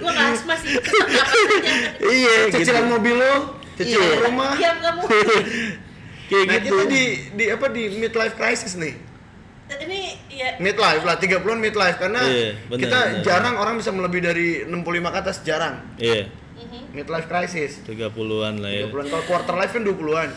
gue 0.00 0.10
nggak 0.10 0.28
asma 0.32 0.54
sih 0.56 0.70
iya 2.14 2.36
Cicilan 2.48 2.84
gitu. 2.86 2.92
mobil 2.94 3.14
lo, 3.20 3.59
cicilan 3.80 4.04
Iya. 4.04 4.18
rumah. 4.22 4.52
diam 4.54 4.76
kamu 4.78 5.00
kayak 6.28 6.44
Nah, 6.46 6.56
gitu 6.56 6.70
kita 6.70 6.84
di 6.86 7.02
di 7.32 7.44
apa 7.48 7.66
di 7.68 7.82
midlife 7.92 8.34
crisis 8.34 8.76
nih. 8.76 8.94
ini 9.72 10.00
ya 10.28 10.58
Midlife 10.58 11.02
lah, 11.02 11.14
30-an 11.14 11.56
midlife 11.56 11.96
karena 11.96 12.20
Iya, 12.20 12.58
benar, 12.66 12.78
kita 12.80 12.98
benar. 13.00 13.22
jarang 13.22 13.54
orang 13.56 13.74
bisa 13.76 13.90
melebihi 13.90 14.22
dari 14.24 14.46
65 14.64 14.74
ke 15.06 15.18
atas 15.20 15.36
jarang. 15.40 15.78
iya 15.96 16.26
mhm. 16.56 16.90
Midlife 16.92 17.26
crisis. 17.26 17.78
30-an 17.84 18.54
lah 18.58 18.68
ya 18.68 18.84
30-an 18.84 19.06
kalau 19.08 19.24
quarter 19.24 19.54
life 19.56 19.72
kan 19.72 19.82
20-an. 19.82 20.30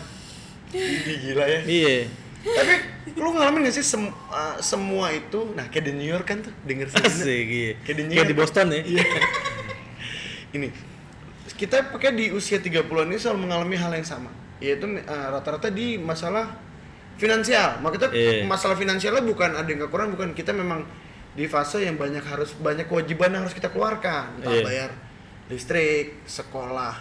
Ih, 0.71 1.17
gila 1.23 1.45
ya. 1.45 1.59
iya 1.63 1.95
Tapi 2.41 2.73
lu 3.13 3.29
ngalamin 3.31 3.63
gak 3.63 3.73
sih 3.73 3.85
sem- 3.85 4.09
uh, 4.27 4.57
semua 4.59 5.09
itu 5.09 5.53
nah 5.53 5.65
kayak 5.65 5.85
di 5.85 5.93
New 5.93 6.05
York 6.05 6.25
kan 6.25 6.41
tuh 6.41 6.53
denger 6.61 6.89
sendiri. 6.89 7.37
iya 7.45 7.71
Kayak 7.79 7.95
di 7.95 8.03
New 8.03 8.15
kayak 8.15 8.25
di 8.25 8.33
York. 8.33 8.41
Boston 8.43 8.67
ya 8.67 8.81
Iya. 8.83 9.05
Ini 10.51 10.67
kita 11.55 11.93
pakai 11.93 12.11
di 12.13 12.25
usia 12.33 12.57
30-an 12.57 13.07
ini 13.09 13.17
selalu 13.17 13.45
mengalami 13.49 13.75
hal 13.77 13.91
yang 13.93 14.05
sama, 14.05 14.29
yaitu 14.57 14.85
uh, 14.89 15.27
rata-rata 15.33 15.69
di 15.69 15.97
masalah 15.97 16.49
finansial. 17.15 17.77
Makanya 17.79 18.09
Iya. 18.09 18.43
masalah 18.45 18.73
finansialnya 18.73 19.21
bukan 19.21 19.53
ada 19.53 19.69
yang 19.69 19.85
kekurangan, 19.85 20.11
bukan 20.17 20.29
kita 20.33 20.51
memang 20.51 20.81
di 21.33 21.45
fase 21.49 21.85
yang 21.85 21.97
banyak 21.97 22.21
harus 22.21 22.53
banyak 22.57 22.85
kewajiban 22.85 23.33
yang 23.33 23.41
harus 23.45 23.53
kita 23.53 23.69
keluarkan, 23.69 24.37
entah 24.41 24.53
Iya. 24.53 24.65
bayar 24.65 24.89
listrik, 25.49 26.25
sekolah 26.25 26.93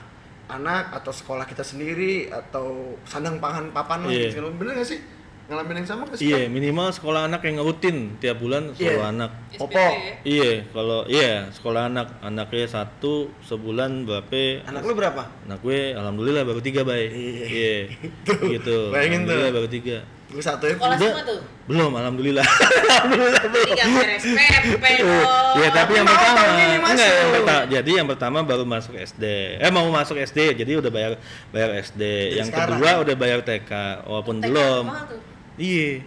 anak 0.51 0.93
atau 0.93 1.13
sekolah 1.15 1.49
kita 1.49 1.65
sendiri 1.65 2.29
atau 2.29 2.97
sandang 3.09 3.41
pangan 3.41 3.73
papan 3.73 4.05
lah. 4.05 4.13
Iya. 4.13 4.37
gitu. 4.37 4.53
Bener 4.53 4.77
gak 4.77 4.89
sih? 4.89 5.01
Ngalamin 5.43 5.75
yang 5.79 5.89
sama 5.89 6.03
gak 6.07 6.17
sih? 6.17 6.25
iya 6.25 6.47
minimal 6.47 6.89
sekolah 6.89 7.27
anak 7.27 7.43
yang 7.43 7.59
rutin 7.59 8.15
tiap 8.19 8.39
bulan 8.39 8.73
sekolah 8.73 9.05
Iya. 9.05 9.13
anak 9.13 9.31
SPP 9.49 9.59
Popok. 9.59 9.93
ya. 9.93 10.15
Iya, 10.23 10.51
kalau 10.71 11.01
iya 11.05 11.33
sekolah 11.51 11.83
anak 11.87 12.09
anaknya 12.21 12.67
satu 12.67 13.13
sebulan 13.43 14.05
berapa? 14.05 14.63
Anak 14.65 14.83
lu 14.83 14.95
berapa? 14.95 15.23
Anak 15.45 15.59
gue 15.61 15.93
alhamdulillah 15.93 16.43
baru 16.43 16.61
tiga 16.61 16.83
bay. 16.83 17.11
Iya. 17.11 17.45
Iya. 17.45 17.77
gitu. 18.55 18.77
Bayangin 18.91 19.23
tuh. 19.23 19.35
Alhamdulillah 19.35 19.53
baru 19.53 19.69
tiga. 19.69 19.97
Lu 20.33 20.41
satu 20.41 20.65
ya? 20.65 20.75
sekolah 20.75 20.97
Udah. 20.97 21.11
semua 21.13 21.23
tuh 21.23 21.41
Belum, 21.63 21.93
alhamdulillah. 21.95 22.43
beres 22.43 24.25
PP 24.65 24.85
dong 24.99 25.57
Iya, 25.61 25.69
tapi 25.71 25.93
yang 25.95 26.07
pertama 26.09 26.41
enggak 26.43 27.11
yang 27.13 27.31
pertama. 27.31 27.63
Jadi 27.69 27.91
yang 27.93 28.09
pertama 28.09 28.39
baru 28.43 28.65
masuk 28.65 28.95
SD. 28.97 29.25
Eh 29.61 29.71
mau 29.71 29.87
masuk 29.89 30.17
SD, 30.19 30.57
jadi 30.57 30.81
udah 30.81 30.91
bayar 30.91 31.13
bayar 31.53 31.71
SD. 31.79 32.03
yang 32.35 32.49
kedua 32.49 33.05
udah 33.05 33.15
bayar 33.15 33.41
TK, 33.45 33.71
walaupun 34.09 34.41
belum. 34.41 34.85
Iya. 35.55 36.03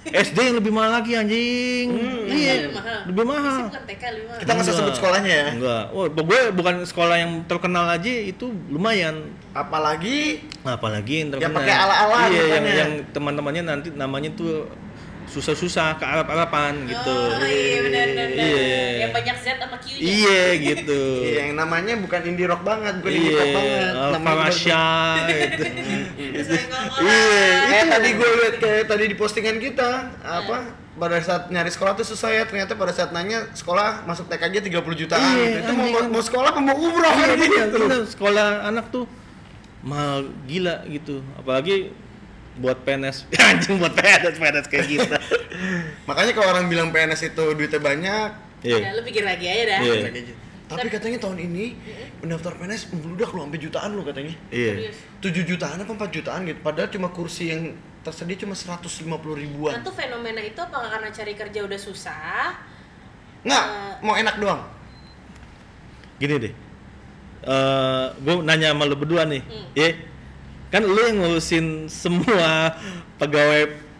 SD 0.00 0.38
yang 0.40 0.56
lebih 0.56 0.72
mahal 0.72 0.96
lagi 0.96 1.12
anjing. 1.12 1.88
iya. 2.26 2.52
lebih 2.64 2.72
mahal. 2.72 2.98
Lebih 3.04 3.24
mahal. 3.26 3.52
Sih 3.52 3.64
bukan 3.68 3.82
TK 3.84 4.02
lebih 4.10 4.24
mahal 4.24 4.38
Kita 4.40 4.50
nggak 4.50 4.64
usah 4.64 4.74
sebut 4.74 4.94
sekolahnya 4.96 5.28
ya. 5.30 5.46
Enggak. 5.52 5.84
Oh, 5.92 6.04
gue 6.08 6.40
bukan 6.50 6.74
sekolah 6.82 7.16
yang 7.16 7.32
terkenal 7.44 7.84
aja 7.84 8.08
itu 8.08 8.46
lumayan. 8.66 9.28
Apalagi 9.52 10.40
Apalagi 10.62 11.14
yang 11.20 11.28
Yang 11.28 11.40
terkenal. 11.44 11.56
pakai 11.60 11.74
ala-ala 11.76 12.18
Iya, 12.26 12.42
yang, 12.48 12.64
yang 12.64 12.92
teman-temannya 13.12 13.62
nanti 13.62 13.88
namanya 13.92 14.30
tuh 14.32 14.64
susah-susah 15.30 15.96
ke 15.96 16.04
Arab-Arapan 16.04 16.84
gitu. 16.84 17.14
oh 17.14 17.40
iya 17.40 17.78
benar 17.80 18.06
benar. 18.10 18.28
Iya. 18.34 18.74
yang 19.00 19.10
banyak 19.10 19.36
Z 19.38 19.46
sama 19.56 19.76
Q 19.78 19.86
nya 19.88 20.02
Iya 20.02 20.42
gitu. 20.58 21.02
Iya, 21.24 21.40
yang 21.46 21.54
namanya 21.54 21.94
bukan 21.96 22.20
indie 22.26 22.44
rock 22.44 22.62
banget, 22.62 22.98
bukan 22.98 23.12
indie 23.12 23.30
Iya, 23.30 23.40
pop 23.40 23.50
banget. 23.54 23.92
uh, 23.92 24.10
Namanya 24.10 24.26
Farasya 24.26 24.84
gitu. 25.24 25.62
Saya 26.50 26.62
ngomong, 26.66 27.00
Iya, 27.00 27.46
Kayak 27.64 27.86
tadi 27.88 28.08
gue 28.12 28.28
liat 28.34 28.56
kayak 28.58 28.84
tadi 28.84 29.04
di 29.06 29.16
postingan 29.16 29.56
kita 29.56 29.90
apa 30.20 30.56
pada 30.92 31.16
saat 31.20 31.48
nyari 31.48 31.70
sekolah 31.70 31.94
tuh 31.94 32.04
susah 32.04 32.28
ya 32.28 32.42
ternyata 32.44 32.76
pada 32.76 32.90
saat 32.90 33.08
nanya 33.08 33.48
sekolah 33.52 34.04
masuk 34.04 34.28
TK 34.28 34.42
aja 34.42 34.60
30 34.60 35.00
jutaan 35.00 35.22
Iya, 35.32 35.62
itu 35.62 35.72
mau, 35.72 35.88
mau 36.10 36.20
sekolah 36.20 36.50
apa 36.50 36.60
mau 36.60 36.76
umroh 36.76 37.08
Iya, 37.08 37.26
kan 37.30 37.38
gitu 37.40 37.96
sekolah 38.10 38.66
anak 38.66 38.90
tuh 38.90 39.06
mahal 39.80 40.28
gila 40.44 40.84
gitu. 40.86 41.24
Apalagi 41.34 41.88
buat 42.60 42.84
PNS. 42.84 43.24
Anjing 43.48 43.80
buat 43.80 43.92
PNS, 43.92 44.36
PNS 44.36 44.66
kayak 44.68 44.86
gitu. 44.86 45.14
makanya 46.08 46.32
kalau 46.32 46.48
orang 46.52 46.68
bilang 46.68 46.88
PNS 46.90 47.32
itu 47.32 47.44
duitnya 47.56 47.80
banyak 47.80 48.30
Iya. 48.60 48.76
ya 48.76 48.88
lu 48.92 49.00
pikir 49.00 49.24
lagi 49.24 49.48
aja 49.48 49.62
dah 49.66 49.78
Iya. 49.80 49.94
kayak 50.04 50.14
gitu. 50.20 50.32
tapi 50.68 50.86
katanya 50.86 51.18
tahun 51.18 51.38
ini 51.40 51.64
pendaftar 52.20 52.52
PNS 52.54 52.92
membludak 52.92 53.32
loh 53.32 53.42
sampai 53.42 53.58
jutaan 53.58 53.90
loh 53.96 54.04
katanya 54.04 54.34
Iya. 54.52 54.92
Serius. 54.92 54.96
7 55.24 55.48
jutaan 55.48 55.76
apa 55.80 55.92
4 55.96 56.12
jutaan 56.12 56.40
gitu 56.44 56.60
padahal 56.60 56.88
cuma 56.88 57.08
kursi 57.08 57.48
yang 57.48 57.72
tersedia 58.00 58.36
cuma 58.38 58.52
150 58.52 59.00
ribuan 59.34 59.72
Nah 59.72 59.82
tuh 59.82 59.92
fenomena 59.92 60.40
itu 60.40 60.56
apakah 60.56 60.88
karena 60.90 61.08
cari 61.08 61.32
kerja 61.32 61.60
udah 61.64 61.80
susah? 61.80 62.52
nggak 63.40 63.64
Eh. 63.64 63.92
mau 64.04 64.14
enak 64.14 64.36
doang 64.36 64.60
Gini 66.16 66.36
deh. 66.36 66.52
Eh, 67.40 68.06
gue 68.20 68.34
nanya 68.44 68.76
sama 68.76 68.84
lu 68.84 68.92
berdua 68.92 69.24
nih. 69.24 69.40
Hmm. 69.40 69.66
Ya. 69.72 69.96
Kan 70.70 70.86
lu 70.86 71.00
yang 71.02 71.18
ngurusin 71.18 71.90
semua 71.90 72.78
pegawai 73.18 73.90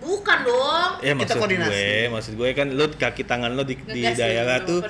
Bukan 0.00 0.38
dong. 0.48 0.90
Ya 1.04 1.12
Kita 1.12 1.36
maksud 1.36 1.38
koordinasi. 1.44 1.68
gue, 1.68 1.92
maksud 2.08 2.32
gue 2.40 2.48
kan 2.56 2.66
lu 2.72 2.84
kaki 2.88 3.22
tangan 3.28 3.52
lu 3.52 3.62
di, 3.68 3.76
di 3.76 4.00
Ngegas 4.00 4.16
daerah 4.16 4.56
lu 4.64 4.66
tuh 4.66 4.80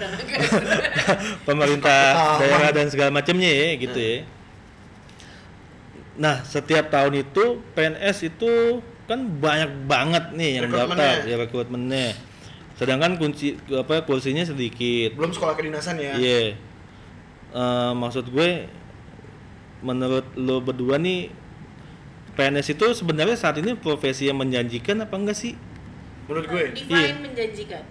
pemerintah 1.50 2.02
daerah 2.38 2.70
dan 2.70 2.86
segala 2.94 3.10
macamnya 3.10 3.50
ya 3.50 3.74
gitu 3.74 3.98
ya. 3.98 4.16
Nah, 6.14 6.46
setiap 6.46 6.94
tahun 6.94 7.26
itu 7.26 7.58
PNS 7.74 8.16
itu 8.30 8.78
kan 9.10 9.18
banyak 9.26 9.90
banget 9.90 10.24
nih 10.30 10.62
yang 10.62 10.70
daftar 10.70 11.26
ya 11.26 11.36
rekrutmennya. 11.42 12.14
Sedangkan 12.78 13.18
kunci 13.18 13.58
apa 13.66 14.06
kursinya 14.06 14.46
sedikit. 14.46 15.18
belum 15.18 15.34
sekolah 15.34 15.58
kedinasan 15.58 15.98
ya 15.98 16.14
Iya. 16.14 16.54
Eh, 17.50 17.92
maksud 17.98 18.30
gue 18.30 18.70
menurut 19.80 20.26
lo 20.34 20.60
berdua 20.60 20.96
nih 20.96 21.32
PNS 22.30 22.72
itu 22.72 22.86
sebenarnya 22.92 23.34
saat 23.34 23.58
ini 23.58 23.74
profesi 23.74 24.28
yang 24.28 24.38
menjanjikan 24.38 25.00
apa 25.00 25.14
enggak 25.14 25.36
sih? 25.36 25.54
menurut 26.24 26.46
gue. 26.46 26.62
Define 26.78 26.94
Iya. 26.94 27.14
menjanjikan. 27.18 27.82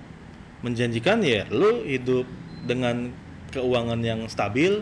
menjanjikan 0.59 1.17
ya 1.19 1.43
lu 1.51 1.83
hidup 1.83 2.23
dengan 2.63 3.11
keuangan 3.51 3.99
yang 3.99 4.23
stabil. 4.25 4.79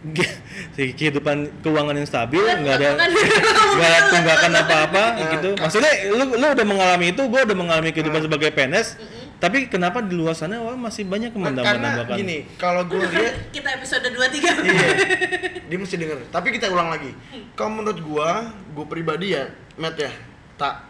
Kehidupan 0.78 1.60
keuangan 1.60 1.92
yang 1.92 2.08
stabil 2.08 2.40
nggak 2.40 2.74
ada 2.78 2.90
nggak 3.76 3.88
ada 3.90 4.00
tunggakan 4.08 4.52
apa-apa 4.64 5.04
gitu. 5.34 5.50
Maksudnya 5.60 5.92
lu 6.08 6.24
lu 6.40 6.46
udah 6.46 6.66
mengalami 6.66 7.06
itu 7.12 7.22
gua 7.26 7.44
udah 7.44 7.56
mengalami 7.58 7.90
kehidupan 7.92 8.22
sebagai 8.24 8.48
PNS 8.48 8.96
tapi 9.40 9.66
kenapa 9.66 9.98
di 10.00 10.12
luar 10.12 10.32
sana 10.32 10.56
orang 10.56 10.76
masih 10.78 11.02
banyak 11.02 11.32
Nah, 11.32 11.48
karena 11.50 11.56
menambah-nambahkan 11.56 12.16
gini 12.16 12.38
kalau 12.54 12.84
gue 12.84 13.00
lihat 13.10 13.34
Kita 13.48 13.68
episode 13.72 14.04
2 14.04 14.20
3. 14.20 14.68
iya. 14.68 14.88
Dia 15.70 15.78
mesti 15.78 15.96
denger. 15.96 16.28
Tapi 16.28 16.50
kita 16.50 16.66
ulang 16.66 16.90
lagi. 16.90 17.08
Kalau 17.54 17.70
menurut 17.72 18.00
gua 18.00 18.42
gua 18.70 18.84
pribadi 18.84 19.32
ya 19.32 19.48
Matt 19.74 19.96
ya 19.96 20.10
tak. 20.54 20.86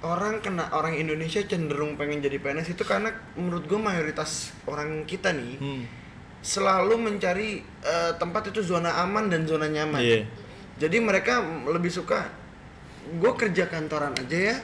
Orang 0.00 0.40
kena 0.40 0.72
orang 0.72 0.96
Indonesia 0.96 1.42
cenderung 1.42 1.94
pengen 1.94 2.18
jadi 2.18 2.38
PNS 2.38 2.72
itu 2.72 2.82
karena 2.82 3.08
menurut 3.34 3.66
gua 3.66 3.76
mayoritas 3.84 4.56
orang 4.64 5.04
kita 5.04 5.28
nih 5.30 5.56
Hmm. 5.56 5.84
selalu 6.40 6.96
mencari 6.96 7.50
eh, 7.60 8.12
tempat 8.14 8.48
itu 8.48 8.64
zona 8.64 8.96
aman 8.96 9.28
dan 9.28 9.44
zona 9.44 9.66
nyaman. 9.66 10.00
Iya. 10.00 10.24
jadi 10.78 10.96
mereka 10.96 11.38
lebih 11.66 11.90
suka 11.90 12.24
gue 13.12 13.32
kerja 13.34 13.66
kantoran 13.66 14.16
aja 14.16 14.38
ya 14.46 14.56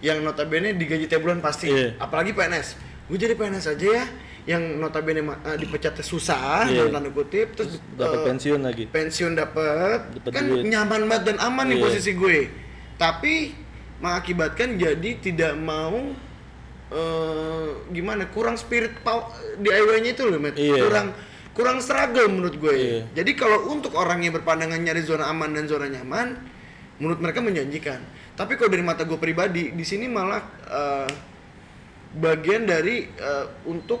yang 0.00 0.20
notabene 0.20 0.72
digaji 0.72 1.04
tiap 1.04 1.20
bulan 1.20 1.38
pasti 1.38 1.68
Iya. 1.68 1.96
apalagi 1.96 2.32
PNS 2.32 2.68
gue 3.06 3.18
jadi 3.18 3.34
PNS 3.34 3.66
aja 3.70 3.86
ya 3.94 4.04
yang 4.48 4.62
notabene 4.76 5.20
ma- 5.20 5.40
eh, 5.42 5.56
dipecatnya 5.56 6.00
susah 6.02 6.64
Iya. 6.66 6.88
dalam 6.88 6.92
tanda 6.96 7.10
kutip 7.10 7.52
terus, 7.52 7.76
dapat 7.92 8.18
eh, 8.18 8.26
pensiun 8.26 8.60
lagi 8.60 8.84
pensiun 8.86 9.32
dapat 9.34 9.98
kan 10.26 10.42
duit. 10.42 10.64
nyaman 10.64 11.04
banget 11.04 11.22
dan 11.26 11.36
aman 11.38 11.64
nih 11.66 11.76
Iya. 11.76 11.84
posisi 11.84 12.10
gue 12.12 12.38
tapi 12.96 13.34
mengakibatkan 13.98 14.74
jadi 14.74 15.10
tidak 15.18 15.52
mau 15.54 16.16
eh, 16.90 17.68
gimana 17.90 18.26
kurang 18.28 18.56
spirit 18.56 18.98
DIY-nya 19.56 20.10
itu 20.12 20.24
loh 20.24 20.38
Matt 20.38 20.56
Iya. 20.56 20.80
kurang 20.80 21.06
kurang 21.50 21.78
struggle 21.78 22.26
menurut 22.26 22.56
gue 22.56 22.74
Iya. 22.74 23.00
jadi 23.14 23.30
kalau 23.36 23.68
untuk 23.68 23.94
orang 23.94 24.22
yang 24.22 24.32
berpandangan 24.32 24.80
nyari 24.80 25.02
zona 25.02 25.28
aman 25.28 25.52
dan 25.52 25.66
zona 25.66 25.86
nyaman 25.86 26.34
menurut 26.96 27.18
mereka 27.18 27.40
menjanjikan 27.40 28.00
tapi 28.40 28.56
kalau 28.56 28.72
dari 28.72 28.80
mata 28.80 29.04
gue 29.04 29.14
pribadi 29.14 29.68
di 29.70 29.84
sini 29.84 30.08
malah 30.08 30.40
eh, 30.64 31.08
bagian 32.16 32.64
dari 32.64 33.04
eh, 33.06 33.46
untuk 33.64 34.00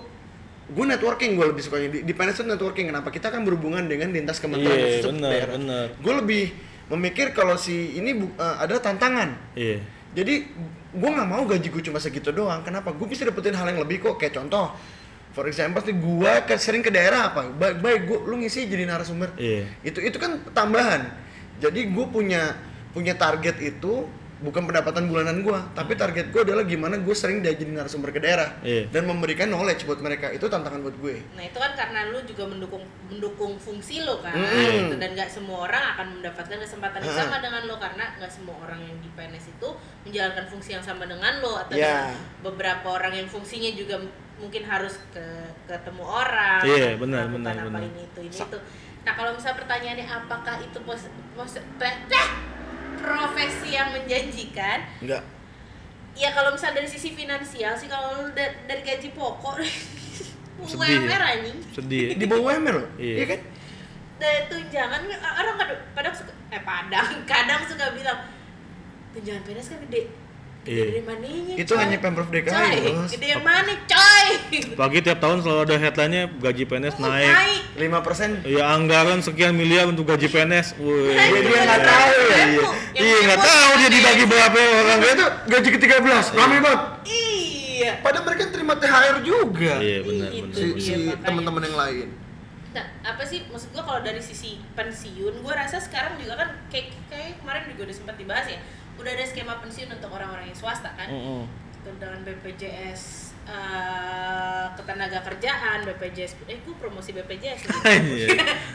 gue 0.66 0.84
networking 0.86 1.34
gue 1.34 1.46
lebih 1.46 1.60
sukanya 1.60 1.88
di, 1.90 1.98
di 2.00 2.12
PNS 2.14 2.40
itu 2.40 2.46
networking. 2.46 2.88
Kenapa? 2.88 3.10
Kita 3.10 3.28
kan 3.28 3.44
berhubungan 3.44 3.84
dengan 3.84 4.08
lintas 4.08 4.38
kementerian 4.38 4.72
Iya, 4.72 4.86
khusus 4.96 5.06
benar, 5.12 5.30
daerah. 5.30 5.54
benar. 5.54 5.86
gue 5.92 6.14
lebih 6.16 6.44
memikir 6.88 7.26
kalau 7.30 7.54
si 7.54 7.94
ini 7.94 8.16
bu- 8.16 8.32
eh, 8.32 8.56
ada 8.56 8.80
tantangan. 8.80 9.36
Iya. 9.52 9.84
Jadi 10.10 10.34
gue 10.90 11.10
nggak 11.12 11.28
mau 11.28 11.44
gaji 11.44 11.68
gue 11.68 11.82
cuma 11.84 12.00
segitu 12.00 12.32
doang. 12.32 12.64
Kenapa? 12.64 12.90
Gue 12.90 13.06
bisa 13.06 13.22
dapetin 13.22 13.52
hal 13.52 13.68
yang 13.68 13.78
lebih 13.78 14.00
kok. 14.00 14.16
Kayak 14.16 14.40
contoh 14.40 14.74
for 15.30 15.46
example 15.46 15.78
nih 15.80 15.94
gue 15.94 16.32
ke, 16.48 16.54
sering 16.56 16.80
ke 16.80 16.90
daerah 16.90 17.30
apa? 17.30 17.46
Baik 17.46 17.76
baik 17.78 18.00
gue 18.08 18.18
lu 18.24 18.40
ngisi 18.40 18.64
jadi 18.64 18.88
narasumber. 18.88 19.30
Iya. 19.36 19.68
itu 19.84 20.00
itu 20.00 20.16
kan 20.16 20.40
tambahan. 20.50 21.12
Jadi 21.60 21.92
gue 21.92 22.06
punya 22.08 22.56
punya 22.90 23.14
target 23.14 23.54
itu 23.60 24.06
bukan 24.40 24.64
pendapatan 24.64 25.04
bulanan 25.04 25.40
gue 25.40 25.58
tapi 25.72 25.92
target 25.94 26.28
gue 26.28 26.40
adalah 26.40 26.64
gimana 26.64 26.96
gue 26.96 27.12
sering 27.12 27.40
dia 27.40 27.52
jadi 27.52 27.68
narasumber 27.70 28.08
ke 28.08 28.18
daerah 28.18 28.56
Iya. 28.60 28.88
dan 28.88 29.04
memberikan 29.04 29.46
knowledge 29.46 29.84
buat 29.84 30.00
mereka 30.00 30.28
itu 30.28 30.42
tantangan 30.42 30.80
buat 30.80 30.96
gue 30.96 31.20
Nah 31.36 31.44
itu 31.44 31.54
kan 31.54 31.72
karena 31.72 32.08
lu 32.08 32.24
juga 32.24 32.44
mendukung 32.46 32.80
mendukung 33.06 33.52
fungsi 33.56 34.00
lo 34.00 34.18
kan, 34.18 34.32
Mm. 34.32 34.88
gitu. 34.88 34.94
dan 34.96 35.12
nggak 35.12 35.28
semua 35.28 35.66
orang 35.66 35.84
akan 35.92 36.06
mendapatkan 36.16 36.56
kesempatan 36.56 36.98
yang 37.00 37.16
sama 37.18 37.36
dengan 37.38 37.62
lo 37.64 37.76
karena 37.76 38.04
nggak 38.16 38.32
semua 38.32 38.56
orang 38.58 38.80
yang 38.80 38.96
di 38.96 39.08
PNS 39.10 39.46
itu 39.50 39.68
menjalankan 40.02 40.44
fungsi 40.46 40.70
yang 40.72 40.82
sama 40.82 41.04
dengan 41.04 41.32
lo 41.38 41.54
atau 41.56 41.76
dengan 41.76 42.16
beberapa 42.40 42.86
orang 42.90 43.12
yang 43.14 43.28
fungsinya 43.28 43.70
juga 43.70 44.00
mungkin 44.36 44.64
harus 44.64 44.96
ke 45.10 45.20
ketemu 45.66 46.00
orang, 46.00 46.64
Iya, 46.64 46.96
atau 46.96 47.04
benar, 47.04 47.28
benar, 47.28 47.54
apa 47.54 47.68
benar. 47.68 47.82
ini 47.84 48.02
itu 48.02 48.20
ini 48.22 48.32
Sa- 48.32 48.48
itu. 48.48 48.56
Nah 49.00 49.12
kalau 49.12 49.36
misalnya 49.36 49.56
pertanyaannya 49.58 50.06
apakah 50.08 50.56
itu 50.58 50.78
pos, 50.80 51.04
pos, 51.36 51.52
profesi 53.00 53.68
yang 53.72 53.90
menjanjikan? 53.90 54.78
enggak. 55.00 55.22
Ya 56.14 56.34
kalau 56.36 56.52
misalnya 56.52 56.84
dari 56.84 56.88
sisi 56.90 57.16
finansial 57.16 57.72
sih 57.74 57.88
kalau 57.88 58.26
lu 58.26 58.30
da- 58.36 58.56
dari 58.68 58.82
gaji 58.84 59.10
pokok. 59.16 59.56
Sedih 60.60 60.92
ya? 60.92 61.00
UMR 61.00 61.22
anjing. 61.24 61.58
Sedih 61.72 62.04
di 62.14 62.24
bawah 62.28 62.52
UMR 62.52 62.84
loh? 62.84 62.88
Iya. 63.00 63.14
iya 63.16 63.26
kan? 63.32 63.40
Dari 64.20 64.40
tunjangan 64.52 65.00
orang 65.16 65.56
kadang, 65.56 65.80
kadang 65.96 66.14
suka 66.14 66.32
eh 66.52 66.60
padang 66.60 67.08
kadang 67.32 67.60
suka 67.64 67.96
bilang 67.96 68.20
tunjangan 69.16 69.42
PNS 69.48 69.68
kan 69.72 69.78
gede 69.88 70.02
Iya. 70.62 70.84
dari 70.86 71.02
mananya 71.02 71.54
Itu 71.56 71.72
coy? 71.72 71.80
hanya 71.80 71.96
Pemprov 71.96 72.28
DKI, 72.28 72.46
coy 72.46 72.76
Bos. 72.92 73.08
gede 73.10 73.26
yang 73.28 73.40
mana 73.40 73.72
coy? 73.82 74.26
Pagi 74.76 74.98
tiap 75.00 75.18
tahun 75.18 75.38
selalu 75.40 75.60
ada 75.62 75.76
headline-nya 75.78 76.22
gaji 76.36 76.62
PNS 76.64 76.94
Oh, 76.94 77.02
naik. 77.02 77.32
lima 77.76 77.98
persen? 78.00 78.44
Ya 78.44 78.68
anggaran 78.68 79.18
sekian 79.18 79.52
miliar 79.52 79.88
untuk 79.88 80.04
gaji 80.04 80.26
PNS 80.26 80.76
Wih, 80.76 81.16
Naik 81.16 81.32
dia 81.42 81.60
nggak 81.60 81.80
dari 81.80 81.88
tahu 81.88 82.12
ya, 82.12 82.36
iya 82.36 82.62
iya 83.00 83.18
nggak 83.24 83.40
tahu 83.40 83.68
dia 83.74 83.88
dibagi 83.90 84.24
berapa 84.26 84.58
orang 84.58 84.98
itu 85.02 85.26
gaji 85.48 85.68
ke 85.70 85.78
13 85.80 86.26
rame 86.30 86.56
banget. 86.58 86.80
Iya. 87.08 87.92
Padahal 87.98 88.24
mereka 88.26 88.42
terima 88.50 88.74
THR 88.76 89.16
juga. 89.22 89.72
Iya 89.80 89.98
benar 90.02 90.30
si, 90.52 90.66
si 90.76 90.92
teman-teman 91.16 91.62
yang 91.64 91.78
lain. 91.78 92.08
Nah, 92.70 92.84
apa 93.02 93.24
sih 93.24 93.48
maksud 93.48 93.72
gua 93.72 93.82
kalau 93.82 94.00
dari 94.00 94.20
sisi 94.20 94.60
pensiun, 94.72 95.40
gua 95.40 95.56
rasa 95.56 95.80
sekarang 95.80 96.14
juga 96.14 96.36
kan 96.36 96.48
kayak 96.68 96.92
kayak 97.08 97.40
kemarin 97.40 97.64
juga 97.66 97.80
udah 97.82 97.96
sempat 97.96 98.14
dibahas 98.14 98.46
ya. 98.46 98.60
Udah 99.00 99.10
ada 99.10 99.24
skema 99.24 99.56
pensiun 99.58 99.88
untuk 99.90 100.08
orang-orang 100.08 100.46
yang 100.46 100.54
swasta 100.54 100.92
kan. 100.92 101.08
Gitu, 101.74 101.90
dengan 101.96 102.20
BPJS 102.20 103.02
eh, 103.46 104.66
ketenaga 104.76 105.18
kerjaan, 105.22 105.82
BPJS 105.82 106.44
eh 106.46 106.60
gua 106.60 106.76
promosi 106.78 107.10
BPJS 107.10 107.60
gitu. 107.62 107.78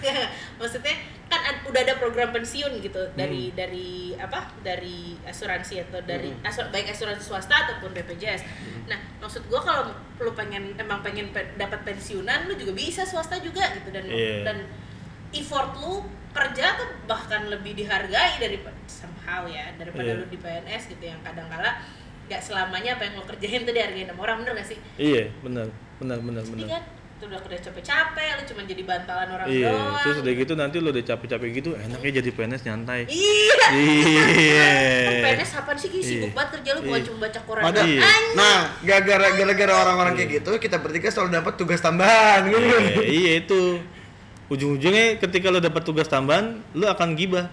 Iya. 0.01 0.25
Maksudnya 0.59 0.93
kan 1.25 1.41
ad- 1.43 1.65
udah 1.65 1.81
ada 1.81 1.95
program 1.95 2.29
pensiun 2.31 2.77
gitu 2.79 3.01
dari 3.13 3.49
dari 3.51 3.89
apa? 4.15 4.53
Dari 4.59 5.17
asuransi 5.23 5.81
atau 5.81 6.01
dari 6.01 6.29
asur- 6.41 6.69
baik 6.69 6.89
asuransi 6.89 7.21
swasta 7.23 7.55
ataupun 7.65 7.89
BPJS. 7.91 8.41
Nah, 8.85 8.97
maksud 9.19 9.45
gua 9.45 9.61
kalau 9.61 9.83
lu 10.15 10.31
pengen 10.33 10.73
emang 10.75 11.01
pengen 11.01 11.29
pe- 11.29 11.53
dapat 11.55 11.81
pensiunan, 11.83 12.45
lu 12.45 12.53
juga 12.53 12.73
bisa 12.73 13.01
swasta 13.01 13.37
juga 13.37 13.65
gitu 13.73 13.89
dan 13.89 14.05
Iya. 14.05 14.43
dan 14.43 14.57
effort 15.35 15.71
lu 15.75 16.01
kerja 16.31 16.75
tuh 16.75 16.87
bahkan 17.05 17.45
lebih 17.45 17.71
dihargai 17.73 18.35
daripada 18.37 18.75
somehow 18.85 19.43
ya 19.45 19.71
daripada 19.73 20.03
Iya. 20.05 20.19
lu 20.19 20.25
di 20.27 20.35
PNS 20.35 20.83
gitu 20.89 21.03
yang 21.05 21.19
kadang-kala 21.21 21.79
nggak 22.25 22.41
selamanya 22.41 22.95
apa 22.95 23.05
yang 23.05 23.15
lo 23.15 23.23
kerjain 23.23 23.61
tuh 23.61 23.71
dihargain 23.71 24.03
sama 24.05 24.21
orang 24.23 24.41
bener 24.41 24.51
gak 24.55 24.67
sih? 24.67 24.77
iya 24.97 25.29
benar 25.39 25.69
benar 25.95 26.17
benar 26.19 26.41
Jadi 26.41 26.51
benar 26.57 26.69
kan 26.73 26.83
tuh 27.15 27.25
udah 27.25 27.39
kerja 27.39 27.59
capek-capek, 27.63 28.27
lu 28.33 28.43
cuma 28.45 28.61
jadi 28.65 28.83
bantalan 28.83 29.27
orang 29.31 29.47
iya 29.47 29.71
doang. 29.71 29.95
terus 30.03 30.17
udah 30.19 30.33
gitu 30.35 30.53
nanti 30.53 30.75
lo 30.77 30.89
udah 30.89 31.05
capek-capek 31.05 31.47
gitu 31.53 31.69
enaknya 31.73 32.11
jadi 32.19 32.29
PNS 32.29 32.61
nyantai 32.65 33.01
Iya. 33.07 33.65
iya 33.71 34.69
PNS 35.23 35.51
apaan 35.55 35.77
sih? 35.77 35.89
Sibuk 35.93 36.03
Iya. 36.25 36.35
banget 36.35 36.49
kerja 36.53 36.69
lu 36.71 36.79
bukan 36.83 36.97
Iya. 36.97 37.07
cuma 37.07 37.17
baca 37.23 37.39
koran. 37.41 37.63
Padahal, 37.63 37.87
Iya. 37.87 38.01
Nah 38.33 38.57
gara-gara 38.81 39.27
gara-gara 39.31 39.73
orang-orang 39.77 40.13
kayak 40.15 40.29
gitu 40.35 40.51
kita 40.57 40.77
bertiga 40.77 41.07
selalu 41.07 41.29
dapat 41.33 41.53
tugas 41.55 41.79
tambahan 41.79 42.41
gitu 42.45 42.65
kan 42.65 42.83
Iya, 42.83 43.03
iya 43.07 43.31
itu 43.39 43.61
ujung-ujungnya 44.47 45.17
ketika 45.17 45.49
lo 45.49 45.57
dapat 45.57 45.81
tugas 45.81 46.05
tambahan 46.05 46.45
lo 46.71 46.85
akan 46.87 47.13
gibah 47.13 47.49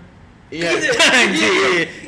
iya 0.49 0.68
Anjir. 1.16 1.49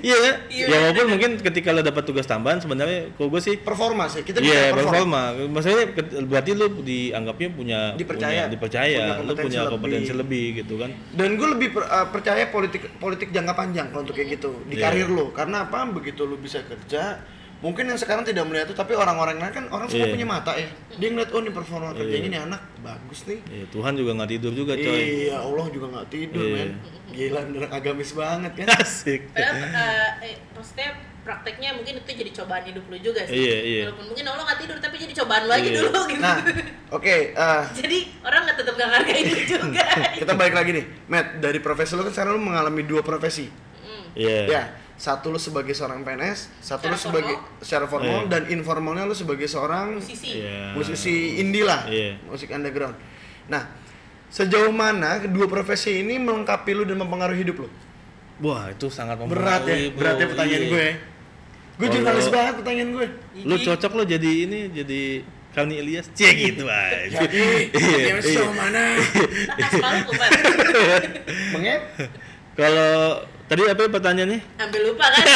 iya 0.04 0.16
kan? 0.18 0.36
Iya, 0.52 0.66
ya 0.68 0.76
walaupun 0.78 1.06
mungkin 1.10 1.30
ketika 1.40 1.72
lo 1.72 1.80
dapat 1.80 2.04
tugas 2.04 2.24
tambahan 2.24 2.60
sebenarnya 2.60 3.08
kalau 3.16 3.32
gue 3.32 3.40
sih 3.40 3.56
performa 3.56 4.04
sih 4.04 4.20
kita 4.20 4.36
Iya, 4.36 4.68
bisa 4.68 4.76
perform 4.76 5.08
performa. 5.08 5.22
Maksudnya 5.48 5.84
berarti 6.22 6.50
lu 6.52 6.66
dianggapnya 6.78 7.48
punya 7.50 7.80
Dipercaya. 7.94 8.44
punya, 8.44 8.52
dipercaya, 8.52 9.00
Punya 9.00 9.16
kompetensi 9.16 9.44
punya 9.48 9.60
kompetensi 9.66 10.12
lebih. 10.12 10.20
lebih 10.20 10.44
gitu 10.60 10.74
kan. 10.76 10.90
dan 11.10 11.28
gue 11.34 11.48
lebih 11.50 11.68
per- 11.72 11.88
uh, 11.88 12.06
percaya 12.06 12.44
politik 12.46 12.82
politik 12.94 13.28
jangka 13.30 13.54
panjang 13.54 13.86
kalau 13.88 14.04
untuk 14.04 14.12
kayak 14.12 14.36
gitu 14.36 14.52
di 14.66 14.76
Iya. 14.76 14.92
karir 14.92 15.08
lo 15.08 15.32
karena 15.32 15.64
apa 15.64 15.78
begitu 15.88 16.22
lo 16.22 16.36
bisa 16.36 16.60
kerja 16.62 17.24
mungkin 17.64 17.88
yang 17.88 17.96
sekarang 17.96 18.20
tidak 18.22 18.44
melihat 18.44 18.68
itu 18.68 18.76
tapi 18.76 18.92
orang-orang 18.92 19.40
lain 19.40 19.48
kan 19.50 19.64
orang 19.66 19.88
semua 19.88 20.04
Iya. 20.04 20.12
punya 20.12 20.26
mata 20.28 20.52
ya 20.52 20.68
dia 20.94 21.08
ngeliat 21.08 21.30
oh 21.32 21.40
ini 21.40 21.48
performa 21.50 21.90
kerjanya 21.90 22.20
Iya. 22.20 22.28
ini 22.28 22.38
anak 22.42 22.60
bagus 22.78 23.20
nih 23.24 23.40
Ya, 23.48 23.64
Tuhan 23.66 23.92
juga 23.94 24.10
nggak 24.12 24.30
tidur 24.30 24.52
juga, 24.52 24.72
coy. 24.74 25.00
iya 25.24 25.36
Allah 25.38 25.66
juga 25.72 25.86
nggak 25.88 26.06
tidur 26.08 26.44
Iya. 26.44 26.54
men 26.54 26.70
gila 27.08 27.40
bener 27.42 27.64
agamis 27.68 28.10
banget 28.12 28.52
kan 28.54 28.66
Asik. 28.76 29.20
Padahal 29.30 29.64
eh, 29.64 30.12
eh, 30.26 30.36
maksudnya 30.52 30.88
prakteknya 31.24 31.72
mungkin 31.72 31.96
itu 31.96 32.10
jadi 32.12 32.30
cobaan 32.34 32.64
hidup 32.64 32.84
lu 32.84 33.00
juga 33.00 33.24
sih. 33.24 33.32
Iya, 33.32 33.56
iya. 33.64 33.82
Walaupun 33.88 34.12
mungkin 34.12 34.24
Allah 34.28 34.44
nggak 34.44 34.60
tidur 34.60 34.76
tapi 34.76 34.96
jadi 35.00 35.12
cobaan 35.16 35.42
lu 35.42 35.52
aja 35.54 35.64
Iya. 35.64 35.78
dulu 35.80 36.00
gitu. 36.04 36.20
nah 36.20 36.36
oke 36.92 37.16
uh, 37.32 37.62
jadi 37.80 37.98
orang 38.20 38.40
nggak 38.44 38.56
tetap 38.60 38.74
nggak 38.76 38.88
ngargain 38.92 39.24
lu 39.24 39.40
juga. 39.56 39.84
kita 40.12 40.32
balik 40.34 40.52
lagi 40.52 40.70
nih 40.74 40.84
Matt 41.06 41.26
dari 41.40 41.58
profesi 41.58 41.96
lo 41.96 42.04
kan 42.04 42.12
sekarang 42.12 42.36
lo 42.36 42.42
mengalami 42.42 42.84
dua 42.84 43.00
profesi. 43.00 43.48
Iya. 44.12 44.40
ya 44.46 44.62
satu 45.04 45.28
lo 45.28 45.36
sebagai 45.36 45.76
seorang 45.76 46.00
PNS 46.00 46.48
satu 46.64 46.88
Secara 46.88 46.96
sebagai 46.96 47.34
secara 47.60 47.84
formal 47.84 48.24
Iya. 48.24 48.30
dan 48.30 48.42
informalnya 48.48 49.04
lo 49.04 49.12
sebagai 49.12 49.44
seorang 49.44 50.00
Musisi. 50.00 50.40
Iya. 50.40 50.72
musisi 50.72 51.14
indie 51.36 51.60
lah, 51.60 51.84
Iya. 51.84 52.16
musik 52.24 52.48
underground. 52.48 52.96
Nah, 53.44 53.68
sejauh 54.30 54.72
mana 54.72 55.20
kedua 55.20 55.44
profesi 55.44 56.00
ini 56.00 56.16
melengkapi 56.16 56.72
lu 56.72 56.82
dan 56.82 56.96
mempengaruhi 56.96 57.44
hidup 57.44 57.56
lu? 57.60 57.68
Wah, 58.40 58.66
itu 58.66 58.88
sangat 58.88 59.20
Berat 59.20 59.28
ya, 59.62 59.76
mempengaruhi, 59.76 59.84
bro. 59.86 59.98
berat 60.00 60.16
ya 60.16 60.26
pertanyaan 60.26 60.62
Iya. 60.62 60.72
gue. 60.72 60.88
Gue 61.74 61.88
jurnalis 61.90 62.28
banget 62.28 62.54
pertanyaan 62.56 62.90
gue. 62.94 63.06
Lu 63.42 63.54
cocok 63.58 63.92
lo 63.92 64.02
jadi 64.04 64.30
ini 64.48 64.58
jadi 64.72 65.02
Kani 65.52 65.74
Ilyas, 65.78 66.10
cie 66.10 66.32
gitu 66.34 66.64
aja. 66.72 67.14
Jadi, 67.20 67.70
Iya, 67.70 68.18
iya. 68.18 68.42
mana? 68.48 68.82
Lu 68.96 70.00
kubat. 70.08 70.30
Mengep? 71.52 71.80
Kalau 72.54 73.22
tadi 73.44 73.62
apa 73.64 73.80
pertanyaannya? 73.86 74.40
Ambil 74.58 74.82
lupa 74.88 75.06
kan? 75.08 75.24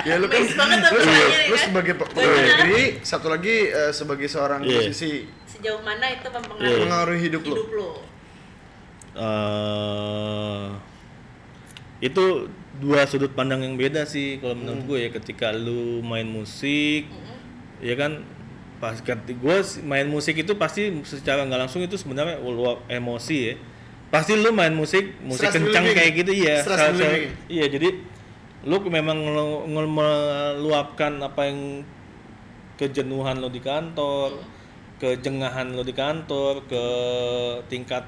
Ya 0.00 0.16
lu 0.16 0.32
kan, 0.32 0.40
banget 0.40 0.78
lu, 0.80 0.96
pertanyaannya, 0.96 1.44
lu 1.44 1.54
kan? 1.54 1.64
sebagai 1.68 1.94
pegawai 1.94 2.40
negeri, 2.40 2.82
satu 3.04 3.26
lagi 3.28 3.68
eh, 3.68 3.92
sebagai 3.92 4.26
seorang 4.26 4.64
Iya. 4.64 4.88
musisi 4.88 5.28
Sejauh 5.44 5.84
mana 5.84 6.08
itu 6.08 6.24
Iya. 6.24 6.32
mempengaruhi 6.32 6.80
mengaruhi 6.80 7.20
hidup 7.20 7.42
lu. 7.42 7.52
hidup 7.52 7.68
lu? 7.70 7.90
eh 9.20 10.66
itu 12.00 12.24
dua 12.80 13.04
sudut 13.04 13.36
pandang 13.36 13.60
yang 13.60 13.76
beda 13.76 14.08
sih 14.08 14.40
kalau 14.40 14.56
menurut 14.56 14.88
gue 14.88 14.98
ya 15.04 15.10
ketika 15.12 15.52
lu 15.52 16.00
main 16.00 16.24
musik 16.24 17.04
ya 17.82 17.92
kan 17.92 18.24
pas 18.80 18.96
gue 19.04 19.56
main 19.84 20.08
musik 20.08 20.40
itu 20.40 20.56
pasti 20.56 20.88
secara 21.04 21.44
nggak 21.44 21.68
langsung 21.68 21.84
itu 21.84 22.00
sebenarnya 22.00 22.40
emosi 22.88 23.36
ya 23.36 23.54
pasti 24.10 24.34
lu 24.34 24.50
main 24.50 24.70
musik 24.72 25.16
musik 25.20 25.46
Stress 25.46 25.54
kencang 25.56 25.84
relieving. 25.84 25.96
kayak 25.96 26.12
gitu 26.16 26.32
iya 26.36 26.56
Stress 26.60 26.82
relieving. 26.92 27.30
iya 27.46 27.64
jadi 27.66 27.88
lu 28.60 28.76
memang 28.82 29.16
ngelu- 29.16 29.64
ngelu- 29.66 29.94
meluapkan 29.94 31.16
apa 31.18 31.46
yang 31.46 31.86
kejenuhan 32.74 33.38
lo 33.38 33.48
di 33.48 33.60
kantor 33.60 34.42
kejengahan 34.96 35.70
lo 35.70 35.80
di 35.80 35.92
kantor 35.92 36.66
ke 36.66 36.84
tingkat 37.66 38.04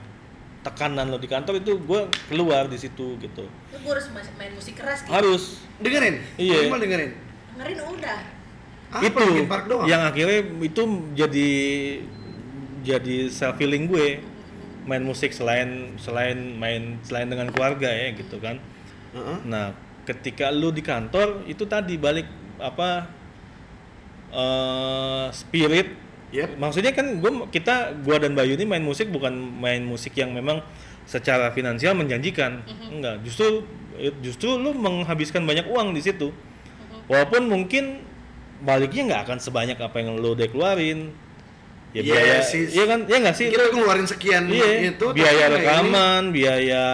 tekanan 0.60 1.06
lo 1.06 1.16
di 1.16 1.26
kantor 1.26 1.56
itu 1.56 1.78
gue 1.78 2.00
keluar 2.26 2.66
di 2.66 2.76
situ 2.76 3.16
gitu 3.16 3.46
Lu 3.72 3.78
gua 3.80 3.96
harus 3.96 4.06
main 4.12 4.52
musik 4.52 4.74
keras 4.74 5.00
gitu. 5.00 5.10
harus 5.10 5.42
Dengerin? 5.78 6.20
Iya. 6.36 6.58
Minimal 6.62 6.80
dengerin. 6.80 7.10
Dengerin 7.52 7.78
udah. 7.80 8.18
Apa 8.92 9.02
itu 9.02 9.18
Linkin 9.24 9.48
Park 9.48 9.64
doang? 9.66 9.86
yang 9.88 10.02
akhirnya 10.02 10.38
itu 10.60 10.82
jadi 11.12 11.50
jadi 12.82 13.16
self 13.28 13.56
healing 13.56 13.88
gue 13.88 14.20
main 14.84 15.02
musik 15.02 15.30
selain 15.30 15.94
selain 15.98 16.58
main 16.58 16.98
selain 17.06 17.30
dengan 17.30 17.48
keluarga 17.54 17.88
ya 17.88 18.14
gitu 18.14 18.38
kan. 18.42 18.58
Heeh. 19.12 19.38
nah 19.44 19.76
ketika 20.08 20.48
lu 20.48 20.72
di 20.72 20.80
kantor 20.80 21.44
itu 21.44 21.68
tadi 21.68 22.00
balik 22.00 22.26
apa 22.58 23.06
eh 24.32 25.26
spirit. 25.30 26.00
Yep. 26.32 26.56
maksudnya 26.56 26.96
kan 26.96 27.20
gua 27.20 27.44
kita 27.52 27.92
gua 28.00 28.16
dan 28.16 28.32
Bayu 28.32 28.56
ini 28.56 28.64
main 28.64 28.80
musik 28.80 29.12
bukan 29.12 29.36
main 29.36 29.84
musik 29.84 30.16
yang 30.16 30.32
memang 30.32 30.64
secara 31.04 31.52
finansial 31.52 31.92
menjanjikan. 31.92 32.64
Enggak 32.88 33.20
justru 33.20 33.68
eh, 34.00 34.16
justru 34.24 34.56
lu 34.56 34.72
menghabiskan 34.72 35.44
banyak 35.44 35.68
uang 35.68 35.92
di 35.92 36.00
situ. 36.00 36.32
Walaupun 37.04 37.52
mungkin 37.52 38.00
baliknya 38.64 39.02
nggak 39.12 39.22
akan 39.28 39.38
sebanyak 39.42 39.76
apa 39.76 40.00
yang 40.00 40.16
lo 40.16 40.32
udah 40.32 40.48
keluarin 40.48 41.12
ya 41.92 42.00
Iya 42.00 42.12
biaya 42.12 42.36
sih. 42.40 42.62
iya 42.72 42.84
kan? 42.88 43.00
Iya 43.04 43.16
nggak 43.20 43.36
sih? 43.36 43.46
Kita 43.52 43.64
Lo- 43.68 43.72
ngeluarin 43.76 44.08
sekian 44.08 44.44
iya. 44.48 44.92
itu 44.92 45.06
biaya 45.12 45.28
kayak 45.28 45.48
ini, 45.48 45.56
rekaman 45.60 46.22
biaya 46.32 46.84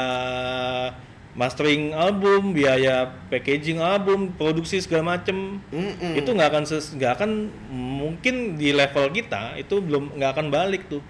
mastering 1.38 1.94
album 1.94 2.50
biaya 2.50 3.14
packaging 3.30 3.78
album 3.78 4.34
produksi 4.34 4.82
segala 4.82 5.14
macem. 5.14 5.62
Mm-mm. 5.70 6.18
itu 6.18 6.30
nggak 6.34 6.48
akan 6.50 6.64
nggak 6.66 7.12
akan 7.14 7.30
mungkin 7.70 8.58
di 8.58 8.74
level 8.74 9.06
kita 9.14 9.54
itu 9.54 9.78
belum 9.78 10.18
nggak 10.18 10.30
akan 10.34 10.46
balik 10.50 10.90
tuh. 10.90 11.02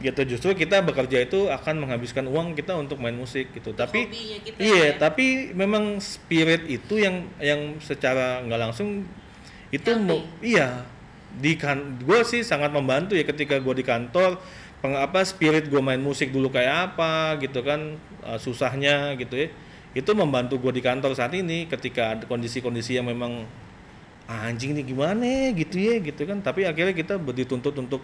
Gitu. 0.00 0.16
Justru 0.24 0.56
kita 0.56 0.80
bekerja 0.80 1.20
itu 1.20 1.52
akan 1.52 1.84
menghabiskan 1.84 2.24
uang 2.24 2.56
kita 2.56 2.72
untuk 2.72 2.96
main 3.04 3.12
musik 3.12 3.52
gitu. 3.52 3.76
Tapi 3.76 4.08
kita 4.08 4.56
iya 4.56 4.96
ya. 4.96 4.96
tapi 4.96 5.52
memang 5.52 6.00
spirit 6.00 6.64
itu 6.64 6.96
yang 6.96 7.28
yang 7.36 7.76
secara 7.84 8.40
nggak 8.40 8.60
langsung 8.64 9.04
itu 9.68 9.90
iya 10.40 10.88
di 11.38 11.54
kan 11.54 12.00
gue 12.02 12.20
sih 12.26 12.42
sangat 12.42 12.74
membantu 12.74 13.14
ya 13.14 13.22
ketika 13.22 13.62
gue 13.62 13.74
di 13.78 13.84
kantor 13.86 14.40
peng 14.80 14.96
apa 14.96 15.20
spirit 15.22 15.68
gue 15.68 15.78
main 15.78 16.00
musik 16.00 16.32
dulu 16.32 16.48
kayak 16.48 16.96
apa 16.96 17.36
gitu 17.38 17.60
kan 17.60 18.00
uh, 18.24 18.40
susahnya 18.40 19.14
gitu 19.20 19.36
ya. 19.36 19.48
Itu 19.92 20.14
membantu 20.14 20.56
gue 20.58 20.78
di 20.78 20.82
kantor 20.82 21.12
saat 21.14 21.34
ini 21.36 21.66
ketika 21.68 22.16
ada 22.16 22.24
kondisi-kondisi 22.26 22.96
yang 22.98 23.06
memang 23.10 23.44
"Ah, 24.30 24.46
anjing 24.48 24.72
nih 24.78 24.86
gimana 24.94 25.52
gitu 25.52 25.76
ya 25.78 25.98
gitu 26.00 26.24
kan. 26.24 26.40
Tapi 26.40 26.64
akhirnya 26.64 26.94
kita 26.96 27.18
dituntut 27.20 27.74
untuk 27.76 28.00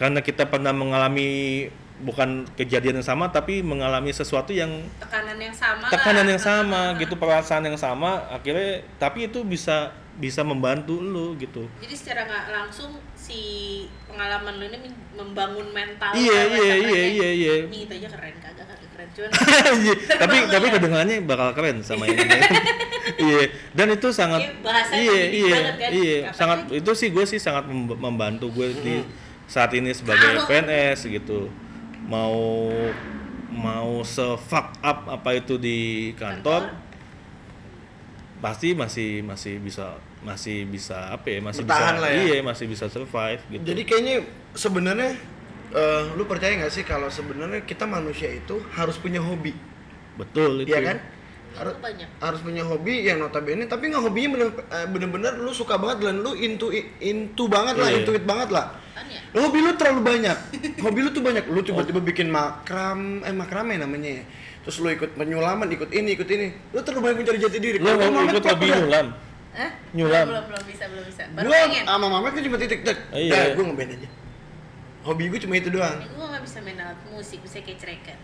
karena 0.00 0.24
kita 0.24 0.48
pernah 0.48 0.72
mengalami 0.72 1.68
bukan 2.00 2.48
kejadian 2.56 3.00
yang 3.00 3.06
sama 3.06 3.28
tapi 3.28 3.60
mengalami 3.60 4.08
sesuatu 4.08 4.56
yang 4.56 4.72
tekanan 4.96 5.36
yang 5.36 5.52
sama 5.52 5.84
lah. 5.84 5.90
tekanan 5.92 6.26
yang 6.26 6.40
sama 6.40 6.80
gitu 6.96 7.14
perasaan 7.20 7.68
yang 7.68 7.76
sama 7.76 8.24
akhirnya 8.32 8.80
tapi 8.96 9.28
itu 9.28 9.44
bisa 9.44 9.92
bisa 10.20 10.44
membantu 10.44 11.00
lu 11.00 11.32
gitu. 11.34 11.64
Jadi 11.80 11.94
secara 11.96 12.22
nggak 12.22 12.44
langsung 12.52 12.92
si 13.16 13.40
pengalaman 14.04 14.54
lu 14.54 14.68
ini 14.68 14.78
membangun 15.10 15.72
mental 15.72 16.12
Iya, 16.12 16.40
iya, 16.46 16.74
iya, 16.76 17.02
iya, 17.08 17.28
iya. 17.32 17.54
ini 17.64 17.88
itu 17.88 17.92
aja 17.96 18.08
keren 18.08 18.36
kagak 18.36 18.64
kagak 18.64 18.88
keren. 18.92 19.08
Cuman 19.10 19.30
tapi 19.32 19.88
Terbangun 19.96 20.46
tapi 20.46 20.66
ya. 20.66 20.72
kedengarannya 20.76 21.16
bakal 21.24 21.48
keren 21.52 21.76
sama 21.80 22.04
yang 22.04 22.20
ini. 22.20 22.38
iya 23.26 23.42
dan 23.72 23.88
itu 23.90 24.08
sangat 24.10 24.40
Iya, 24.44 24.52
iya 24.92 25.24
iya 25.26 25.56
kan. 25.72 25.90
iya. 25.90 26.18
Sangat 26.30 26.58
itu 26.70 26.90
sih 26.92 27.08
gue 27.08 27.24
sih 27.24 27.40
sangat 27.40 27.64
mem- 27.64 27.96
membantu 27.96 28.52
gue 28.52 28.68
di 28.76 28.94
saat 29.44 29.72
ini 29.72 29.90
sebagai 29.90 30.44
PNS 30.44 31.08
gitu. 31.08 31.48
Mau 32.04 32.68
mau 33.50 34.04
se 34.04 34.22
fuck 34.38 34.78
up 34.78 35.08
apa 35.08 35.30
itu 35.34 35.56
di 35.56 35.78
kantor. 36.14 36.76
pasti 38.40 38.72
masih 38.72 39.20
masih 39.20 39.60
bisa 39.60 40.00
masih 40.20 40.64
bisa 40.64 41.08
apa 41.08 41.26
ya 41.26 41.40
masih 41.40 41.64
Bertahan 41.64 41.96
bisa 41.96 42.02
lah 42.02 42.10
ya. 42.12 42.20
iya 42.22 42.36
masih 42.40 42.66
bisa 42.66 42.84
survive 42.86 43.40
gitu. 43.48 43.62
Jadi 43.64 43.82
kayaknya 43.82 44.14
sebenarnya 44.52 45.16
eh, 45.70 46.02
lu 46.12 46.24
percaya 46.24 46.52
nggak 46.56 46.68
sih 46.70 46.84
kalau 46.84 47.08
sebenarnya 47.08 47.62
kita 47.62 47.84
manusia 47.84 48.28
itu 48.28 48.60
harus 48.70 48.94
punya 48.94 49.18
hobi? 49.18 49.56
Betul 50.14 50.62
itu 50.62 50.68
Iya 50.68 50.80
kan? 50.84 50.98
Harus 51.50 51.74
banyak. 51.76 52.08
harus 52.22 52.40
punya 52.40 52.62
hobi 52.62 53.02
yang 53.02 53.18
notabene 53.18 53.66
tapi 53.66 53.90
nggak 53.90 53.98
hobinya 54.00 54.28
bener 54.30 54.48
eh, 54.70 54.86
bener-bener 54.86 55.32
lu 55.34 55.50
suka 55.50 55.74
banget 55.74 56.04
dan 56.04 56.20
lu 56.20 56.30
into 56.32 56.70
into 57.00 57.48
banget 57.48 57.74
lah 57.74 57.88
Iya. 57.88 57.98
intuit 57.98 58.22
banget 58.22 58.48
lah. 58.50 58.66
Ya? 59.00 59.18
Lu 59.32 59.42
hobi 59.42 59.58
lu 59.58 59.72
terlalu 59.74 60.00
banyak. 60.04 60.36
Hobi 60.84 61.00
lu 61.00 61.10
tuh 61.10 61.18
banyak. 61.18 61.48
Lu 61.48 61.58
tiba-tiba 61.60 61.98
bikin 61.98 62.28
makram 62.28 63.24
eh 63.24 63.32
makrame 63.32 63.74
namanya 63.74 64.20
ya. 64.20 64.24
Terus 64.62 64.76
lu 64.78 64.92
ikut 64.92 65.16
penyulaman 65.16 65.66
ikut 65.66 65.90
ini 65.90 66.14
ikut 66.14 66.28
ini. 66.28 66.46
Lu 66.70 66.84
terlalu 66.84 67.00
banyak 67.02 67.16
mencari 67.18 67.38
jati 67.40 67.58
diri. 67.58 67.78
Lu 67.80 67.88
mau 67.88 68.22
ikut 68.22 68.44
hobi 68.44 68.66
nyulam 68.68 69.08
Hah? 69.50 69.70
Nyulam. 69.92 70.26
belum 70.30 70.44
belum 70.46 70.64
bisa 70.66 70.84
belum 70.86 71.04
bisa. 71.10 71.22
Baru 71.34 71.46
gua 71.50 71.58
pengen. 71.66 71.84
Sama 71.84 72.06
Mamet 72.06 72.32
kan 72.38 72.42
cuma 72.46 72.56
titik 72.58 72.80
tek 72.86 72.98
Iya. 73.10 73.34
nah, 73.34 73.46
gua 73.58 73.64
ngeband 73.70 73.90
aja. 73.98 74.08
Hobi 75.00 75.32
gue 75.32 75.40
cuma 75.40 75.56
itu 75.56 75.72
doang. 75.72 75.96
Gue 75.96 76.26
nggak 76.28 76.44
bisa 76.44 76.58
main 76.60 76.76
alat 76.76 77.00
musik 77.08 77.40
bisa 77.40 77.56
kayak 77.64 77.80
cerekan. 77.80 78.18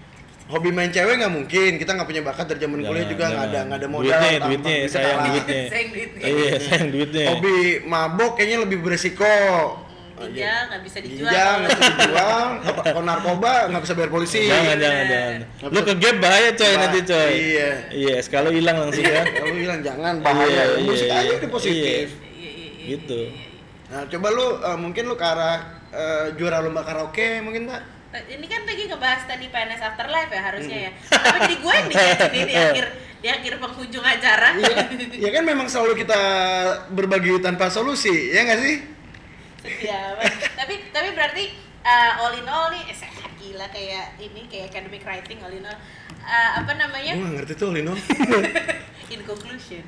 Hobi 0.46 0.68
main 0.70 0.92
cewek 0.92 1.18
nggak 1.18 1.32
mungkin. 1.32 1.70
Kita 1.80 1.96
nggak 1.96 2.04
punya 2.04 2.22
bakat 2.22 2.46
dari 2.46 2.60
zaman 2.60 2.84
kuliah 2.84 3.02
Jangan, 3.02 3.12
juga 3.16 3.24
nggak 3.26 3.46
ada 3.48 3.60
nggak 3.64 3.78
ada 3.80 3.88
modal 3.88 4.04
duitnya 4.04 4.28
tampang, 4.28 4.46
duitnya 4.46 4.74
bisa 4.76 4.92
sayang 4.94 5.20
duitnya. 5.24 5.62
Sayang 5.72 5.90
duitnya. 5.90 6.22
iya 6.28 6.52
sayang 6.60 6.88
duitnya. 6.92 7.24
Hobi 7.32 7.54
mabok 7.88 8.30
kayaknya 8.36 8.58
lebih 8.68 8.78
beresiko 8.84 9.32
ginjal 10.16 10.60
nggak 10.72 10.82
bisa 10.82 10.98
dijual. 11.04 11.30
ginjal 11.30 11.52
nggak 11.60 11.70
bisa 11.76 11.92
dijual. 11.92 12.46
Kalau 12.84 13.02
narkoba 13.04 13.52
nggak 13.68 13.82
bisa 13.84 13.94
bayar 13.94 14.10
polisi. 14.10 14.40
Jangan 14.48 14.76
jangan 14.80 15.04
jangan. 15.06 15.40
Lu 15.68 15.80
ke 15.84 15.94
gap 16.00 16.16
bahaya 16.18 16.50
coy 16.56 16.72
Bah- 16.72 16.80
nanti 16.80 17.00
coy. 17.04 17.30
iya. 17.36 17.70
iya 17.92 18.16
kalau 18.26 18.50
hilang 18.50 18.76
langsung 18.80 19.04
ya. 19.04 19.22
kalau 19.28 19.52
bilang 19.52 19.80
jangan. 19.84 20.14
Bahaya. 20.24 20.62
Iya, 20.76 20.84
musik 20.84 21.08
iya, 21.08 21.20
aja 21.20 21.28
iya. 21.28 21.38
udah 21.38 21.50
positif. 21.52 22.06
Iya, 22.16 22.50
iya, 22.50 22.50
iya, 22.56 22.86
gitu. 22.96 23.20
Nah 23.92 24.02
coba 24.10 24.28
lu 24.32 24.46
eh, 24.64 24.78
mungkin 24.80 25.02
lu 25.06 25.14
ke 25.14 25.26
arah 25.26 25.56
eh, 25.92 26.24
juara 26.40 26.58
lomba 26.64 26.82
karaoke 26.82 27.44
mungkin 27.44 27.68
tak 27.68 27.82
ini 28.16 28.46
kan 28.48 28.64
lagi 28.64 28.88
ngebahas 28.88 29.28
tadi 29.28 29.44
PNS 29.52 29.82
Afterlife 29.92 30.32
ya 30.32 30.40
harusnya 30.40 30.78
ya. 30.88 30.90
Tapi 31.12 31.36
jadi 31.36 31.56
gue 31.60 31.72
yang 31.76 31.88
dikasih 31.92 32.44
di 32.48 32.54
akhir 32.56 32.86
di 33.20 33.28
akhir 33.28 33.52
penghujung 33.60 34.04
acara. 34.04 34.48
Iya 34.56 34.76
ya 35.20 35.30
kan 35.36 35.42
memang 35.44 35.68
selalu 35.68 36.00
kita 36.00 36.20
berbagi 36.96 37.36
tanpa 37.44 37.68
solusi 37.68 38.32
ya 38.32 38.48
nggak 38.48 38.60
sih 38.64 38.95
setia 39.62 40.16
banget. 40.18 40.52
tapi 40.58 40.74
tapi 40.92 41.08
berarti 41.16 41.44
uh, 41.86 42.22
all 42.22 42.34
in 42.34 42.46
all 42.48 42.68
nih 42.74 42.82
eh, 42.90 42.96
sehat 42.96 43.30
gila 43.38 43.66
kayak 43.70 44.18
ini 44.18 44.44
kayak 44.50 44.74
academic 44.74 45.02
writing 45.06 45.38
all 45.44 45.52
in 45.52 45.64
all 45.64 45.78
Uh, 46.26 46.58
apa 46.58 46.74
namanya 46.74 47.14
gue 47.14 47.22
nggak 47.22 47.34
ngerti 47.38 47.54
tuh 47.54 47.70
Lino 47.70 47.94
in 49.14 49.22
conclusion 49.22 49.78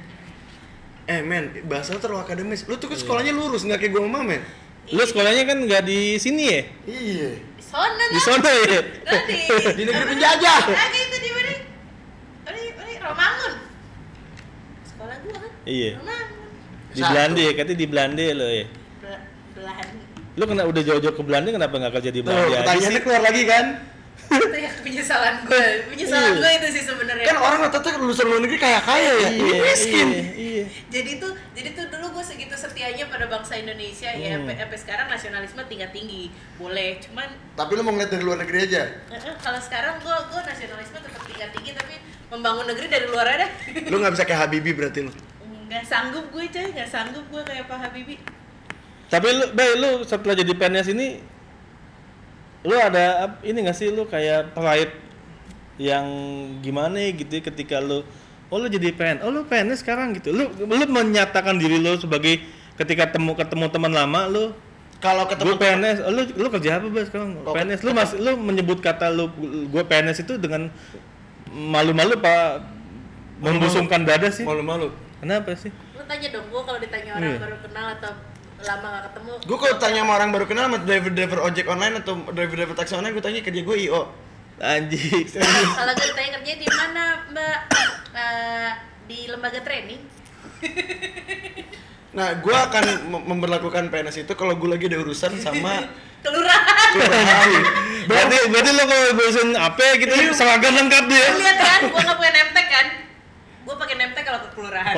eh 1.11 1.19
men 1.19 1.51
bahasa 1.67 1.91
lu 1.91 1.99
terlalu 1.99 2.23
akademis 2.23 2.63
lu 2.71 2.79
tuh 2.79 2.87
kan 2.87 2.95
sekolahnya 2.95 3.35
lurus 3.35 3.67
nggak 3.67 3.83
kayak 3.83 3.99
gue 3.99 4.03
sama 4.07 4.23
men 4.23 4.47
lu 4.95 5.03
sekolahnya 5.03 5.51
kan 5.51 5.59
nggak 5.67 5.83
di 5.83 6.15
sini 6.15 6.43
ya 6.47 6.61
iya 6.87 7.31
di 7.43 7.63
sana 7.67 8.05
di 8.07 8.19
sono 8.23 8.47
ya 8.47 8.81
Nanti 8.87 9.35
Di 9.75 9.83
negeri 9.83 10.05
penjajah. 10.15 10.61
Kagak 10.63 10.95
itu 10.95 11.17
di 11.19 11.31
mana? 11.35 11.51
Di, 12.55 12.63
oh, 12.71 12.85
di 12.87 12.95
Romangun. 13.03 13.55
Sekolah 14.87 15.17
gua 15.27 15.37
kan. 15.43 15.53
Iya. 15.67 15.91
Romangun. 15.99 16.49
di. 16.95 17.01
Belanda 17.03 17.41
ya 17.43 17.53
katanya 17.59 17.79
di 17.83 17.87
Belanda 17.91 18.25
lo 18.31 18.47
ya 18.47 18.67
Bel- 19.59 19.67
belahan. 19.67 19.89
lu 20.33 20.45
kena 20.47 20.63
udah 20.65 20.83
jauh-jauh 20.85 21.13
ke 21.13 21.23
Belanda 21.23 21.51
kenapa 21.51 21.75
nggak 21.77 21.93
kerja 21.93 22.11
di 22.11 22.21
tuh 22.21 22.31
Belanda 22.31 22.47
aja 22.47 22.55
sih 22.55 22.63
pertanyaannya 22.63 23.01
keluar 23.03 23.23
lagi 23.25 23.43
kan 23.45 23.67
itu 24.29 24.59
yang 24.61 24.77
penyesalan 24.79 25.35
gue. 25.43 25.65
Penyesalan 25.89 26.29
Iya. 26.29 26.37
gue 26.37 26.51
itu 26.55 26.69
sih 26.71 26.83
sebenarnya. 26.85 27.25
kan 27.25 27.37
orang 27.41 27.59
rata-rata 27.65 27.97
lulusan 27.97 28.25
luar 28.25 28.41
negeri 28.41 28.59
kaya 28.61 28.77
kaya 28.79 29.11
ya 29.17 29.29
ini 29.33 29.53
miskin 29.59 30.09
iya, 30.11 30.25
iya. 30.37 30.65
jadi 30.87 31.17
tuh 31.17 31.33
jadi 31.51 31.73
tuh 31.73 31.89
dulu 31.89 32.07
gue 32.13 32.23
segitu 32.23 32.53
setianya 32.53 33.09
pada 33.09 33.25
bangsa 33.27 33.57
Indonesia 33.57 34.07
ya 34.07 34.37
Hmm. 34.37 34.45
sampai 34.45 34.55
sampai 34.61 34.79
sekarang 34.79 35.07
nasionalisme 35.09 35.61
tingkat 35.65 35.91
tinggi 35.91 36.29
boleh 36.55 37.01
cuman 37.01 37.25
tapi 37.57 37.71
lu 37.73 37.81
mau 37.81 37.91
ngeliat 37.91 38.11
dari 38.11 38.23
luar 38.23 38.39
negeri 38.39 38.59
aja 38.65 38.83
kalau 39.41 39.59
sekarang 39.59 39.97
gue 39.99 40.13
gue 40.29 40.41
nasionalisme 40.45 40.99
tetap 41.01 41.23
tingkat 41.25 41.51
tinggi 41.51 41.71
tapi 41.73 41.95
membangun 42.29 42.69
negeri 42.69 42.87
dari 42.87 43.07
luar 43.09 43.27
ada 43.27 43.47
lu 43.83 43.97
nggak 43.97 44.13
bisa 44.13 44.23
kayak 44.23 44.41
Habibie 44.45 44.71
berarti 44.73 45.01
lu 45.03 45.13
nggak 45.67 45.83
sanggup 45.83 46.29
gue 46.29 46.45
coy 46.47 46.67
nggak 46.71 46.87
sanggup 46.87 47.25
gue 47.27 47.43
kayak 47.43 47.65
Pak 47.65 47.79
Habibie 47.81 48.21
tapi 49.09 49.29
lu 49.33 49.45
Bay, 49.57 49.73
lu 49.77 50.05
setelah 50.05 50.37
jadi 50.37 50.53
PNS 50.53 50.89
ini 50.93 51.09
lu 52.69 52.77
ada 52.77 53.37
ini 53.41 53.59
gak 53.65 53.77
sih 53.77 53.89
lu 53.89 54.05
kayak 54.05 54.53
pride 54.53 54.93
yang 55.79 56.05
gimana 56.61 56.99
gitu 57.15 57.39
ya 57.39 57.43
ketika 57.49 57.81
lu 57.81 58.05
oh 58.53 58.57
lu 58.61 58.69
jadi 58.69 58.93
PNS 58.93 59.25
oh 59.25 59.31
lu 59.33 59.49
PNS 59.49 59.81
sekarang 59.81 60.13
gitu. 60.19 60.35
Lu 60.35 60.51
lu 60.53 60.85
menyatakan 60.91 61.57
diri 61.57 61.81
lu 61.81 61.97
sebagai 61.97 62.43
ketika 62.77 63.09
temu 63.09 63.33
ketemu 63.33 63.67
teman 63.73 63.93
lama 63.95 64.29
lu 64.29 64.53
kalau 64.99 65.25
gue 65.25 65.39
ketemu 65.39 65.55
PNS 65.57 65.97
oh, 66.03 66.13
lu 66.13 66.23
lu 66.35 66.49
kerja 66.51 66.83
apa 66.83 66.87
bas 66.91 67.07
sekarang? 67.07 67.31
Oh, 67.47 67.55
PNS 67.55 67.81
lu 67.87 67.91
masih 67.95 68.17
lu 68.19 68.35
menyebut 68.37 68.83
kata 68.83 69.09
lu 69.15 69.31
gue 69.71 69.83
PNS 69.87 70.27
itu 70.27 70.35
dengan 70.37 70.69
malu-malu 71.49 72.19
pak. 72.19 72.77
Membusungkan 73.39 74.03
dada 74.03 74.27
sih. 74.35 74.43
Malu-malu. 74.43 74.91
Kenapa 75.23 75.55
sih? 75.55 75.71
Lu 75.95 76.03
tanya 76.11 76.27
dong 76.35 76.51
gue 76.51 76.63
kalau 76.67 76.79
ditanya 76.83 77.11
orang 77.15 77.31
Iya. 77.31 77.39
baru 77.39 77.57
kenal 77.63 77.87
atau 77.95 78.13
lama 78.59 78.87
gak 78.91 79.05
ketemu. 79.11 79.33
Gue 79.47 79.57
kalau 79.57 79.77
tanya 79.79 80.01
sama 80.03 80.13
orang 80.19 80.31
baru 80.35 80.45
kenal 80.45 80.65
sama 80.67 80.79
driver 80.83 81.13
driver 81.15 81.39
ojek 81.47 81.67
online 81.67 81.95
atau 82.03 82.15
driver 82.31 82.57
driver 82.59 82.75
taksi 82.75 82.99
online 82.99 83.15
gue 83.15 83.23
tanya 83.23 83.41
kerja 83.41 83.61
gue 83.63 83.77
io 83.81 84.03
anjing. 84.59 85.23
Kalau 85.79 85.93
gue 85.95 86.07
ditanya 86.11 86.31
kerja 86.43 86.53
di 86.59 86.67
mana 86.67 87.05
mbak? 87.31 87.59
Eh, 88.11 88.71
di 89.07 89.19
lembaga 89.31 89.63
training. 89.63 90.03
Nah 92.09 92.35
gue 92.35 92.51
akan 92.51 92.85
mem- 93.07 93.27
memperlakukan 93.31 93.93
PNS 93.93 94.25
itu 94.25 94.33
kalau 94.33 94.57
gue 94.57 94.67
lagi 94.67 94.89
ada 94.89 94.99
urusan 94.99 95.39
sama 95.39 95.87
kelurahan. 96.25 96.91
Kelurahan. 96.97 97.49
Berarti 98.09 98.37
berarti 98.49 98.71
lo 98.73 98.85
kalau 98.89 99.09
bosan 99.13 99.49
apa 99.55 99.85
gitu 100.01 100.15
seragam 100.33 100.73
lengkap 100.73 101.05
dia. 101.07 101.27
Lu 101.31 101.39
lihat 101.39 101.59
kan 101.61 101.81
gue 101.85 102.01
gak 102.01 102.17
punya 102.17 102.33
nemtek 102.33 102.67
kan 102.67 102.87
gue 103.69 103.77
pakai 103.77 103.95
nemtek 103.95 104.25
kalau 104.25 104.41
ke 104.41 104.49
kelurahan. 104.57 104.95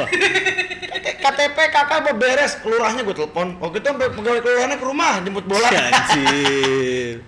KTP 1.20 1.56
kakak 1.68 2.06
mau 2.06 2.14
beres 2.14 2.54
kelurahnya 2.62 3.02
gue 3.02 3.16
telepon. 3.16 3.58
Waktu 3.58 3.82
itu 3.82 3.86
sampai 3.90 4.08
pegawai 4.14 4.40
kelurahannya 4.40 4.78
ke 4.78 4.86
rumah 4.86 5.12
jemput 5.20 5.44
bola. 5.44 5.66
Anjir. 5.66 7.18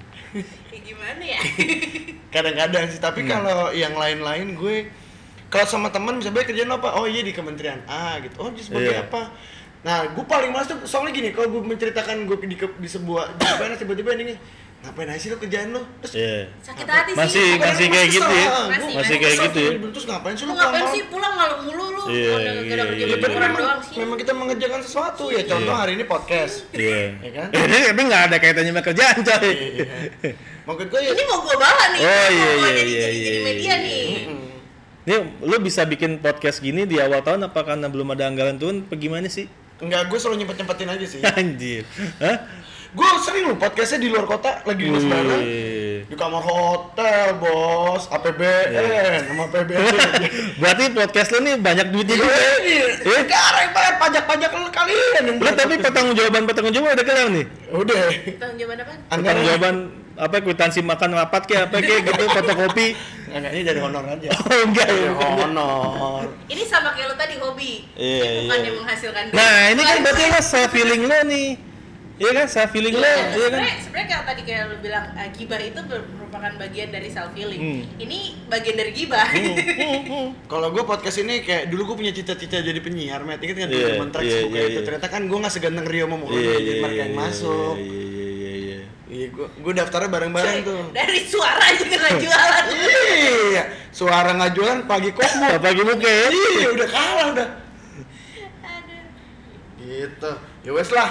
Kayak 0.70 0.82
gimana 0.86 1.22
ya? 1.22 1.40
Kadang-kadang 2.30 2.84
sih 2.88 3.02
tapi 3.02 3.26
kalau 3.26 3.74
yang 3.74 3.98
lain-lain 3.98 4.54
gue 4.54 4.86
kalau 5.50 5.66
sama 5.66 5.90
teman 5.90 6.16
misalnya 6.16 6.46
kerjaan 6.46 6.70
apa? 6.70 6.94
Oh 6.94 7.04
iya 7.04 7.20
di 7.20 7.34
kementerian 7.34 7.82
A 7.84 8.22
gitu. 8.22 8.38
Oh 8.38 8.48
dia 8.48 8.62
sebagai 8.62 8.94
Iya. 8.94 9.04
apa? 9.04 9.22
Nah 9.82 10.14
gue 10.14 10.24
paling 10.24 10.54
males 10.54 10.70
tuh 10.70 10.78
soalnya 10.86 11.10
gini 11.10 11.34
kalau 11.34 11.50
gue 11.50 11.62
menceritakan 11.66 12.22
gue 12.24 12.38
di, 12.46 12.54
di 12.56 12.88
sebuah 12.88 13.34
di 13.34 13.44
mana 13.58 13.74
tiba-tiba 13.74 14.14
ini 14.14 14.38
ngapain 14.82 15.08
aja 15.08 15.16
sih 15.16 15.30
lo 15.30 15.38
kerjaan 15.38 15.68
lo 15.70 15.82
terus 15.98 16.12
Iya. 16.12 16.38
sakit 16.58 16.84
hati 16.84 17.10
Masih 17.14 17.38
sih 17.38 17.50
masih 17.56 17.86
kayak 17.86 18.08
gitu 18.10 18.32
ya. 18.32 18.46
Masih, 18.92 19.16
kayak 19.16 19.36
gitu 19.40 19.60
ya. 19.60 19.70
tuh. 19.72 19.90
terus 19.90 20.04
ngapain 20.04 20.34
sih 20.34 20.42
lu 20.42 20.50
lo 20.50 20.54
ngapain 20.54 20.74
pulang 20.74 20.90
sih 20.90 21.02
pulang 21.06 21.32
malam 21.32 21.58
mulu 21.62 21.84
lu 21.88 22.02
Iya, 22.02 22.34
iya, 22.34 22.52
iya, 22.58 23.06
iya. 23.06 23.16
Memang, 23.94 24.18
kita 24.18 24.32
mengerjakan 24.32 24.80
sesuatu 24.80 25.30
ya 25.30 25.42
contoh 25.44 25.70
Iya. 25.70 25.80
hari 25.80 25.92
ini 25.94 26.04
podcast 26.04 26.66
Iya. 26.72 27.14
Ya 27.16 27.30
kan? 27.32 27.46
Ini 27.62 27.76
tapi 27.86 28.00
nggak 28.02 28.22
ada 28.26 28.36
kaitannya 28.36 28.72
sama 28.72 28.82
kerjaan, 28.82 29.16
coy. 29.22 29.50
maksud 30.62 30.86
gue 30.88 31.00
ya 31.00 31.10
ini 31.10 31.22
mau 31.24 31.38
gue 31.40 31.56
bawa 31.56 31.84
nih 31.88 32.00
Oh, 32.00 32.08
iya, 32.28 32.50
iya, 32.52 32.70
jadi, 32.72 32.82
iya, 32.84 33.00
jadi, 33.02 33.18
iya, 33.30 33.40
media 33.40 33.62
iya. 33.64 33.74
nih 33.78 34.06
Nih, 35.02 35.18
lu 35.40 35.56
bisa 35.58 35.82
bikin 35.82 36.18
podcast 36.18 36.58
gini 36.58 36.86
di 36.86 36.94
awal 36.96 37.18
tahun 37.20 37.42
apa 37.44 37.60
karena 37.60 37.86
belum 37.86 38.14
ada 38.14 38.24
anggaran 38.24 38.54
turun 38.54 38.82
apa 38.82 38.94
gimana 38.94 39.26
sih? 39.26 39.46
enggak 39.78 40.06
gue 40.06 40.14
selalu 40.14 40.36
nyempet-nyempetin 40.40 40.88
aja 40.88 41.06
sih 41.08 41.18
Anjir. 41.32 41.82
Hah? 42.18 42.36
Gue 42.92 43.08
sering 43.18 43.44
loh 43.46 43.56
podcastnya 43.56 43.98
di 43.98 44.08
luar 44.08 44.26
kota 44.26 44.60
lagi 44.62 44.84
dinas 44.84 45.00
bareng 45.02 45.40
Wih. 45.40 46.04
di 46.04 46.14
kamar 46.14 46.40
hotel 46.40 47.40
bos 47.40 48.04
APBN 48.06 48.68
Iya. 48.68 49.24
sama 49.24 49.48
APBN 49.48 49.80
Berarti 50.60 50.84
podcast 50.92 51.28
lu 51.30 51.40
nih 51.40 51.56
banyak 51.56 51.86
duitnya 51.88 52.14
juga. 52.14 52.28
ya? 52.28 52.52
Iya, 52.62 52.84
negara 53.02 53.58
yang 53.58 53.72
bayar 53.72 53.94
pajak-pajak 53.96 54.50
lu 54.52 54.68
kalian 54.68 55.22
yang 55.24 55.36
Lu 55.38 55.50
tapi 55.50 55.74
pertanggung 55.78 56.12
jawaban 56.12 56.42
pertanggung 56.44 56.74
jawaban 56.74 56.92
udah 56.92 57.06
kelar 57.06 57.28
nih. 57.30 57.44
udah 57.72 58.02
tanggung 58.36 58.58
jawaban 58.58 58.76
apa 58.78 58.92
Pertanggung 59.08 59.46
jawaban 59.46 59.74
apa 60.12 60.34
kwitansi 60.38 60.80
makan 60.82 61.10
rapat 61.14 61.42
kayak 61.42 61.62
apa 61.66 61.76
kayak 61.80 62.00
gitu 62.04 62.22
fotokopi. 62.28 62.86
enggak 63.26 63.50
ini 63.50 63.62
dari 63.64 63.80
honor 63.80 64.04
aja 64.06 64.28
Oh 64.44 64.60
enggak 64.62 64.84
ya. 64.86 65.08
honor 65.16 66.28
ini 66.44 66.62
sama 66.62 66.92
kayak 66.92 67.08
lu 67.08 67.16
tadi 67.16 67.34
hobi 67.36 67.88
Iya, 67.96 68.44
bukan 68.44 68.52
iya. 68.54 68.66
yang 68.68 68.76
menghasilkan. 68.76 69.24
Nah, 69.32 69.56
ini 69.72 69.80
kan 69.80 69.96
berarti 69.98 70.22
lo 70.28 70.40
self 70.42 70.68
feeling 70.68 71.08
lo 71.08 71.16
nih. 71.24 71.71
Iya 72.22 72.30
kan 72.32 72.46
self 72.46 72.70
feeling 72.70 72.94
lo, 72.94 73.02
Iya, 73.02 73.34
iya 73.34 73.48
kan? 73.50 73.60
sebenarnya 73.82 74.08
kalau 74.08 74.24
tadi 74.24 74.42
kayak 74.42 74.62
lu 74.70 74.76
bilang 74.78 75.10
ah, 75.12 75.26
gibah 75.28 75.58
itu 75.58 75.80
merupakan 75.82 76.52
bagian 76.54 76.88
dari 76.88 77.08
self 77.10 77.34
healing. 77.34 77.58
Hmm. 77.58 77.82
Ini 77.98 78.18
bagian 78.46 78.76
dari 78.78 78.92
gibah. 78.94 79.26
kalau 80.52 80.70
gue 80.70 80.82
podcast 80.82 81.18
ini 81.18 81.42
kayak 81.42 81.66
dulu 81.66 81.92
gue 81.92 81.96
punya 81.98 82.12
cita-cita 82.12 82.62
jadi 82.62 82.78
penyiar 82.78 83.26
met 83.26 83.42
inget 83.42 83.58
kan 83.58 83.66
Iya, 83.66 83.74
dulu 83.74 83.86
zaman 83.90 84.08
Trax 84.08 84.22
iya, 84.22 84.38
buka 84.40 84.54
iya, 84.54 84.62
itu 84.62 84.78
iya. 84.78 84.86
ternyata 84.86 85.08
kan 85.08 85.22
gue 85.26 85.34
nggak 85.34 85.52
seganteng 85.52 85.86
Rio 85.90 86.04
mau 86.06 86.18
Iya, 86.24 86.54
jadi 86.56 86.78
mereka 86.78 87.00
yang 87.02 87.16
masuk 87.16 87.74
Iya, 87.74 87.90
iya, 87.90 88.26
iya, 88.30 88.52
iya. 88.54 88.78
iya 89.10 89.26
gue 89.28 89.46
gue 89.58 89.72
daftarnya 89.74 90.08
bareng-bareng 90.08 90.56
tuh 90.62 90.80
dari 90.94 91.18
suara 91.26 91.66
juga 91.74 91.96
nggak 91.98 92.14
jualan. 92.24 92.64
iya 93.50 93.62
suara 93.90 94.30
nggak 94.32 94.52
jualan 94.52 94.78
pagi 94.86 95.10
kosmo 95.10 95.48
pagi 95.58 95.82
muka 95.82 96.06
ya? 96.06 96.26
iya 96.30 96.68
udah 96.70 96.88
kalah 96.88 97.26
udah 97.34 97.48
Aduh. 98.62 99.02
gitu 99.80 100.32
ya 100.62 100.70
wes 100.70 100.90
lah. 100.90 101.10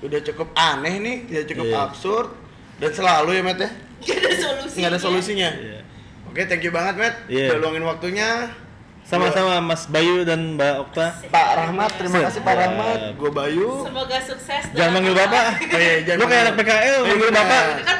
Udah 0.00 0.20
cukup 0.22 0.48
aneh 0.52 0.94
nih 0.96 1.16
udah 1.26 1.44
cukup 1.46 1.66
Iya. 1.66 1.78
absurd 1.82 2.28
dan 2.76 2.90
selalu 2.90 3.30
ya 3.32 3.42
met 3.42 3.58
ya 3.58 3.70
Gak 4.00 4.16
ada 4.16 4.32
solusi. 4.34 4.76
nggak 4.76 4.90
ada 4.90 4.98
solusinya 4.98 5.50
Iya. 5.52 5.80
oke 6.24 6.40
thank 6.44 6.62
you 6.62 6.70
banget 6.70 6.94
met 6.96 7.14
Iya. 7.26 7.46
udah 7.50 7.58
luangin 7.58 7.84
waktunya 7.84 8.28
Sama-sama 9.00 9.58
Mas 9.58 9.84
Bayu 9.84 10.22
dan 10.22 10.54
Mbak 10.54 10.74
Okta. 10.78 11.06
Pak 11.26 11.48
Rahmat 11.56 11.90
terima 11.98 12.22
kasih 12.22 12.40
Pak. 12.40 12.54
Rahmat 12.54 13.00
gue 13.12 13.30
Bayu 13.32 13.82
Semoga 13.82 14.18
sukses. 14.22 14.62
Jangan 14.70 14.92
manggil 14.94 15.12
apa- 15.12 15.26
Bapak. 15.26 15.46
Oh 15.66 15.80
iya, 15.80 15.94
jangan 16.04 16.18
Lu 16.20 16.24
kayak 16.24 16.42
anak. 16.44 16.54
PKL 16.54 16.98
manggil 17.02 17.26
iya. 17.26 17.34
Bapak. 17.34 17.62
Kan 17.80 17.98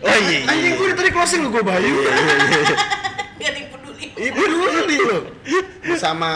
Oh, 0.00 0.16
iya, 0.16 0.30
iya. 0.32 0.40
anjing 0.48 0.74
gue 0.74 0.86
tadi 0.94 1.10
closing 1.10 1.40
lu 1.44 1.50
gue 1.50 1.60
Bayu 1.60 1.94
Gak 3.36 3.42
ada 3.42 3.58
yang 3.58 3.68
peduli. 3.68 4.06
Ibu 4.16 4.42
dulu 4.46 4.66
lu 4.80 5.18
bersama 5.84 6.30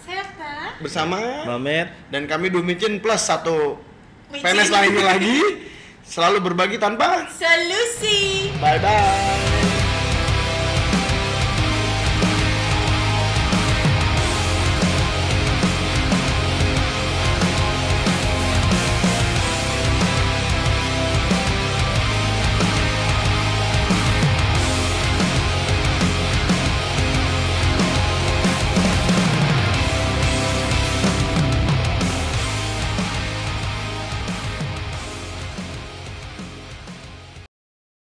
Siapa? 0.00 0.50
bersama 0.78 1.16
Mamet. 1.46 1.88
dan 2.08 2.26
kami 2.26 2.46
Dumicin 2.48 2.98
plus 2.98 3.22
satu. 3.22 3.78
PNS 4.40 4.72
lainnya 4.72 5.04
lagi 5.04 5.36
selalu 6.08 6.38
berbagi 6.40 6.80
tanpa 6.80 7.28
Solusi. 7.28 8.48
bye 8.56 8.80
bye 8.80 9.71